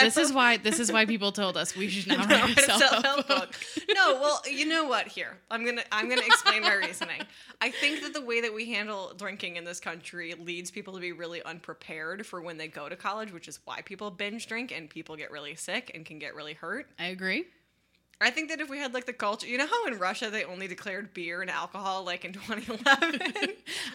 This 0.00 0.16
is 0.16 0.32
why 0.32 0.56
this 0.56 0.78
is 0.78 0.92
why 0.92 1.04
people 1.04 1.32
told 1.32 1.56
us 1.56 1.74
we 1.76 1.88
should 1.88 2.06
not 2.06 2.28
No, 2.28 2.36
write 2.36 2.56
a 2.56 2.62
self-help 2.62 3.04
self-help 3.04 3.28
book. 3.28 3.50
book. 3.50 3.56
No, 3.92 4.14
well, 4.20 4.40
you 4.48 4.64
know 4.66 4.84
what? 4.84 5.08
Here, 5.08 5.36
I'm 5.50 5.64
gonna 5.64 5.82
I'm 5.90 6.08
gonna 6.08 6.22
explain 6.24 6.62
my 6.62 6.74
reasoning. 6.74 7.20
I 7.60 7.70
think 7.70 8.02
that 8.02 8.14
the 8.14 8.20
way 8.20 8.40
that 8.40 8.54
we 8.54 8.72
handle 8.72 9.12
drinking 9.16 9.56
in 9.56 9.64
this 9.64 9.80
country 9.80 10.34
leads 10.34 10.70
people 10.70 10.94
to 10.94 11.00
be 11.00 11.10
really 11.12 11.42
unprepared 11.42 12.24
for 12.24 12.40
when 12.40 12.56
they 12.56 12.68
go 12.68 12.88
to 12.88 12.94
college, 12.96 13.32
which 13.32 13.48
is 13.48 13.58
why 13.64 13.82
people 13.82 14.10
binge 14.12 14.46
drink 14.46 14.70
and 14.72 14.88
people 14.88 15.16
get 15.16 15.32
really 15.32 15.56
sick 15.56 15.90
and 15.94 16.06
can 16.06 16.18
get 16.20 16.34
really 16.36 16.54
hurt. 16.54 16.86
I 16.98 17.06
agree. 17.06 17.46
I 18.20 18.30
think 18.30 18.50
that 18.50 18.60
if 18.60 18.68
we 18.68 18.78
had 18.78 18.92
like 18.92 19.06
the 19.06 19.12
culture, 19.12 19.46
you 19.46 19.56
know 19.58 19.66
how 19.66 19.86
in 19.86 19.98
Russia 19.98 20.30
they 20.30 20.44
only 20.44 20.68
declared 20.68 21.14
beer 21.14 21.40
and 21.40 21.50
alcohol 21.50 22.04
like 22.04 22.24
in 22.24 22.32
2011. 22.34 22.84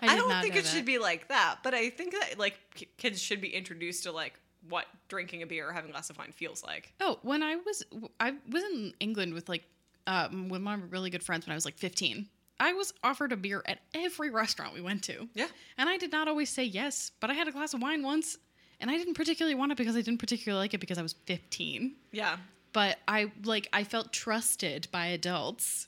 I 0.01 0.07
I, 0.07 0.15
don't 0.17 0.41
think 0.41 0.55
it 0.55 0.63
that. 0.63 0.69
should 0.69 0.85
be 0.85 0.97
like 0.97 1.27
that, 1.29 1.57
but 1.63 1.73
I 1.73 1.89
think 1.89 2.13
that 2.13 2.39
like 2.39 2.57
ki- 2.73 2.89
kids 2.97 3.21
should 3.21 3.41
be 3.41 3.49
introduced 3.49 4.03
to 4.03 4.11
like 4.11 4.39
what 4.67 4.85
drinking 5.09 5.43
a 5.43 5.45
beer 5.45 5.69
or 5.69 5.73
having 5.73 5.91
a 5.91 5.93
glass 5.93 6.09
of 6.09 6.17
wine 6.17 6.31
feels 6.31 6.63
like. 6.63 6.91
Oh, 6.99 7.19
when 7.21 7.43
I 7.43 7.57
was 7.57 7.83
I 8.19 8.33
was 8.49 8.63
in 8.63 8.93
England 8.99 9.33
with 9.33 9.47
like 9.47 9.63
um, 10.07 10.49
with 10.49 10.61
my 10.61 10.75
really 10.75 11.09
good 11.09 11.23
friends 11.23 11.45
when 11.45 11.51
I 11.51 11.55
was 11.55 11.65
like 11.65 11.77
15. 11.77 12.27
I 12.59 12.73
was 12.73 12.93
offered 13.03 13.31
a 13.31 13.37
beer 13.37 13.61
at 13.65 13.79
every 13.93 14.29
restaurant 14.29 14.73
we 14.73 14.81
went 14.81 15.03
to. 15.03 15.27
Yeah. 15.33 15.47
And 15.77 15.89
I 15.89 15.97
did 15.97 16.11
not 16.11 16.27
always 16.27 16.49
say 16.49 16.63
yes, 16.63 17.11
but 17.19 17.29
I 17.29 17.33
had 17.33 17.47
a 17.47 17.51
glass 17.51 17.73
of 17.73 17.81
wine 17.81 18.01
once 18.01 18.37
and 18.79 18.89
I 18.89 18.97
didn't 18.97 19.15
particularly 19.15 19.55
want 19.55 19.71
it 19.71 19.77
because 19.77 19.95
I 19.95 20.01
didn't 20.01 20.19
particularly 20.19 20.63
like 20.63 20.73
it 20.73 20.79
because 20.79 20.97
I 20.97 21.01
was 21.01 21.13
15. 21.25 21.95
Yeah. 22.11 22.37
But 22.75 22.97
I 23.07 23.31
like 23.45 23.69
I 23.71 23.85
felt 23.85 24.11
trusted 24.11 24.89
by 24.91 25.05
adults. 25.05 25.87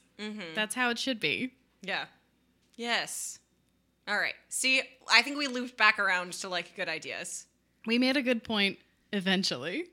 That's 0.56 0.74
how 0.74 0.90
it 0.90 0.98
should 0.98 1.20
be. 1.20 1.52
Yeah. 1.82 2.06
Yes. 2.78 3.40
All 4.08 4.18
right. 4.18 4.36
See, 4.48 4.82
I 5.12 5.22
think 5.22 5.38
we 5.38 5.48
looped 5.48 5.76
back 5.76 6.00
around 6.00 6.32
to 6.32 6.48
like 6.48 6.78
good 6.78 6.88
ideas. 6.88 7.46
We 7.86 7.98
made 7.98 8.16
a 8.16 8.22
good 8.22 8.42
point 8.42 8.78
eventually. 9.12 9.88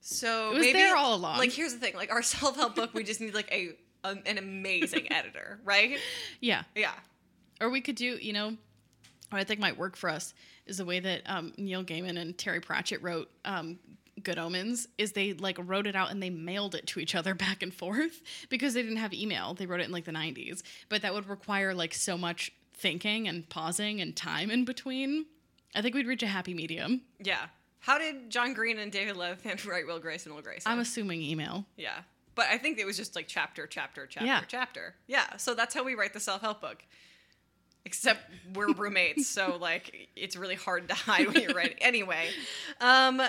So 0.00 0.52
It 0.52 0.54
was 0.54 0.60
maybe 0.62 0.78
there 0.78 0.96
all 0.96 1.14
along. 1.14 1.36
Like 1.36 1.52
here's 1.52 1.74
the 1.74 1.80
thing: 1.80 1.94
like 1.94 2.10
our 2.10 2.22
self 2.34 2.56
help 2.56 2.74
book, 2.74 2.94
we 2.94 3.04
just 3.04 3.20
need 3.20 3.34
like 3.34 3.52
a, 3.52 3.72
a 4.04 4.16
an 4.24 4.38
amazing 4.38 5.12
editor, 5.12 5.60
right? 5.64 5.98
Yeah. 6.40 6.62
Yeah. 6.74 6.94
Or 7.60 7.68
we 7.68 7.82
could 7.82 7.96
do, 7.96 8.16
you 8.22 8.32
know, 8.32 8.56
what 9.28 9.38
I 9.38 9.44
think 9.44 9.60
might 9.60 9.76
work 9.76 9.96
for 9.96 10.08
us 10.08 10.32
is 10.64 10.78
the 10.78 10.86
way 10.86 10.98
that 11.00 11.22
um, 11.26 11.52
Neil 11.58 11.84
Gaiman 11.84 12.18
and 12.18 12.38
Terry 12.38 12.60
Pratchett 12.60 13.02
wrote 13.02 13.28
um, 13.44 13.78
Good 14.24 14.38
Omens. 14.38 14.88
Is 14.98 15.12
they 15.12 15.32
like 15.34 15.56
wrote 15.60 15.86
it 15.86 15.94
out 15.96 16.10
and 16.10 16.22
they 16.22 16.30
mailed 16.30 16.74
it 16.74 16.86
to 16.88 17.00
each 17.00 17.14
other 17.14 17.34
back 17.46 17.62
and 17.62 17.72
forth 17.72 18.22
because 18.48 18.74
they 18.74 18.82
didn't 18.82 18.98
have 18.98 19.12
email. 19.14 19.54
They 19.54 19.66
wrote 19.66 19.80
it 19.80 19.84
in 19.86 19.92
like 19.92 20.04
the 20.04 20.12
'90s, 20.12 20.62
but 20.88 21.02
that 21.02 21.14
would 21.14 21.28
require 21.28 21.74
like 21.74 21.94
so 21.94 22.16
much 22.18 22.52
thinking 22.74 23.26
and 23.28 23.48
pausing 23.48 24.00
and 24.00 24.14
time 24.14 24.50
in 24.50 24.64
between. 24.64 25.26
I 25.74 25.82
think 25.82 25.94
we'd 25.94 26.06
reach 26.06 26.22
a 26.22 26.26
happy 26.28 26.54
medium. 26.54 27.02
Yeah. 27.22 27.46
How 27.80 27.98
did 27.98 28.30
John 28.30 28.54
Green 28.54 28.78
and 28.78 28.90
David 28.90 29.16
Levithan 29.16 29.64
write 29.66 29.86
Will 29.86 29.98
Grayson? 30.00 30.34
Will 30.34 30.42
Grayson? 30.42 30.70
I'm 30.70 30.78
assuming 30.80 31.22
email. 31.22 31.64
yeah. 31.76 32.00
But 32.34 32.46
I 32.50 32.58
think 32.58 32.78
it 32.78 32.86
was 32.86 32.96
just 32.96 33.16
like 33.16 33.26
chapter, 33.26 33.66
chapter, 33.66 34.06
chapter, 34.06 34.24
Yeah. 34.26 34.42
chapter. 34.46 34.94
Yeah. 35.08 35.36
So 35.38 35.54
that's 35.54 35.74
how 35.74 35.82
we 35.82 35.94
write 35.96 36.12
the 36.12 36.20
self 36.20 36.40
help 36.40 36.60
book. 36.60 36.84
Except 37.84 38.20
we're 38.54 38.72
roommates, 38.74 39.26
so 39.26 39.56
like 39.60 40.08
it's 40.14 40.36
really 40.36 40.54
hard 40.56 40.88
to 40.88 40.94
hide 41.08 41.26
when 41.26 41.40
you're 41.42 41.54
writing. 41.54 41.78
Anyway, 41.80 42.28
um, 42.80 43.22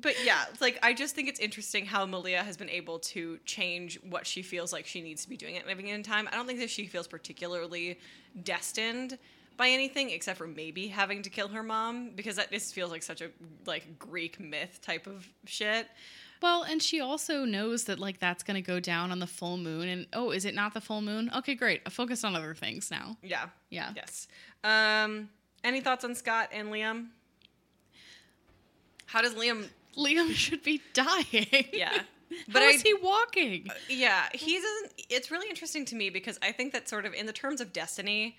but 0.00 0.24
yeah, 0.24 0.44
like 0.60 0.78
I 0.82 0.92
just 0.92 1.14
think 1.14 1.28
it's 1.28 1.40
interesting 1.40 1.86
how 1.86 2.04
Malia 2.06 2.42
has 2.42 2.56
been 2.56 2.70
able 2.70 2.98
to 3.00 3.38
change 3.44 3.98
what 4.08 4.26
she 4.26 4.42
feels 4.42 4.72
like 4.72 4.86
she 4.86 5.00
needs 5.00 5.22
to 5.22 5.28
be 5.28 5.36
doing 5.36 5.56
at 5.56 5.68
any 5.68 5.82
given 5.82 6.02
time. 6.02 6.28
I 6.30 6.36
don't 6.36 6.46
think 6.46 6.60
that 6.60 6.70
she 6.70 6.86
feels 6.86 7.06
particularly 7.06 7.98
destined 8.42 9.18
by 9.56 9.68
anything 9.68 10.10
except 10.10 10.38
for 10.38 10.46
maybe 10.46 10.86
having 10.86 11.22
to 11.22 11.30
kill 11.30 11.48
her 11.48 11.62
mom 11.62 12.10
because 12.14 12.36
that 12.36 12.50
just 12.50 12.74
feels 12.74 12.90
like 12.90 13.02
such 13.02 13.20
a 13.20 13.30
like 13.66 13.98
Greek 13.98 14.38
myth 14.40 14.80
type 14.82 15.06
of 15.06 15.26
shit. 15.44 15.88
Well, 16.40 16.62
and 16.62 16.80
she 16.80 17.00
also 17.00 17.44
knows 17.44 17.84
that 17.84 17.98
like 17.98 18.20
that's 18.20 18.44
going 18.44 18.54
to 18.54 18.66
go 18.66 18.78
down 18.78 19.10
on 19.10 19.18
the 19.18 19.26
full 19.26 19.56
moon 19.56 19.88
and 19.88 20.06
oh, 20.12 20.30
is 20.30 20.44
it 20.44 20.54
not 20.54 20.74
the 20.74 20.80
full 20.80 21.02
moon? 21.02 21.30
Okay, 21.36 21.54
great. 21.54 21.82
I 21.84 21.90
focus 21.90 22.22
on 22.22 22.36
other 22.36 22.54
things 22.54 22.90
now. 22.90 23.16
Yeah. 23.22 23.46
Yeah. 23.70 23.92
Yes. 23.94 24.28
Um 24.62 25.28
any 25.64 25.80
thoughts 25.80 26.04
on 26.04 26.14
Scott 26.14 26.50
and 26.52 26.68
Liam? 26.68 27.08
How 29.06 29.22
does 29.22 29.34
Liam 29.34 29.66
Liam 29.98 30.30
should 30.34 30.62
be 30.62 30.80
dying. 30.94 31.66
Yeah. 31.72 32.00
But 32.52 32.60
How 32.60 32.68
I 32.68 32.72
is 32.72 32.82
he 32.82 32.92
walking? 32.92 33.68
Yeah, 33.88 34.28
he 34.34 34.56
doesn't. 34.56 34.92
It's 35.08 35.30
really 35.30 35.48
interesting 35.48 35.86
to 35.86 35.96
me 35.96 36.10
because 36.10 36.38
I 36.42 36.52
think 36.52 36.74
that 36.74 36.86
sort 36.86 37.06
of 37.06 37.14
in 37.14 37.24
the 37.24 37.32
terms 37.32 37.62
of 37.62 37.72
destiny, 37.72 38.36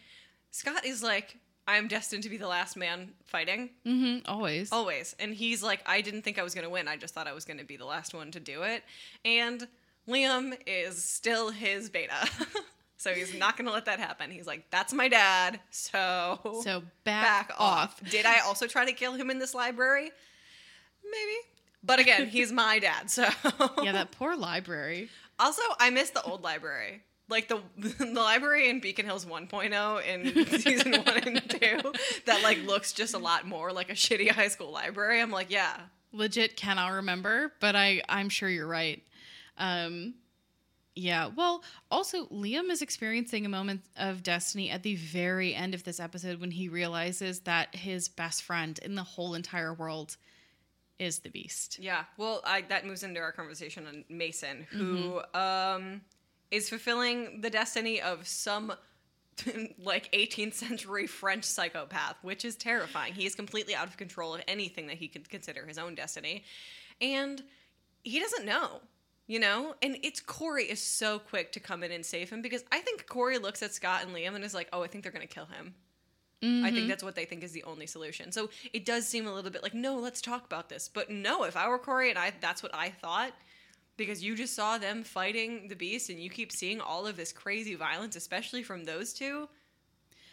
Scott 0.52 0.86
is 0.86 1.02
like, 1.02 1.38
I'm 1.68 1.88
destined 1.88 2.22
to 2.22 2.30
be 2.30 2.38
the 2.38 2.48
last 2.48 2.78
man 2.78 3.14
fighting 3.26 3.72
Mm-hmm. 3.88 4.30
Always. 4.32 4.72
always, 4.72 5.16
and 5.20 5.34
he's 5.34 5.64
like, 5.64 5.82
I 5.88 6.02
didn't 6.02 6.22
think 6.22 6.38
I 6.38 6.44
was 6.44 6.54
gonna 6.54 6.70
win. 6.70 6.88
I 6.88 6.98
just 6.98 7.16
thought 7.16 7.26
I 7.28 7.34
was 7.34 7.46
gonna 7.46 7.64
be 7.64 7.78
the 7.78 7.86
last 7.86 8.14
one 8.14 8.30
to 8.32 8.40
do 8.40 8.62
it. 8.62 8.84
And 9.26 9.68
Liam 10.08 10.56
is 10.68 11.04
still 11.04 11.50
his 11.50 11.90
beta, 11.90 12.30
so 12.98 13.12
he's 13.12 13.34
not 13.34 13.58
gonna 13.58 13.72
let 13.72 13.86
that 13.86 14.00
happen. 14.00 14.30
He's 14.30 14.46
like, 14.46 14.70
that's 14.70 14.94
my 14.94 15.08
dad, 15.08 15.60
so 15.72 16.62
So 16.64 16.84
back, 17.06 17.52
off. 17.58 18.00
Did 18.12 18.28
I 18.28 18.40
also 18.42 18.68
try 18.68 18.86
to 18.86 18.94
kill 18.94 19.14
him 19.14 19.32
in 19.32 19.40
this 19.40 19.56
library? 19.56 20.12
Maybe. 21.12 21.38
But 21.84 22.00
again, 22.00 22.28
he's 22.28 22.52
my 22.52 22.80
dad, 22.80 23.10
so 23.10 23.28
Yeah, 23.84 23.94
that 23.94 24.12
poor 24.12 24.36
library. 24.36 25.10
Also, 25.40 25.62
I 25.80 25.90
miss 25.90 26.10
the 26.10 26.22
old 26.24 26.44
library. 26.44 27.04
Like 27.30 27.48
the 27.48 27.62
the 27.78 28.22
library 28.22 28.70
in 28.70 28.80
Beacon 28.80 29.06
Hills 29.06 29.26
1.0 29.26 30.06
in 30.06 30.46
season 30.60 30.94
1 30.94 31.18
and 31.28 31.50
2 31.50 31.94
that 32.26 32.44
like 32.44 32.64
looks 32.66 32.92
just 32.92 33.14
a 33.14 33.20
lot 33.20 33.48
more 33.48 33.72
like 33.72 33.90
a 33.90 33.94
shitty 33.94 34.30
high 34.30 34.48
school 34.48 34.72
library. 34.72 35.22
I'm 35.22 35.32
like, 35.32 35.52
yeah. 35.52 35.78
Legit 36.12 36.58
cannot 36.58 36.90
remember, 36.90 37.54
but 37.60 37.76
I 37.76 38.02
I'm 38.10 38.30
sure 38.30 38.50
you're 38.50 38.68
right. 38.68 39.02
Um 39.58 40.16
yeah. 40.96 41.28
Well, 41.28 41.64
also 41.90 42.26
Liam 42.26 42.70
is 42.72 42.82
experiencing 42.82 43.46
a 43.46 43.50
moment 43.50 43.82
of 43.96 44.22
destiny 44.24 44.70
at 44.70 44.84
the 44.84 44.96
very 44.96 45.54
end 45.54 45.74
of 45.74 45.84
this 45.84 46.00
episode 46.00 46.42
when 46.42 46.52
he 46.52 46.68
realizes 46.68 47.42
that 47.42 47.74
his 47.74 48.10
best 48.10 48.44
friend 48.44 48.78
in 48.84 48.96
the 48.96 49.04
whole 49.04 49.34
entire 49.36 49.74
world 49.74 50.18
is 51.00 51.20
the 51.20 51.30
beast. 51.30 51.80
Yeah. 51.80 52.04
Well, 52.18 52.42
I, 52.46 52.62
that 52.70 52.86
moves 52.86 53.04
into 53.04 53.20
our 53.20 53.32
conversation 53.32 53.88
on 53.88 54.04
Mason, 54.10 54.68
who 54.70 55.22
um 55.34 56.02
is 56.52 56.70
fulfilling 56.70 57.42
the 57.42 57.50
destiny 57.50 58.02
of 58.02 58.28
some 58.28 58.74
like 59.80 60.12
18th 60.12 60.54
century 60.54 61.08
French 61.08 61.44
psychopath, 61.44 62.16
which 62.22 62.46
is 62.46 62.56
terrifying. 62.56 63.14
He 63.14 63.26
is 63.26 63.36
completely 63.36 63.76
out 63.76 63.88
of 63.88 63.98
control 63.98 64.36
of 64.36 64.42
anything 64.48 64.88
that 64.88 64.98
he 64.98 65.08
could 65.08 65.30
consider 65.30 65.66
his 65.66 65.78
own 65.78 65.96
destiny. 65.96 66.44
And 67.02 67.42
he 68.04 68.20
doesn't 68.20 68.46
know, 68.46 68.82
you 69.28 69.40
know? 69.40 69.76
And 69.82 69.98
it's 70.04 70.20
Corey 70.20 70.66
is 70.66 70.82
so 70.82 71.20
quick 71.20 71.52
to 71.54 71.60
come 71.60 71.84
in 71.84 71.92
and 71.92 72.06
save 72.06 72.30
him 72.30 72.42
because 72.42 72.64
I 72.72 72.80
think 72.80 73.08
Corey 73.08 73.38
looks 73.38 73.64
at 73.64 73.74
Scott 73.74 74.04
and 74.04 74.14
Liam 74.14 74.36
and 74.36 74.44
is 74.44 74.54
like, 74.54 74.70
oh, 74.74 74.84
I 74.84 74.88
think 74.88 75.04
they're 75.04 75.14
going 75.14 75.28
to 75.28 75.34
kill 75.34 75.46
him. 75.46 75.74
I 76.42 76.72
think 76.72 76.88
that's 76.88 77.04
what 77.04 77.16
they 77.16 77.26
think 77.26 77.44
is 77.44 77.52
the 77.52 77.64
only 77.64 77.86
solution. 77.86 78.32
So 78.32 78.50
it 78.72 78.86
does 78.86 79.06
seem 79.06 79.28
a 79.28 79.34
little 79.34 79.52
bit 79.52 79.62
like, 79.62 79.74
no, 79.74 79.98
let's 79.98 80.22
talk 80.22 80.46
about 80.46 80.70
this. 80.70 80.88
But 80.88 81.10
no, 81.10 81.44
if 81.44 81.58
I 81.58 81.68
were 81.68 81.78
Corey 81.78 82.10
and 82.10 82.18
I 82.18 82.32
that's 82.40 82.64
what 82.64 82.74
I 82.74 82.90
thought, 82.90 83.34
because 83.98 84.24
you 84.24 84.36
just 84.36 84.56
saw 84.56 84.78
them 84.78 85.04
fighting 85.04 85.68
the 85.68 85.76
beast 85.76 86.10
and 86.10 86.20
you 86.20 86.30
keep 86.30 86.52
seeing 86.52 86.80
all 86.80 87.06
of 87.06 87.18
this 87.18 87.34
crazy 87.34 87.76
violence, 87.76 88.16
especially 88.16 88.64
from 88.64 88.86
those 88.86 89.12
two. 89.12 89.50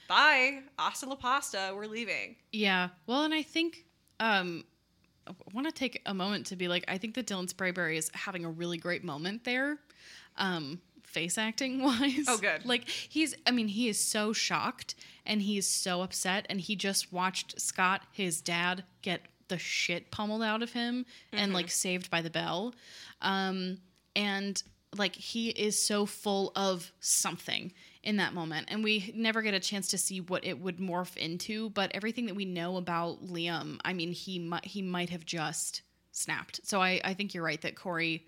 Bye. 0.09 0.61
Hasta 0.79 1.07
la 1.07 1.17
pasta. 1.17 1.73
We're 1.75 1.87
leaving. 1.87 2.37
Yeah. 2.53 2.91
Well, 3.07 3.25
and 3.25 3.35
I 3.35 3.43
think 3.43 3.85
um 4.21 4.65
I 5.27 5.33
want 5.53 5.67
to 5.67 5.73
take 5.73 6.03
a 6.07 6.15
moment 6.15 6.47
to 6.47 6.57
be 6.57 6.69
like 6.69 6.85
I 6.87 6.99
think 6.99 7.15
that 7.17 7.27
Dylan 7.27 7.53
Sprayberry 7.53 7.97
is 7.97 8.11
having 8.15 8.45
a 8.45 8.51
really 8.51 8.79
great 8.79 9.03
moment 9.03 9.43
there. 9.43 9.79
Um 10.37 10.81
face 11.17 11.39
acting 11.39 11.83
wise. 11.83 12.27
Oh, 12.29 12.37
good. 12.37 12.67
Like 12.67 12.89
he's 12.89 13.35
I 13.47 13.51
mean, 13.51 13.69
he 13.69 13.89
is 13.89 13.99
so 13.99 14.35
shocked 14.35 14.95
and 15.25 15.41
he's 15.41 15.67
so 15.67 16.03
upset 16.03 16.45
and 16.51 16.61
he 16.61 16.77
just 16.77 17.11
watched 17.11 17.59
Scott, 17.59 18.03
his 18.12 18.43
dad, 18.43 18.85
get 19.01 19.23
the 19.49 19.57
shit 19.57 20.11
pummeled 20.11 20.43
out 20.43 20.62
of 20.62 20.73
him 20.73 21.07
and 21.33 21.55
like 21.55 21.71
saved 21.71 22.11
by 22.11 22.21
the 22.21 22.29
bell. 22.29 22.75
Um 23.23 23.79
and 24.14 24.62
like 24.99 25.17
he 25.17 25.49
is 25.49 25.81
so 25.81 26.05
full 26.05 26.53
of 26.55 26.93
something 27.01 27.73
in 28.03 28.17
that 28.19 28.35
moment 28.35 28.69
and 28.71 28.85
we 28.85 29.11
never 29.17 29.41
get 29.43 29.55
a 29.55 29.61
chance 29.61 29.89
to 29.89 29.99
see 29.99 30.21
what 30.21 30.45
it 30.45 30.59
would 30.61 30.79
morph 30.79 31.17
into 31.17 31.71
but 31.71 31.91
everything 31.93 32.27
that 32.27 32.37
we 32.37 32.45
know 32.45 32.77
about 32.77 33.27
liam 33.27 33.79
i 33.85 33.93
mean 33.93 34.12
he 34.12 34.39
might 34.39 34.64
he 34.64 34.81
might 34.81 35.11
have 35.11 35.27
just 35.27 35.83
snapped 36.12 36.61
so 36.62 36.81
i 36.81 37.01
i 37.05 37.12
think 37.12 37.35
you're 37.35 37.45
right 37.45 37.62
that 37.62 37.75
corey 37.75 38.25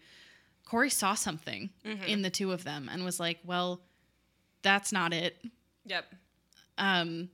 corey 0.69 0.91
saw 0.91 1.15
something 1.15 1.71
in 2.07 2.21
the 2.23 2.31
two 2.31 2.53
of 2.53 2.63
them 2.65 2.89
and 2.93 3.05
was 3.05 3.19
like 3.19 3.39
well 3.45 3.81
that's 4.63 4.93
not 4.93 5.13
it 5.15 5.37
Yep. 5.87 6.05
um 6.77 7.31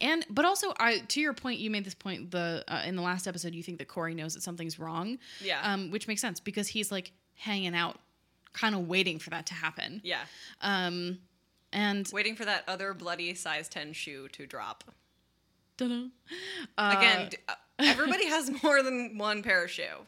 and 0.00 0.24
but 0.30 0.44
also 0.44 0.72
i 0.78 0.98
to 1.08 1.20
your 1.20 1.32
point 1.34 1.58
you 1.60 1.70
made 1.70 1.84
this 1.84 1.94
point 1.94 2.30
the 2.30 2.64
uh, 2.68 2.82
in 2.86 2.94
the 2.96 3.02
last 3.02 3.26
episode 3.26 3.54
you 3.54 3.62
think 3.62 3.78
that 3.78 3.88
corey 3.88 4.14
knows 4.14 4.34
that 4.34 4.42
something's 4.42 4.78
wrong 4.78 5.18
Yeah. 5.40 5.60
um 5.72 5.90
which 5.90 6.06
makes 6.06 6.20
sense 6.20 6.38
because 6.40 6.68
he's 6.68 6.92
like 6.92 7.12
hanging 7.34 7.74
out 7.74 7.98
kind 8.52 8.74
of 8.76 8.86
waiting 8.86 9.18
for 9.18 9.30
that 9.30 9.46
to 9.46 9.54
happen 9.54 10.00
yeah. 10.04 10.20
um 10.60 11.18
and 11.72 12.08
Waiting 12.12 12.36
for 12.36 12.44
that 12.44 12.62
other 12.68 12.94
bloody 12.94 13.34
size 13.34 13.68
10 13.68 13.94
shoe 13.94 14.28
to 14.28 14.46
drop. 14.46 14.84
Uh, 15.80 16.94
Again, 16.96 17.30
uh, 17.48 17.54
everybody 17.80 18.26
has 18.28 18.48
more 18.62 18.80
than 18.80 19.18
one 19.18 19.42
pair 19.42 19.64
of 19.64 19.70
shoe. 19.72 20.06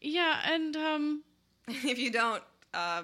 yeah 0.00 0.40
and 0.52 0.76
um 0.76 1.22
If 1.68 1.98
you 1.98 2.10
don't, 2.10 2.42
uh, 2.74 3.02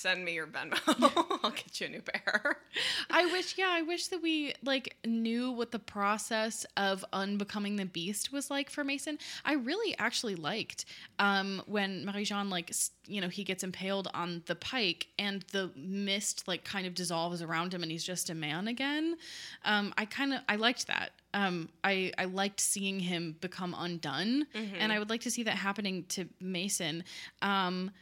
send 0.00 0.24
me 0.24 0.34
your 0.34 0.46
Venmo. 0.46 0.78
I'll 1.44 1.50
get 1.50 1.80
you 1.80 1.86
a 1.86 1.90
new 1.90 2.00
pair. 2.00 2.56
I 3.10 3.26
wish, 3.26 3.58
yeah, 3.58 3.68
I 3.68 3.82
wish 3.82 4.06
that 4.08 4.22
we 4.22 4.54
like 4.62 4.96
knew 5.04 5.50
what 5.50 5.72
the 5.72 5.78
process 5.78 6.64
of 6.76 7.04
unbecoming 7.12 7.76
the 7.76 7.84
beast 7.84 8.32
was 8.32 8.50
like 8.50 8.70
for 8.70 8.82
Mason. 8.82 9.18
I 9.44 9.54
really 9.54 9.96
actually 9.98 10.36
liked 10.36 10.86
um, 11.18 11.62
when 11.66 12.06
Marie 12.06 12.24
Jean 12.24 12.48
like 12.48 12.72
you 13.06 13.20
know 13.20 13.28
he 13.28 13.44
gets 13.44 13.62
impaled 13.62 14.08
on 14.14 14.42
the 14.46 14.54
pike 14.54 15.08
and 15.18 15.42
the 15.52 15.70
mist 15.76 16.48
like 16.48 16.64
kind 16.64 16.86
of 16.86 16.94
dissolves 16.94 17.42
around 17.42 17.74
him 17.74 17.82
and 17.82 17.92
he's 17.92 18.04
just 18.04 18.30
a 18.30 18.34
man 18.34 18.68
again. 18.68 19.16
Um, 19.64 19.92
I 19.98 20.04
kind 20.06 20.32
of 20.32 20.40
I 20.48 20.56
liked 20.56 20.86
that. 20.86 21.10
Um, 21.32 21.68
I 21.84 22.12
I 22.18 22.24
liked 22.24 22.60
seeing 22.60 22.98
him 23.00 23.36
become 23.40 23.74
undone, 23.78 24.46
and 24.78 24.92
I 24.92 24.98
would 24.98 25.10
like 25.10 25.20
to 25.22 25.30
see 25.30 25.44
that 25.44 25.56
happening 25.56 26.04
to 26.10 26.26
Mason. 26.40 27.04
Um, 27.42 27.92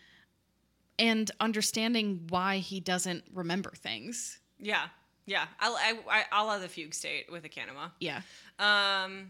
and 0.99 1.31
understanding 1.39 2.27
why 2.31 2.59
he 2.59 2.81
doesn't 2.81 3.23
remember 3.33 3.71
things. 3.77 4.41
Yeah, 4.59 4.87
yeah. 5.27 5.45
I'll 5.61 5.77
I, 5.77 5.95
I, 6.11 6.25
I'll 6.33 6.51
have 6.51 6.61
the 6.63 6.69
fugue 6.69 6.93
state 6.95 7.31
with 7.31 7.45
a 7.45 7.49
canema. 7.49 7.93
Yeah, 8.01 8.23
Um, 8.59 9.29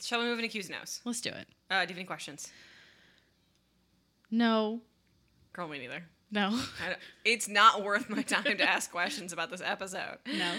shall 0.00 0.18
we 0.20 0.26
move 0.26 0.38
into 0.40 0.48
Q's 0.50 0.68
nose? 0.68 1.00
let's 1.04 1.20
do 1.22 1.30
it. 1.30 1.46
Uh, 1.70 1.74
do 1.86 1.90
you 1.90 1.94
have 1.94 1.96
any 1.98 2.04
questions? 2.04 2.52
No, 4.30 4.80
Girl, 5.52 5.68
me 5.68 5.78
neither. 5.78 6.02
no, 6.30 6.48
I 6.84 6.96
it's 7.24 7.48
not 7.48 7.82
worth 7.82 8.10
my 8.10 8.22
time 8.22 8.42
to 8.58 8.62
ask 8.68 8.90
questions 8.90 9.32
about 9.32 9.50
this 9.50 9.62
episode. 9.64 10.18
no. 10.26 10.52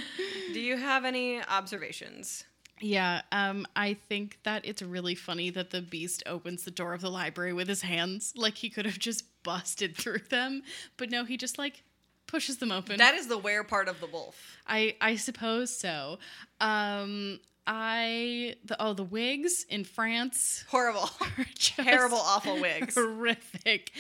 Do 0.54 0.60
you 0.60 0.78
have 0.78 1.06
any 1.06 1.42
observations? 1.44 2.46
Yeah, 2.80 3.22
um, 3.32 3.66
I 3.76 3.96
think 3.96 4.38
that 4.44 4.66
it's 4.66 4.82
really 4.82 5.16
funny 5.16 5.50
that 5.52 5.72
the 5.72 5.82
beast 5.82 6.24
opens 6.26 6.64
the 6.64 6.72
door 6.72 6.94
of 6.94 7.02
the 7.02 7.10
library 7.10 7.54
with 7.54 7.68
his 7.68 7.82
hands. 7.82 8.34
Like 8.36 8.58
he 8.58 8.70
could 8.70 8.86
have 8.86 9.00
just 9.00 9.24
busted 9.44 9.96
through 9.96 10.22
them, 10.30 10.62
but 10.98 11.10
no, 11.10 11.24
he 11.24 11.38
just 11.38 11.58
like 11.58 11.84
pushes 12.28 12.58
them 12.58 12.72
open. 12.72 12.98
That 12.98 13.16
is 13.16 13.28
the 13.28 13.38
where 13.38 13.64
part 13.64 13.88
of 13.88 14.00
the 14.00 14.08
wolf. 14.08 14.58
I 14.68 14.96
I 15.02 15.16
suppose 15.16 15.76
so. 15.76 16.20
Um, 16.62 17.40
I 17.66 18.56
the 18.64 18.82
oh 18.82 18.94
the 18.94 19.04
wigs 19.04 19.66
in 19.70 19.84
France 19.84 20.64
Horrible, 20.70 21.10
terrible, 21.60 22.18
awful 22.18 22.62
wigs. 22.62 22.96
horrific. 22.96 23.92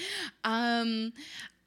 Um, 0.43 1.13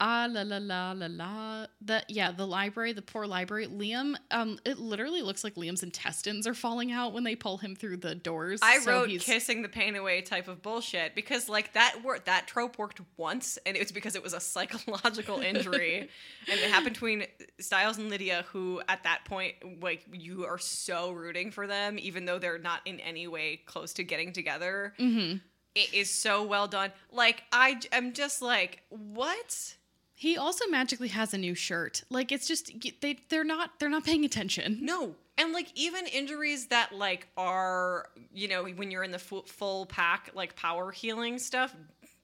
ah 0.01 0.27
la 0.29 0.41
la 0.41 0.57
la 0.57 0.91
la 0.93 1.05
la. 1.09 1.67
The 1.79 2.03
yeah, 2.09 2.31
the 2.31 2.45
library, 2.45 2.91
the 2.91 3.01
poor 3.03 3.25
library. 3.27 3.67
Liam, 3.67 4.15
um, 4.31 4.59
it 4.65 4.79
literally 4.79 5.21
looks 5.21 5.43
like 5.43 5.55
Liam's 5.55 5.83
intestines 5.83 6.45
are 6.47 6.53
falling 6.53 6.91
out 6.91 7.13
when 7.13 7.23
they 7.23 7.35
pull 7.35 7.57
him 7.59 7.75
through 7.75 7.97
the 7.97 8.15
doors. 8.15 8.59
I 8.63 8.79
so 8.79 8.91
wrote 8.91 9.09
he's- 9.09 9.23
kissing 9.23 9.61
the 9.61 9.69
pain 9.69 9.95
away 9.95 10.21
type 10.21 10.47
of 10.47 10.61
bullshit 10.61 11.13
because 11.15 11.47
like 11.47 11.73
that 11.73 11.99
wor- 12.03 12.19
that 12.25 12.47
trope 12.47 12.77
worked 12.77 12.99
once 13.15 13.57
and 13.65 13.77
it 13.77 13.79
was 13.79 13.91
because 13.91 14.15
it 14.15 14.23
was 14.23 14.33
a 14.33 14.39
psychological 14.39 15.39
injury 15.51 15.99
and 15.99 16.59
it 16.59 16.69
happened 16.71 16.93
between 16.93 17.25
Stiles 17.59 17.97
and 17.99 18.09
Lydia 18.09 18.43
who 18.51 18.81
at 18.89 19.03
that 19.03 19.23
point 19.25 19.53
like 19.81 20.03
you 20.11 20.45
are 20.45 20.57
so 20.57 21.11
rooting 21.11 21.51
for 21.51 21.67
them 21.67 21.97
even 21.99 22.25
though 22.25 22.39
they're 22.39 22.57
not 22.57 22.81
in 22.85 22.99
any 22.99 23.27
way 23.27 23.61
close 23.67 23.93
to 23.93 24.03
getting 24.03 24.33
together. 24.33 24.93
Mhm. 24.99 25.41
It 25.75 25.93
is 25.93 26.09
so 26.09 26.43
well 26.43 26.67
done. 26.67 26.91
Like 27.11 27.43
I 27.53 27.79
am 27.93 28.11
just 28.13 28.41
like, 28.41 28.81
what? 28.89 29.75
He 30.21 30.37
also 30.37 30.67
magically 30.67 31.07
has 31.07 31.33
a 31.33 31.37
new 31.39 31.55
shirt. 31.55 32.03
Like 32.11 32.31
it's 32.31 32.47
just 32.47 32.71
they 33.01 33.17
they're 33.29 33.43
not 33.43 33.71
they're 33.79 33.89
not 33.89 34.03
paying 34.03 34.23
attention. 34.23 34.77
No. 34.83 35.15
And 35.35 35.51
like 35.51 35.69
even 35.73 36.05
injuries 36.05 36.67
that 36.67 36.93
like 36.93 37.25
are, 37.37 38.07
you 38.31 38.47
know, 38.47 38.65
when 38.65 38.91
you're 38.91 39.01
in 39.01 39.09
the 39.09 39.17
full, 39.17 39.41
full 39.41 39.87
pack 39.87 40.29
like 40.35 40.55
power 40.55 40.91
healing 40.91 41.39
stuff, 41.39 41.75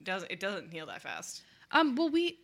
does 0.04 0.24
it 0.30 0.40
doesn't 0.40 0.72
heal 0.72 0.86
that 0.86 1.02
fast. 1.02 1.42
Um 1.72 1.96
well 1.96 2.10
we 2.10 2.38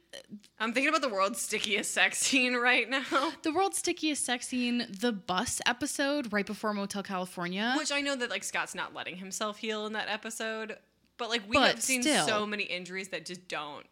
I'm 0.59 0.73
thinking 0.73 0.89
about 0.89 1.03
the 1.03 1.09
world's 1.13 1.39
stickiest 1.39 1.91
sex 1.91 2.17
scene 2.17 2.55
right 2.55 2.89
now. 2.89 3.03
the 3.43 3.53
world's 3.53 3.77
stickiest 3.77 4.25
sex 4.25 4.47
scene, 4.47 4.87
the 4.89 5.11
bus 5.11 5.61
episode 5.67 6.33
right 6.33 6.47
before 6.47 6.73
Motel 6.73 7.03
California. 7.03 7.75
Which 7.77 7.91
I 7.91 8.01
know 8.01 8.15
that 8.15 8.31
like 8.31 8.43
Scott's 8.43 8.73
not 8.73 8.95
letting 8.95 9.17
himself 9.17 9.59
heal 9.59 9.85
in 9.85 9.93
that 9.93 10.09
episode, 10.09 10.77
but 11.19 11.29
like 11.29 11.47
we 11.47 11.57
But 11.57 11.75
have 11.75 11.83
seen 11.83 12.01
still. 12.01 12.25
so 12.25 12.47
many 12.47 12.63
injuries 12.63 13.09
that 13.09 13.27
just 13.27 13.47
don't 13.47 13.85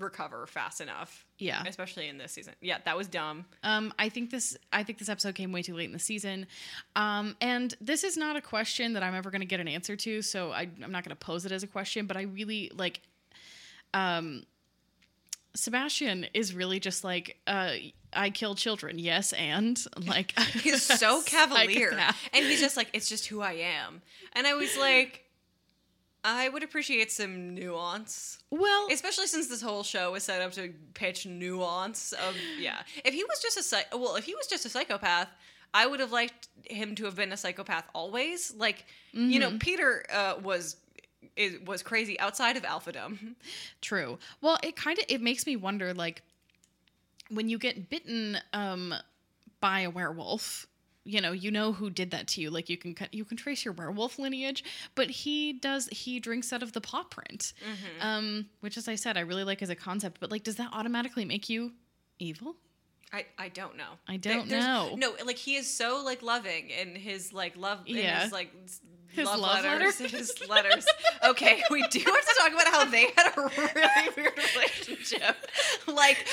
recover 0.00 0.46
fast 0.46 0.80
enough. 0.80 1.26
Yeah. 1.38 1.62
Especially 1.66 2.08
in 2.08 2.18
this 2.18 2.32
season. 2.32 2.54
Yeah, 2.60 2.78
that 2.84 2.96
was 2.96 3.08
dumb. 3.08 3.44
Um, 3.62 3.92
I 3.98 4.08
think 4.08 4.30
this 4.30 4.56
I 4.72 4.82
think 4.82 4.98
this 4.98 5.08
episode 5.08 5.34
came 5.34 5.52
way 5.52 5.62
too 5.62 5.74
late 5.74 5.86
in 5.86 5.92
the 5.92 5.98
season, 5.98 6.46
um, 6.96 7.36
and 7.40 7.74
this 7.80 8.04
is 8.04 8.16
not 8.16 8.36
a 8.36 8.40
question 8.40 8.94
that 8.94 9.02
I'm 9.02 9.14
ever 9.14 9.30
going 9.30 9.40
to 9.40 9.46
get 9.46 9.60
an 9.60 9.68
answer 9.68 9.96
to. 9.96 10.22
So 10.22 10.52
I, 10.52 10.68
I'm 10.82 10.92
not 10.92 11.04
going 11.04 11.16
to 11.16 11.24
pose 11.24 11.44
it 11.44 11.52
as 11.52 11.62
a 11.62 11.66
question, 11.66 12.06
but 12.06 12.16
I 12.16 12.22
really 12.22 12.70
like. 12.76 13.00
Um, 13.92 14.44
Sebastian 15.54 16.26
is 16.32 16.54
really 16.54 16.78
just 16.78 17.02
like, 17.02 17.36
uh, 17.48 17.72
I 18.12 18.30
kill 18.30 18.54
children, 18.54 18.98
yes, 18.98 19.32
and 19.32 19.78
like 20.06 20.38
He's 20.52 20.82
so 20.82 21.22
cavalier. 21.26 21.90
And 22.32 22.46
he's 22.46 22.60
just 22.60 22.76
like, 22.76 22.88
it's 22.92 23.08
just 23.08 23.26
who 23.26 23.40
I 23.40 23.52
am. 23.54 24.02
And 24.32 24.46
I 24.46 24.54
was 24.54 24.76
like, 24.76 25.24
I 26.24 26.48
would 26.48 26.62
appreciate 26.62 27.10
some 27.10 27.54
nuance. 27.54 28.38
Well, 28.50 28.88
Especially 28.90 29.26
since 29.26 29.48
this 29.48 29.62
whole 29.62 29.82
show 29.82 30.12
was 30.12 30.24
set 30.24 30.42
up 30.42 30.52
to 30.52 30.72
pitch 30.94 31.26
nuance 31.26 32.12
of 32.12 32.36
yeah. 32.58 32.82
If 33.04 33.14
he 33.14 33.24
was 33.24 33.40
just 33.40 33.56
a 33.56 33.62
psych- 33.62 33.88
well, 33.92 34.16
if 34.16 34.24
he 34.24 34.34
was 34.34 34.46
just 34.46 34.66
a 34.66 34.68
psychopath, 34.68 35.28
I 35.72 35.86
would 35.86 36.00
have 36.00 36.12
liked 36.12 36.48
him 36.64 36.94
to 36.96 37.04
have 37.06 37.16
been 37.16 37.32
a 37.32 37.36
psychopath 37.36 37.84
always. 37.94 38.52
Like 38.54 38.84
you 39.12 39.38
know, 39.38 39.56
Peter 39.58 40.04
uh, 40.12 40.34
was 40.42 40.76
is, 41.36 41.60
was 41.60 41.82
crazy 41.82 42.18
outside 42.20 42.56
of 42.56 42.64
alphadom. 42.64 43.34
True. 43.80 44.18
Well, 44.40 44.58
it 44.62 44.76
kind 44.76 44.98
of 44.98 45.04
it 45.08 45.20
makes 45.22 45.46
me 45.46 45.56
wonder 45.56 45.94
like 45.94 46.22
when 47.30 47.48
you 47.48 47.58
get 47.58 47.88
bitten 47.88 48.38
um 48.52 48.94
by 49.60 49.80
a 49.80 49.90
werewolf, 49.90 50.66
you 51.10 51.20
know, 51.20 51.32
you 51.32 51.50
know 51.50 51.72
who 51.72 51.90
did 51.90 52.10
that 52.12 52.26
to 52.28 52.40
you. 52.40 52.50
Like 52.50 52.68
you 52.68 52.76
can 52.76 52.94
cut- 52.94 53.12
you 53.12 53.24
can 53.24 53.36
trace 53.36 53.64
your 53.64 53.74
werewolf 53.74 54.18
lineage, 54.18 54.62
but 54.94 55.10
he 55.10 55.52
does 55.52 55.88
he 55.92 56.20
drinks 56.20 56.52
out 56.52 56.62
of 56.62 56.72
the 56.72 56.80
paw 56.80 57.02
print. 57.04 57.52
Um 58.00 58.46
which 58.60 58.76
as 58.76 58.88
I 58.88 58.94
said, 58.94 59.16
I 59.16 59.20
really 59.20 59.44
like 59.44 59.62
as 59.62 59.70
a 59.70 59.74
concept, 59.76 60.18
but 60.20 60.30
like 60.30 60.44
does 60.44 60.56
that 60.56 60.70
automatically 60.72 61.24
make 61.24 61.48
you 61.48 61.72
evil? 62.18 62.56
I, 63.12 63.26
I 63.36 63.48
don't 63.48 63.76
know. 63.76 63.90
I 64.06 64.18
don't 64.18 64.48
there's- 64.48 64.64
know. 64.64 64.94
No, 64.96 65.14
like 65.26 65.36
he 65.36 65.56
is 65.56 65.66
so 65.72 66.02
like 66.04 66.22
loving 66.22 66.70
in 66.70 66.94
his 66.94 67.32
like 67.32 67.56
love 67.56 67.80
in 67.86 67.96
Yeah. 67.96 68.22
his 68.22 68.30
like 68.32 68.52
His 69.08 69.26
love, 69.26 69.40
love 69.40 69.64
letters. 69.64 70.00
letter? 70.00 70.16
His 70.18 70.32
letters. 70.48 70.86
Okay, 71.24 71.60
we 71.72 71.82
do 71.88 71.98
have 71.98 72.06
to 72.24 72.34
talk 72.38 72.52
about 72.52 72.68
how 72.68 72.84
they 72.84 73.06
had 73.16 73.32
a 73.36 73.40
really 73.40 74.08
weird 74.16 74.38
relationship. 74.54 75.34
Like 75.88 76.24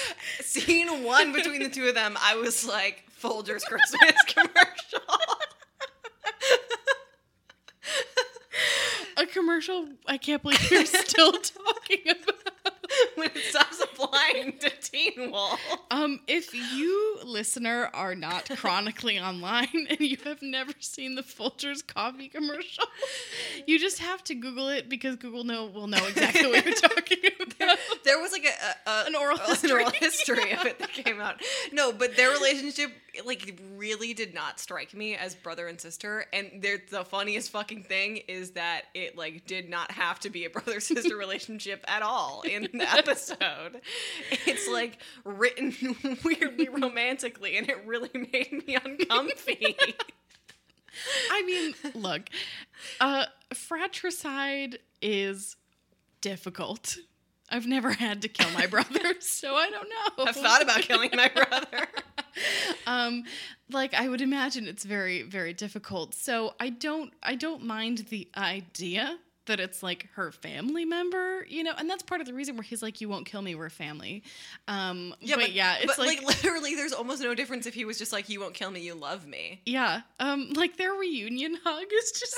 scene 0.41 1.03
one 1.03 1.33
between 1.33 1.63
the 1.63 1.69
two 1.69 1.87
of 1.87 1.95
them, 1.95 2.15
I 2.21 2.35
was 2.35 2.63
like 2.67 3.03
Folgers 3.21 3.63
Christmas 3.63 4.13
commercial. 4.27 5.01
A 9.17 9.25
commercial 9.25 9.87
I 10.05 10.17
can't 10.17 10.41
believe 10.43 10.69
you're 10.71 10.85
still 10.85 11.31
talking 11.33 12.01
about. 12.05 12.73
when 13.15 13.29
it 13.35 13.43
stops 13.49 13.81
applying 13.81 14.57
to 14.59 14.69
Teen 14.69 15.31
Wolf. 15.31 15.59
Um, 15.91 16.19
if 16.27 16.53
you 16.53 17.19
listener 17.23 17.89
are 17.93 18.15
not 18.15 18.47
chronically 18.57 19.19
online 19.19 19.87
and 19.89 19.99
you 19.99 20.17
have 20.23 20.41
never 20.41 20.71
seen 20.79 21.15
the 21.15 21.23
Folgers 21.23 21.85
coffee 21.85 22.27
commercial, 22.29 22.85
you 23.65 23.79
just 23.79 23.99
have 23.99 24.23
to 24.25 24.35
Google 24.35 24.69
it 24.69 24.87
because 24.87 25.15
Google 25.15 25.43
know 25.43 25.65
will 25.65 25.87
know 25.87 26.05
exactly 26.07 26.47
what 26.47 26.63
you're 26.65 26.75
talking 26.75 27.17
about. 27.25 27.36
There 28.03 28.19
was 28.21 28.31
like 28.31 28.45
a, 28.45 28.89
a, 28.89 29.03
An 29.07 29.15
oral 29.15 29.37
an 29.39 29.71
oral 29.71 29.89
history. 29.91 30.45
history 30.45 30.51
of 30.53 30.65
it 30.65 30.79
that 30.79 30.89
came 30.93 31.19
out. 31.19 31.41
No, 31.71 31.91
but 31.91 32.15
their 32.15 32.31
relationship 32.31 32.91
like 33.25 33.59
really 33.75 34.13
did 34.13 34.33
not 34.33 34.59
strike 34.59 34.93
me 34.93 35.15
as 35.15 35.35
brother 35.35 35.67
and 35.67 35.79
sister. 35.79 36.25
And 36.31 36.61
the 36.61 37.03
funniest 37.05 37.49
fucking 37.51 37.83
thing 37.83 38.17
is 38.27 38.51
that 38.51 38.83
it 38.93 39.17
like 39.17 39.45
did 39.45 39.69
not 39.69 39.91
have 39.91 40.19
to 40.21 40.29
be 40.29 40.45
a 40.45 40.49
brother 40.49 40.79
sister 40.79 41.15
relationship 41.17 41.83
at 41.87 42.01
all 42.01 42.43
in 42.43 42.69
the 42.73 42.89
episode. 42.93 43.81
It's 44.45 44.67
like 44.69 44.99
written 45.23 45.75
weirdly 46.23 46.69
romantically, 46.69 47.57
and 47.57 47.69
it 47.69 47.83
really 47.85 48.11
made 48.13 48.63
me 48.65 48.75
uncomfy. 48.83 49.75
I 51.31 51.43
mean, 51.43 51.73
look, 51.93 52.29
uh, 52.99 53.25
fratricide 53.53 54.79
is 55.01 55.55
difficult. 56.21 56.97
I've 57.49 57.65
never 57.67 57.91
had 57.91 58.21
to 58.23 58.27
kill 58.27 58.51
my 58.51 58.65
brother, 58.67 59.15
so 59.19 59.55
I 59.55 59.69
don't 59.69 59.89
know. 59.89 60.25
I've 60.25 60.35
thought 60.35 60.61
about 60.61 60.81
killing 60.81 61.11
my 61.13 61.29
brother. 61.29 61.87
um 62.87 63.23
like 63.71 63.93
i 63.95 64.07
would 64.07 64.21
imagine 64.21 64.67
it's 64.67 64.83
very 64.83 65.23
very 65.23 65.53
difficult 65.53 66.13
so 66.13 66.53
i 66.59 66.69
don't 66.69 67.11
i 67.23 67.33
don't 67.33 67.63
mind 67.63 68.05
the 68.09 68.27
idea 68.37 69.17
that 69.47 69.59
it's 69.59 69.81
like 69.81 70.07
her 70.13 70.31
family 70.31 70.85
member 70.85 71.45
you 71.47 71.63
know 71.63 71.73
and 71.77 71.89
that's 71.89 72.03
part 72.03 72.21
of 72.21 72.27
the 72.27 72.33
reason 72.33 72.55
where 72.55 72.63
he's 72.63 72.83
like 72.83 73.01
you 73.01 73.09
won't 73.09 73.25
kill 73.25 73.41
me 73.41 73.55
we're 73.55 73.69
family 73.69 74.21
um 74.67 75.15
yeah 75.19 75.35
but, 75.35 75.51
yeah 75.51 75.77
it's 75.79 75.95
but 75.95 76.05
like, 76.05 76.21
literally, 76.27 76.75
there's 76.75 76.93
almost 76.93 77.21
no 77.21 77.33
difference 77.33 77.65
if 77.65 77.73
he 77.73 77.85
was 77.85 77.97
just 77.97 78.11
like, 78.13 78.29
"You 78.29 78.39
won't 78.39 78.53
kill 78.53 78.69
me, 78.69 78.81
you 78.81 78.93
love 78.93 79.25
me." 79.25 79.61
yeah 79.65 80.01
um 80.19 80.49
like 80.53 80.77
their 80.77 80.93
reunion 80.93 81.57
hug 81.63 81.85
is 81.91 82.11
just 82.11 82.35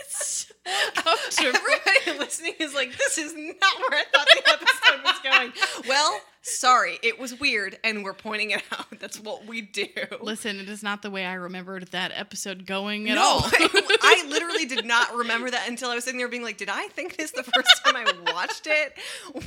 it's 0.00 0.46
so 0.46 0.54
uncomfortable 0.66 1.60
Everybody 2.06 2.31
listening 2.42 2.66
is 2.66 2.74
like, 2.74 2.96
"This 2.96 3.18
is 3.18 3.34
not 3.34 3.78
where 3.78 4.00
I 4.00 4.04
thought 4.12 4.26
the 4.32 4.48
episode 4.50 5.04
was 5.04 5.18
going." 5.22 5.52
Well, 5.88 6.20
sorry, 6.42 6.98
it 7.02 7.18
was 7.18 7.38
weird, 7.38 7.78
and 7.82 8.04
we're 8.04 8.12
pointing 8.14 8.50
it 8.52 8.62
out. 8.72 8.86
That's 9.00 9.18
what 9.18 9.46
we 9.46 9.60
do. 9.62 9.86
listen 10.20 10.58
it 10.60 10.68
is 10.68 10.82
not 10.82 11.02
the 11.02 11.10
way 11.10 11.24
i 11.24 11.34
remembered 11.34 11.88
that 11.88 12.12
episode 12.14 12.66
going 12.66 13.08
at 13.10 13.14
no, 13.16 13.22
all 13.22 13.42
I 13.50 14.24
literally 14.28 14.64
did 14.66 14.84
not 14.84 15.14
remember 15.14 15.50
that 15.50 15.68
until 15.68 15.90
I 15.90 15.94
was 15.94 16.04
sitting 16.04 16.18
there 16.18 16.28
being 16.28 16.42
like, 16.42 16.56
"Did 16.58 16.68
I 16.68 16.88
think 16.88 17.16
this 17.16 17.30
the 17.32 17.42
first 17.42 17.84
time 17.84 17.96
I 17.96 18.32
watched 18.32 18.66
it? 18.66 18.94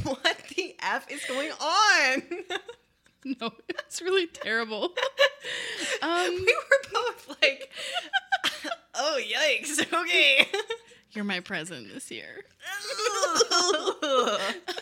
What 0.03 0.37
the 0.55 0.75
f 0.81 1.09
is 1.09 1.23
going 1.25 1.51
on?" 1.51 2.23
no 3.39 3.51
it's 3.69 4.01
really 4.03 4.27
terrible 4.27 4.93
um 6.03 6.29
We 6.29 6.55
were 6.55 6.91
both 6.93 7.37
like, 7.41 7.71
"Oh 8.93 9.19
yikes!" 9.21 9.81
Okay. 9.93 10.47
You're 11.16 11.24
my 11.24 11.39
present 11.39 11.91
this 11.93 12.11
year. 12.11 12.43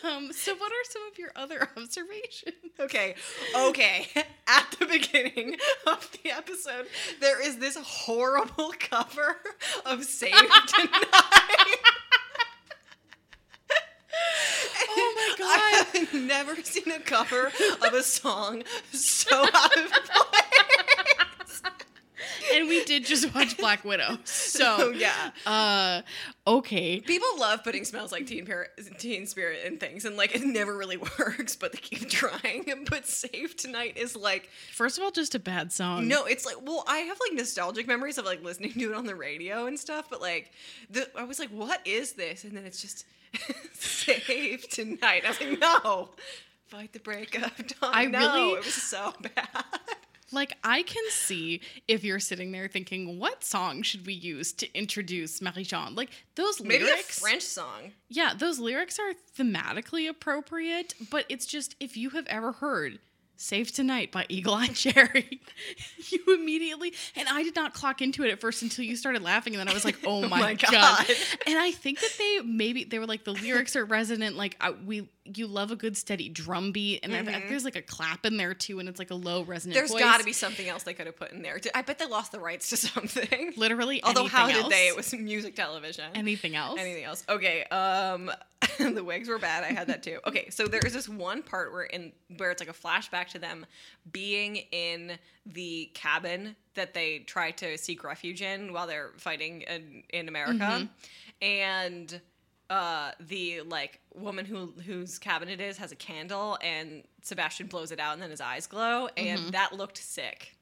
Um, 0.04 0.32
so, 0.32 0.54
what 0.54 0.70
are 0.70 0.84
some 0.90 1.02
of 1.10 1.18
your 1.18 1.30
other 1.34 1.68
observations? 1.76 2.54
Okay, 2.78 3.14
okay. 3.56 4.06
At 4.46 4.76
the 4.78 4.86
beginning 4.86 5.56
of 5.86 6.10
the 6.22 6.30
episode, 6.30 6.86
there 7.20 7.44
is 7.44 7.58
this 7.58 7.76
horrible 7.76 8.74
cover 8.78 9.36
of 9.86 10.04
Save 10.04 10.32
Tonight. 10.34 10.90
Oh 14.96 15.14
my 15.16 15.34
god! 15.38 15.58
I 15.58 15.98
have 15.98 16.14
never 16.14 16.54
seen 16.62 16.92
a 16.92 17.00
cover 17.00 17.46
of 17.82 17.94
a 17.94 18.02
song 18.02 18.62
so 18.92 19.44
out 19.54 19.76
of 19.76 19.90
place. 19.90 20.53
And 22.54 22.68
we 22.68 22.84
did 22.84 23.04
just 23.04 23.34
watch 23.34 23.56
Black 23.56 23.84
Widow. 23.84 24.18
So 24.24 24.76
So, 24.78 24.90
yeah. 24.90 25.30
uh, 25.46 26.02
okay. 26.46 27.00
People 27.00 27.28
love 27.38 27.64
putting 27.64 27.84
smells 27.84 28.12
like 28.12 28.26
teen, 28.26 28.46
Par- 28.46 28.68
teen 28.98 29.26
spirit 29.26 29.64
in 29.66 29.78
things, 29.78 30.04
and 30.04 30.16
like 30.16 30.34
it 30.34 30.42
never 30.44 30.76
really 30.76 30.96
works, 31.18 31.56
but 31.56 31.72
they 31.72 31.78
keep 31.78 32.08
trying. 32.08 32.86
But 32.88 33.06
Save 33.06 33.56
Tonight 33.56 33.96
is 33.96 34.14
like 34.16 34.48
First 34.72 34.98
of 34.98 35.04
all, 35.04 35.10
just 35.10 35.34
a 35.34 35.38
bad 35.38 35.72
song. 35.72 36.06
No, 36.08 36.24
it's 36.26 36.44
like 36.46 36.56
well, 36.62 36.84
I 36.86 36.98
have 36.98 37.18
like 37.20 37.32
nostalgic 37.36 37.86
memories 37.86 38.18
of 38.18 38.24
like 38.24 38.42
listening 38.42 38.72
to 38.74 38.92
it 38.92 38.94
on 38.94 39.06
the 39.06 39.14
radio 39.16 39.66
and 39.66 39.78
stuff, 39.78 40.06
but 40.10 40.20
like 40.20 40.50
the 40.90 41.08
I 41.18 41.24
was 41.24 41.38
like, 41.38 41.50
what 41.50 41.80
is 41.86 42.12
this? 42.12 42.44
And 42.44 42.56
then 42.56 42.64
it's 42.64 42.80
just 42.82 43.04
save 43.72 44.68
tonight. 44.68 45.22
I 45.24 45.28
was 45.28 45.40
like, 45.40 45.58
no. 45.58 46.10
Fight 46.68 46.92
the 46.92 46.98
breakup. 47.00 47.56
dawn. 47.56 47.90
I 47.94 48.06
no, 48.06 48.18
really- 48.18 48.52
it 48.54 48.64
was 48.64 48.74
so 48.74 49.12
bad. 49.20 49.64
Like, 50.34 50.56
I 50.62 50.82
can 50.82 51.02
see 51.10 51.60
if 51.88 52.04
you're 52.04 52.20
sitting 52.20 52.52
there 52.52 52.68
thinking, 52.68 53.18
what 53.18 53.44
song 53.44 53.82
should 53.82 54.04
we 54.06 54.12
use 54.12 54.52
to 54.54 54.78
introduce 54.78 55.40
Marie 55.40 55.64
Jean? 55.64 55.94
Like, 55.94 56.10
those 56.34 56.60
Maybe 56.60 56.84
lyrics. 56.84 57.18
a 57.18 57.20
French 57.20 57.42
song. 57.42 57.92
Yeah, 58.08 58.34
those 58.36 58.58
lyrics 58.58 58.98
are 58.98 59.12
thematically 59.38 60.08
appropriate, 60.08 60.94
but 61.10 61.24
it's 61.28 61.46
just 61.46 61.76
if 61.80 61.96
you 61.96 62.10
have 62.10 62.26
ever 62.26 62.52
heard 62.52 62.98
Save 63.36 63.72
Tonight 63.72 64.12
by 64.12 64.26
Eagle 64.28 64.54
Eye 64.54 64.66
Cherry. 64.74 65.40
you 66.10 66.20
immediately, 66.34 66.92
and 67.16 67.28
I 67.28 67.42
did 67.42 67.56
not 67.56 67.74
clock 67.74 68.00
into 68.00 68.22
it 68.24 68.30
at 68.30 68.40
first 68.40 68.62
until 68.62 68.84
you 68.84 68.94
started 68.96 69.22
laughing, 69.22 69.54
and 69.54 69.60
then 69.60 69.68
I 69.68 69.74
was 69.74 69.84
like, 69.84 69.98
oh 70.06 70.20
my, 70.28 70.40
my 70.40 70.54
god. 70.54 70.70
God. 70.72 71.06
And 71.46 71.58
I 71.58 71.72
think 71.72 72.00
that 72.00 72.12
they 72.18 72.40
maybe 72.44 72.84
they 72.84 72.98
were 72.98 73.06
like 73.06 73.24
the 73.24 73.32
lyrics 73.32 73.74
are 73.76 73.84
resonant, 73.84 74.36
like 74.36 74.56
uh, 74.60 74.72
we 74.86 75.08
you 75.24 75.46
love 75.46 75.70
a 75.70 75.76
good 75.76 75.96
steady 75.96 76.28
drum 76.28 76.70
beat, 76.72 77.00
and 77.02 77.14
I- 77.14 77.20
I 77.20 77.44
there's 77.48 77.64
like 77.64 77.76
a 77.76 77.82
clap 77.82 78.26
in 78.26 78.36
there 78.36 78.52
too, 78.54 78.78
and 78.78 78.88
it's 78.88 78.98
like 78.98 79.10
a 79.10 79.14
low 79.14 79.42
resonant. 79.42 79.74
There's 79.74 79.90
got 79.90 80.18
to 80.18 80.24
be 80.24 80.32
something 80.32 80.68
else 80.68 80.82
they 80.82 80.92
could 80.94 81.06
have 81.06 81.16
put 81.16 81.32
in 81.32 81.42
there. 81.42 81.58
I 81.74 81.82
bet 81.82 81.98
they 81.98 82.06
lost 82.06 82.32
the 82.32 82.40
rights 82.40 82.70
to 82.70 82.76
something. 82.76 83.52
literally. 83.56 84.02
Although, 84.02 84.26
how 84.26 84.44
anything 84.44 84.62
did 84.64 84.72
they? 84.72 84.88
It 84.88 84.96
was 84.96 85.12
music 85.14 85.54
television. 85.56 86.04
anything 86.14 86.56
else? 86.56 86.78
Anything 86.78 87.04
else? 87.04 87.24
Okay. 87.28 87.64
Um, 87.64 88.30
the 88.78 89.04
wigs 89.04 89.28
were 89.28 89.38
bad. 89.38 89.64
I 89.64 89.72
had 89.72 89.86
that 89.88 90.02
too. 90.02 90.18
Okay, 90.26 90.48
so 90.50 90.66
there 90.66 90.80
is 90.84 90.92
this 90.92 91.08
one 91.08 91.42
part 91.42 91.72
where 91.72 91.84
in 91.84 92.12
where 92.36 92.50
it's 92.50 92.60
like 92.60 92.70
a 92.70 92.72
flashback 92.72 93.28
to 93.28 93.38
them 93.38 93.66
being 94.10 94.56
in 94.72 95.18
the 95.46 95.90
cabin 95.94 96.56
that 96.74 96.92
they 96.94 97.20
try 97.20 97.50
to 97.52 97.76
seek 97.78 98.02
refuge 98.04 98.42
in 98.42 98.72
while 98.72 98.86
they're 98.86 99.12
fighting 99.18 99.62
in, 99.62 100.02
in 100.10 100.28
America, 100.28 100.88
and 101.42 102.20
uh 102.70 103.12
the 103.20 103.60
like 103.62 104.00
woman 104.14 104.44
who 104.44 104.72
whose 104.86 105.18
cabin 105.18 105.48
it 105.48 105.60
is 105.60 105.76
has 105.78 105.92
a 105.92 105.96
candle 105.96 106.58
and 106.62 107.02
Sebastian 107.22 107.66
blows 107.66 107.92
it 107.92 108.00
out 108.00 108.14
and 108.14 108.22
then 108.22 108.30
his 108.30 108.40
eyes 108.40 108.66
glow 108.66 109.08
and 109.16 109.52
that 109.52 109.72
looked 109.74 109.98
sick. 109.98 110.56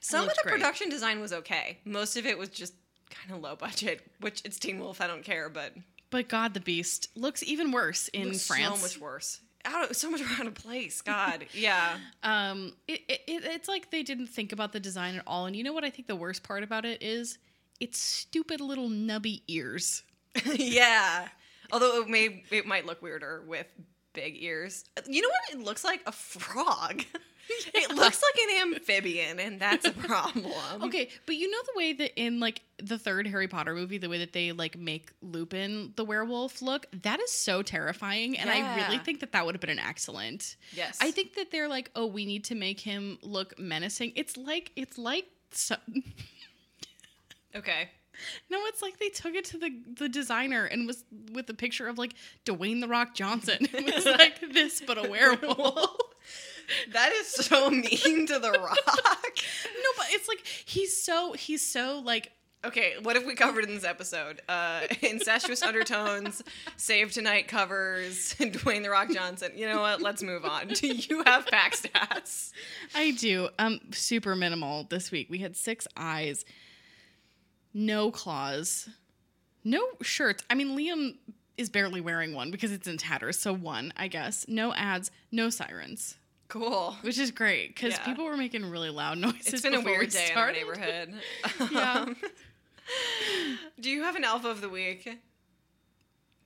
Some 0.00 0.24
of 0.28 0.28
the 0.28 0.40
great. 0.42 0.52
production 0.52 0.88
design 0.88 1.20
was 1.20 1.32
okay. 1.32 1.78
Most 1.84 2.16
of 2.16 2.26
it 2.26 2.36
was 2.38 2.48
just 2.50 2.74
kind 3.10 3.32
of 3.36 3.42
low 3.42 3.56
budget, 3.56 4.06
which 4.20 4.42
it's 4.44 4.58
Teen 4.58 4.78
Wolf. 4.78 5.00
I 5.00 5.06
don't 5.06 5.24
care, 5.24 5.48
but 5.48 5.72
But 6.10 6.28
God, 6.28 6.54
the 6.54 6.60
Beast 6.60 7.08
looks 7.16 7.42
even 7.42 7.72
worse 7.72 8.08
in 8.08 8.28
looks 8.28 8.46
France. 8.46 8.76
so 8.76 8.82
much 8.82 9.00
worse. 9.00 9.40
Out 9.64 9.90
of, 9.90 9.96
so 9.96 10.10
much 10.10 10.20
out 10.38 10.46
of 10.46 10.54
place. 10.54 11.02
God, 11.02 11.46
yeah. 11.52 11.96
Um, 12.22 12.74
it, 12.86 13.00
it 13.08 13.20
it's 13.26 13.68
like 13.68 13.90
they 13.90 14.02
didn't 14.04 14.28
think 14.28 14.52
about 14.52 14.72
the 14.72 14.78
design 14.80 15.16
at 15.16 15.22
all. 15.26 15.46
And 15.46 15.56
you 15.56 15.64
know 15.64 15.72
what 15.72 15.82
I 15.82 15.90
think 15.90 16.06
the 16.06 16.14
worst 16.14 16.42
part 16.44 16.62
about 16.62 16.84
it 16.84 17.02
is? 17.02 17.38
It's 17.80 17.98
stupid 17.98 18.60
little 18.60 18.88
nubby 18.88 19.42
ears. 19.48 20.02
yeah. 20.54 21.28
Although 21.72 22.02
it 22.02 22.08
may 22.08 22.44
it 22.50 22.66
might 22.66 22.86
look 22.86 23.02
weirder 23.02 23.42
with 23.46 23.66
big 24.12 24.42
ears. 24.42 24.84
You 25.06 25.22
know 25.22 25.28
what 25.28 25.58
it 25.60 25.64
looks 25.64 25.84
like? 25.84 26.02
A 26.06 26.12
frog. 26.12 27.02
It 27.72 27.94
looks 27.94 28.20
like 28.20 28.48
an 28.48 28.72
amphibian, 28.72 29.38
and 29.38 29.60
that's 29.60 29.84
a 29.84 29.92
problem. 29.92 30.82
Okay, 30.82 31.08
but 31.26 31.36
you 31.36 31.48
know 31.48 31.58
the 31.64 31.72
way 31.76 31.92
that 31.92 32.20
in 32.20 32.40
like 32.40 32.62
the 32.82 32.98
third 32.98 33.28
Harry 33.28 33.46
Potter 33.46 33.72
movie, 33.72 33.98
the 33.98 34.08
way 34.08 34.18
that 34.18 34.32
they 34.32 34.50
like 34.50 34.76
make 34.76 35.12
Lupin 35.22 35.92
the 35.94 36.04
werewolf 36.04 36.60
look, 36.60 36.86
that 37.02 37.20
is 37.20 37.30
so 37.30 37.62
terrifying, 37.62 38.36
and 38.36 38.50
I 38.50 38.84
really 38.84 38.98
think 38.98 39.20
that 39.20 39.30
that 39.30 39.46
would 39.46 39.54
have 39.54 39.60
been 39.60 39.70
an 39.70 39.78
excellent. 39.78 40.56
Yes. 40.72 40.98
I 41.00 41.12
think 41.12 41.34
that 41.34 41.52
they're 41.52 41.68
like, 41.68 41.92
oh, 41.94 42.06
we 42.06 42.26
need 42.26 42.42
to 42.46 42.56
make 42.56 42.80
him 42.80 43.16
look 43.22 43.56
menacing. 43.60 44.14
It's 44.16 44.36
like 44.36 44.72
it's 44.74 44.98
like 44.98 45.26
so, 45.52 45.76
Okay. 47.54 47.88
No, 48.50 48.58
it's 48.66 48.82
like 48.82 48.98
they 48.98 49.08
took 49.08 49.34
it 49.34 49.44
to 49.46 49.58
the 49.58 49.70
the 49.96 50.08
designer 50.08 50.64
and 50.64 50.86
was 50.86 51.04
with 51.32 51.48
a 51.50 51.54
picture 51.54 51.88
of 51.88 51.98
like 51.98 52.14
Dwayne 52.44 52.80
the 52.80 52.88
Rock 52.88 53.14
Johnson. 53.14 53.58
It 53.72 53.94
was 53.94 54.06
like 54.18 54.40
this, 54.52 54.80
but 54.80 54.98
a 54.98 55.08
werewolf. 55.08 55.96
That 56.92 57.12
is 57.12 57.28
so 57.28 57.70
mean 57.70 58.26
to 58.26 58.40
the 58.40 58.50
rock. 58.50 58.78
no, 58.84 59.90
but 59.96 60.06
it's 60.10 60.26
like 60.26 60.44
he's 60.44 61.00
so 61.00 61.32
he's 61.34 61.64
so 61.64 62.02
like 62.04 62.32
Okay, 62.66 62.94
what 63.00 63.14
have 63.14 63.24
we 63.24 63.36
covered 63.36 63.62
in 63.62 63.72
this 63.72 63.84
episode? 63.84 64.40
Uh, 64.48 64.80
incestuous 65.00 65.62
undertones, 65.62 66.42
Save 66.76 67.12
Tonight 67.12 67.46
covers, 67.46 68.34
Dwayne 68.40 68.82
the 68.82 68.90
Rock 68.90 69.10
Johnson. 69.12 69.52
You 69.54 69.68
know 69.68 69.80
what? 69.80 70.02
Let's 70.02 70.20
move 70.20 70.44
on. 70.44 70.68
Do 70.68 70.88
you 70.88 71.22
have 71.24 71.46
pack 71.46 71.74
stats? 71.76 72.50
I 72.92 73.12
do. 73.12 73.50
Um, 73.60 73.78
super 73.92 74.34
minimal 74.34 74.84
this 74.90 75.12
week. 75.12 75.28
We 75.30 75.38
had 75.38 75.56
six 75.56 75.86
eyes, 75.96 76.44
no 77.78 78.10
claws, 78.10 78.88
no 79.62 79.86
shirts. 80.00 80.42
I 80.48 80.54
mean, 80.54 80.76
Liam 80.76 81.16
is 81.58 81.68
barely 81.68 82.00
wearing 82.00 82.34
one 82.34 82.50
because 82.50 82.72
it's 82.72 82.88
in 82.88 82.96
tatters, 82.96 83.38
so 83.38 83.52
one, 83.52 83.92
I 83.98 84.08
guess. 84.08 84.46
No 84.48 84.72
ads, 84.72 85.10
no 85.30 85.50
sirens, 85.50 86.16
Cool. 86.48 86.96
which 87.02 87.18
is 87.18 87.30
great 87.30 87.74
because 87.74 87.92
Yeah. 87.92 88.04
people 88.06 88.24
were 88.24 88.36
making 88.38 88.64
really 88.70 88.88
loud 88.90 89.18
noises. 89.18 89.52
It's 89.52 89.62
been 89.62 89.74
a 89.74 89.78
before 89.78 89.92
we 89.92 89.98
weird 89.98 90.10
day 90.10 90.30
in 90.32 90.38
our 90.38 90.52
neighborhood. 90.52 91.14
Yeah. 91.70 92.06
Do 93.80 93.90
you 93.90 94.02
have 94.04 94.16
an 94.16 94.24
alpha 94.24 94.48
of 94.48 94.60
the 94.60 94.68
week? 94.68 95.08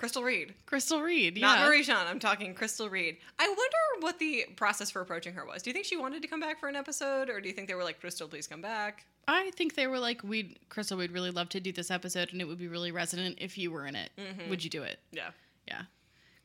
Crystal 0.01 0.23
Reed. 0.23 0.55
Crystal 0.65 1.03
Reed, 1.03 1.37
yeah. 1.37 1.47
Not 1.47 1.67
Marie 1.67 1.83
Jean. 1.83 2.07
I'm 2.07 2.19
talking 2.19 2.55
Crystal 2.55 2.89
Reed. 2.89 3.19
I 3.39 3.47
wonder 3.47 4.07
what 4.07 4.19
the 4.19 4.47
process 4.57 4.91
for 4.91 5.03
approaching 5.03 5.35
her 5.35 5.45
was. 5.45 5.63
Do 5.63 5.69
you 5.69 5.75
think 5.75 5.85
she 5.85 5.99
wanted 5.99 6.23
to 6.23 6.29
come 6.29 6.41
back 6.41 6.59
for 6.59 6.71
an 6.71 6.75
episode, 6.75 7.29
or 7.29 7.39
do 7.39 7.49
you 7.49 7.55
think 7.55 7.69
they 7.69 7.75
were 7.75 7.85
like, 7.85 8.01
Crystal, 8.01 8.27
please 8.27 8.47
come 8.47 8.63
back? 8.63 9.05
I 9.29 9.51
think 9.51 9.75
they 9.75 9.87
were 9.87 9.99
like, 9.99 10.25
"We'd 10.25 10.59
Crystal, 10.71 10.97
we'd 10.97 11.13
really 11.13 11.31
love 11.31 11.51
to 11.51 11.61
do 11.61 11.71
this 11.71 11.91
episode, 11.91 12.33
and 12.33 12.41
it 12.41 12.49
would 12.49 12.59
be 12.59 12.67
really 12.67 12.91
resonant 12.91 13.37
if 13.43 13.59
you 13.59 13.71
were 13.71 13.87
in 13.87 13.95
it. 13.95 14.11
Mm-hmm. 14.19 14.49
Would 14.49 14.65
you 14.65 14.71
do 14.71 14.83
it?" 14.83 14.99
Yeah. 15.13 15.31
Yeah, 15.69 15.83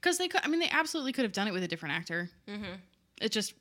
because 0.01 0.18
they 0.18 0.28
could. 0.28 0.41
I 0.43 0.49
mean, 0.49 0.60
they 0.60 0.70
absolutely 0.70 1.14
could 1.14 1.24
have 1.24 1.32
done 1.32 1.47
it 1.47 1.53
with 1.53 1.64
a 1.64 1.68
different 1.68 1.95
actor. 1.95 2.30
Mm-hmm. 2.47 2.74
It 3.22 3.32
just 3.32 3.53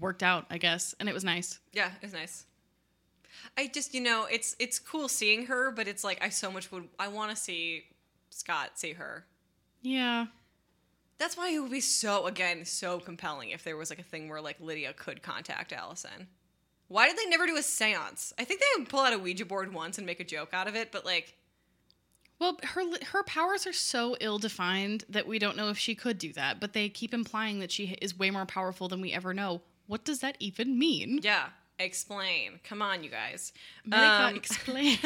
worked 0.00 0.22
out, 0.22 0.46
I 0.50 0.58
guess, 0.58 0.94
and 1.00 1.08
it 1.08 1.12
was 1.12 1.24
nice. 1.24 1.58
Yeah, 1.72 1.88
it 2.00 2.02
was 2.02 2.12
nice. 2.12 2.46
I 3.58 3.66
just, 3.66 3.92
you 3.92 4.00
know, 4.00 4.26
it's 4.30 4.54
it's 4.58 4.78
cool 4.78 5.08
seeing 5.08 5.46
her, 5.46 5.70
but 5.72 5.88
it's 5.88 6.04
like 6.04 6.22
I 6.24 6.28
so 6.28 6.50
much 6.50 6.70
would 6.70 6.88
I 6.98 7.08
want 7.08 7.30
to 7.30 7.36
see 7.36 7.84
Scott 8.30 8.78
see 8.78 8.92
her. 8.92 9.26
Yeah. 9.82 10.26
That's 11.18 11.36
why 11.36 11.50
it 11.50 11.58
would 11.60 11.70
be 11.70 11.80
so 11.80 12.26
again 12.26 12.64
so 12.64 12.98
compelling 12.98 13.50
if 13.50 13.62
there 13.62 13.76
was 13.76 13.90
like 13.90 13.98
a 13.98 14.04
thing 14.04 14.28
where 14.28 14.40
like 14.40 14.56
Lydia 14.60 14.92
could 14.92 15.22
contact 15.22 15.72
Allison. 15.72 16.28
Why 16.88 17.08
did 17.08 17.16
they 17.16 17.26
never 17.26 17.46
do 17.46 17.56
a 17.56 17.60
séance? 17.60 18.32
I 18.38 18.44
think 18.44 18.60
they 18.60 18.66
would 18.80 18.88
pull 18.88 19.00
out 19.00 19.12
a 19.12 19.18
Ouija 19.18 19.46
board 19.46 19.72
once 19.72 19.98
and 19.98 20.06
make 20.06 20.20
a 20.20 20.24
joke 20.24 20.50
out 20.52 20.68
of 20.68 20.74
it, 20.74 20.90
but 20.92 21.04
like 21.04 21.36
Well, 22.38 22.58
her 22.64 22.82
her 23.12 23.22
powers 23.22 23.66
are 23.66 23.72
so 23.72 24.16
ill 24.20 24.38
defined 24.38 25.04
that 25.08 25.26
we 25.26 25.38
don't 25.38 25.56
know 25.56 25.68
if 25.70 25.78
she 25.78 25.94
could 25.94 26.18
do 26.18 26.32
that. 26.32 26.60
But 26.60 26.72
they 26.72 26.88
keep 26.88 27.14
implying 27.14 27.60
that 27.60 27.70
she 27.70 27.96
is 28.02 28.18
way 28.18 28.30
more 28.30 28.46
powerful 28.46 28.88
than 28.88 29.00
we 29.00 29.12
ever 29.12 29.32
know. 29.32 29.62
What 29.86 30.04
does 30.04 30.20
that 30.20 30.36
even 30.40 30.78
mean? 30.78 31.20
yeah, 31.22 31.46
explain. 31.78 32.60
Come 32.64 32.82
on, 32.82 33.04
you 33.04 33.10
guys. 33.10 33.52
Um, 33.90 34.34
explain. 34.36 34.98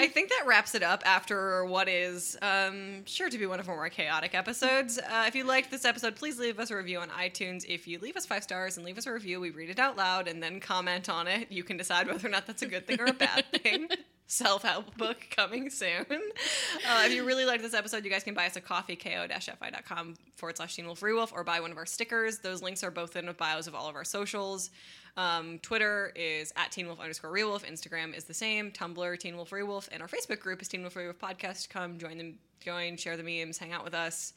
I 0.00 0.08
think 0.08 0.30
that 0.30 0.44
wraps 0.46 0.74
it 0.74 0.82
up 0.82 1.02
after 1.04 1.64
what 1.64 1.88
is 1.88 2.36
um, 2.42 3.04
sure 3.04 3.28
to 3.28 3.38
be 3.38 3.46
one 3.46 3.60
of 3.60 3.68
our 3.68 3.74
more 3.74 3.88
chaotic 3.88 4.34
episodes. 4.34 4.98
Uh, 4.98 5.24
if 5.26 5.34
you 5.34 5.44
liked 5.44 5.70
this 5.70 5.84
episode, 5.84 6.16
please 6.16 6.38
leave 6.38 6.58
us 6.58 6.70
a 6.70 6.76
review 6.76 6.98
on 7.00 7.08
iTunes. 7.10 7.64
If 7.68 7.86
you 7.86 7.98
leave 7.98 8.16
us 8.16 8.26
five 8.26 8.42
stars 8.42 8.76
and 8.76 8.86
leave 8.86 8.98
us 8.98 9.06
a 9.06 9.12
review, 9.12 9.40
we 9.40 9.50
read 9.50 9.70
it 9.70 9.78
out 9.78 9.96
loud 9.96 10.28
and 10.28 10.42
then 10.42 10.60
comment 10.60 11.08
on 11.08 11.28
it. 11.28 11.50
You 11.50 11.64
can 11.64 11.76
decide 11.76 12.06
whether 12.06 12.26
or 12.26 12.30
not 12.30 12.46
that's 12.46 12.62
a 12.62 12.66
good 12.66 12.86
thing 12.86 13.00
or 13.00 13.06
a 13.06 13.12
bad 13.12 13.44
thing. 13.52 13.88
Self 14.32 14.62
help 14.62 14.96
book 14.96 15.26
coming 15.36 15.68
soon. 15.68 16.06
Uh, 16.08 17.02
if 17.04 17.12
you 17.12 17.22
really 17.22 17.44
liked 17.44 17.62
this 17.62 17.74
episode, 17.74 18.02
you 18.02 18.10
guys 18.10 18.24
can 18.24 18.32
buy 18.32 18.46
us 18.46 18.56
a 18.56 18.62
coffee, 18.62 18.96
ko 18.96 19.26
fi.com 19.28 20.14
forward 20.36 20.56
slash 20.56 20.74
Teen 20.74 20.86
Wolf 20.86 21.02
Rewolf, 21.02 21.34
or 21.34 21.44
buy 21.44 21.60
one 21.60 21.70
of 21.70 21.76
our 21.76 21.84
stickers. 21.84 22.38
Those 22.38 22.62
links 22.62 22.82
are 22.82 22.90
both 22.90 23.14
in 23.14 23.26
the 23.26 23.34
bios 23.34 23.66
of 23.66 23.74
all 23.74 23.90
of 23.90 23.94
our 23.94 24.04
socials. 24.04 24.70
Um, 25.18 25.58
Twitter 25.58 26.14
is 26.16 26.50
at 26.56 26.72
Teen 26.72 26.86
Wolf 26.86 26.98
underscore 26.98 27.30
Rewolf. 27.30 27.62
Instagram 27.70 28.16
is 28.16 28.24
the 28.24 28.32
same. 28.32 28.70
Tumblr, 28.70 29.18
Teen 29.18 29.36
Wolf 29.36 29.50
Rewolf. 29.50 29.90
And 29.92 30.00
our 30.00 30.08
Facebook 30.08 30.40
group 30.40 30.62
is 30.62 30.68
Teen 30.68 30.80
Wolf 30.80 30.94
Rewolf 30.94 31.16
Podcast. 31.18 31.68
Come 31.68 31.98
join 31.98 32.16
them, 32.16 32.38
join, 32.58 32.96
share 32.96 33.18
the 33.18 33.22
memes, 33.22 33.58
hang 33.58 33.72
out 33.72 33.84
with 33.84 33.92
us. 33.92 34.32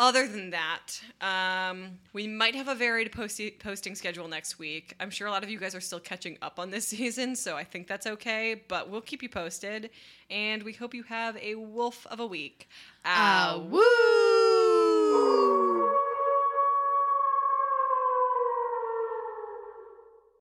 Other 0.00 0.28
than 0.28 0.50
that, 0.50 1.00
um, 1.20 1.98
we 2.12 2.28
might 2.28 2.54
have 2.54 2.68
a 2.68 2.74
varied 2.76 3.10
posti- 3.10 3.58
posting 3.58 3.96
schedule 3.96 4.28
next 4.28 4.56
week. 4.56 4.94
I'm 5.00 5.10
sure 5.10 5.26
a 5.26 5.30
lot 5.32 5.42
of 5.42 5.50
you 5.50 5.58
guys 5.58 5.74
are 5.74 5.80
still 5.80 5.98
catching 5.98 6.38
up 6.40 6.60
on 6.60 6.70
this 6.70 6.86
season, 6.94 7.34
so 7.34 7.56
I 7.56 7.64
think 7.64 7.88
that's 7.88 8.06
okay. 8.06 8.62
But 8.68 8.88
we'll 8.90 9.00
keep 9.00 9.24
you 9.24 9.28
posted, 9.28 9.90
and 10.30 10.62
we 10.62 10.72
hope 10.72 10.94
you 10.94 11.02
have 11.04 11.36
a 11.38 11.56
wolf 11.56 12.06
of 12.06 12.20
a 12.20 12.26
week. 12.26 12.68
Ah, 13.04 13.54
Ah, 13.56 13.58
woo! 13.58 13.78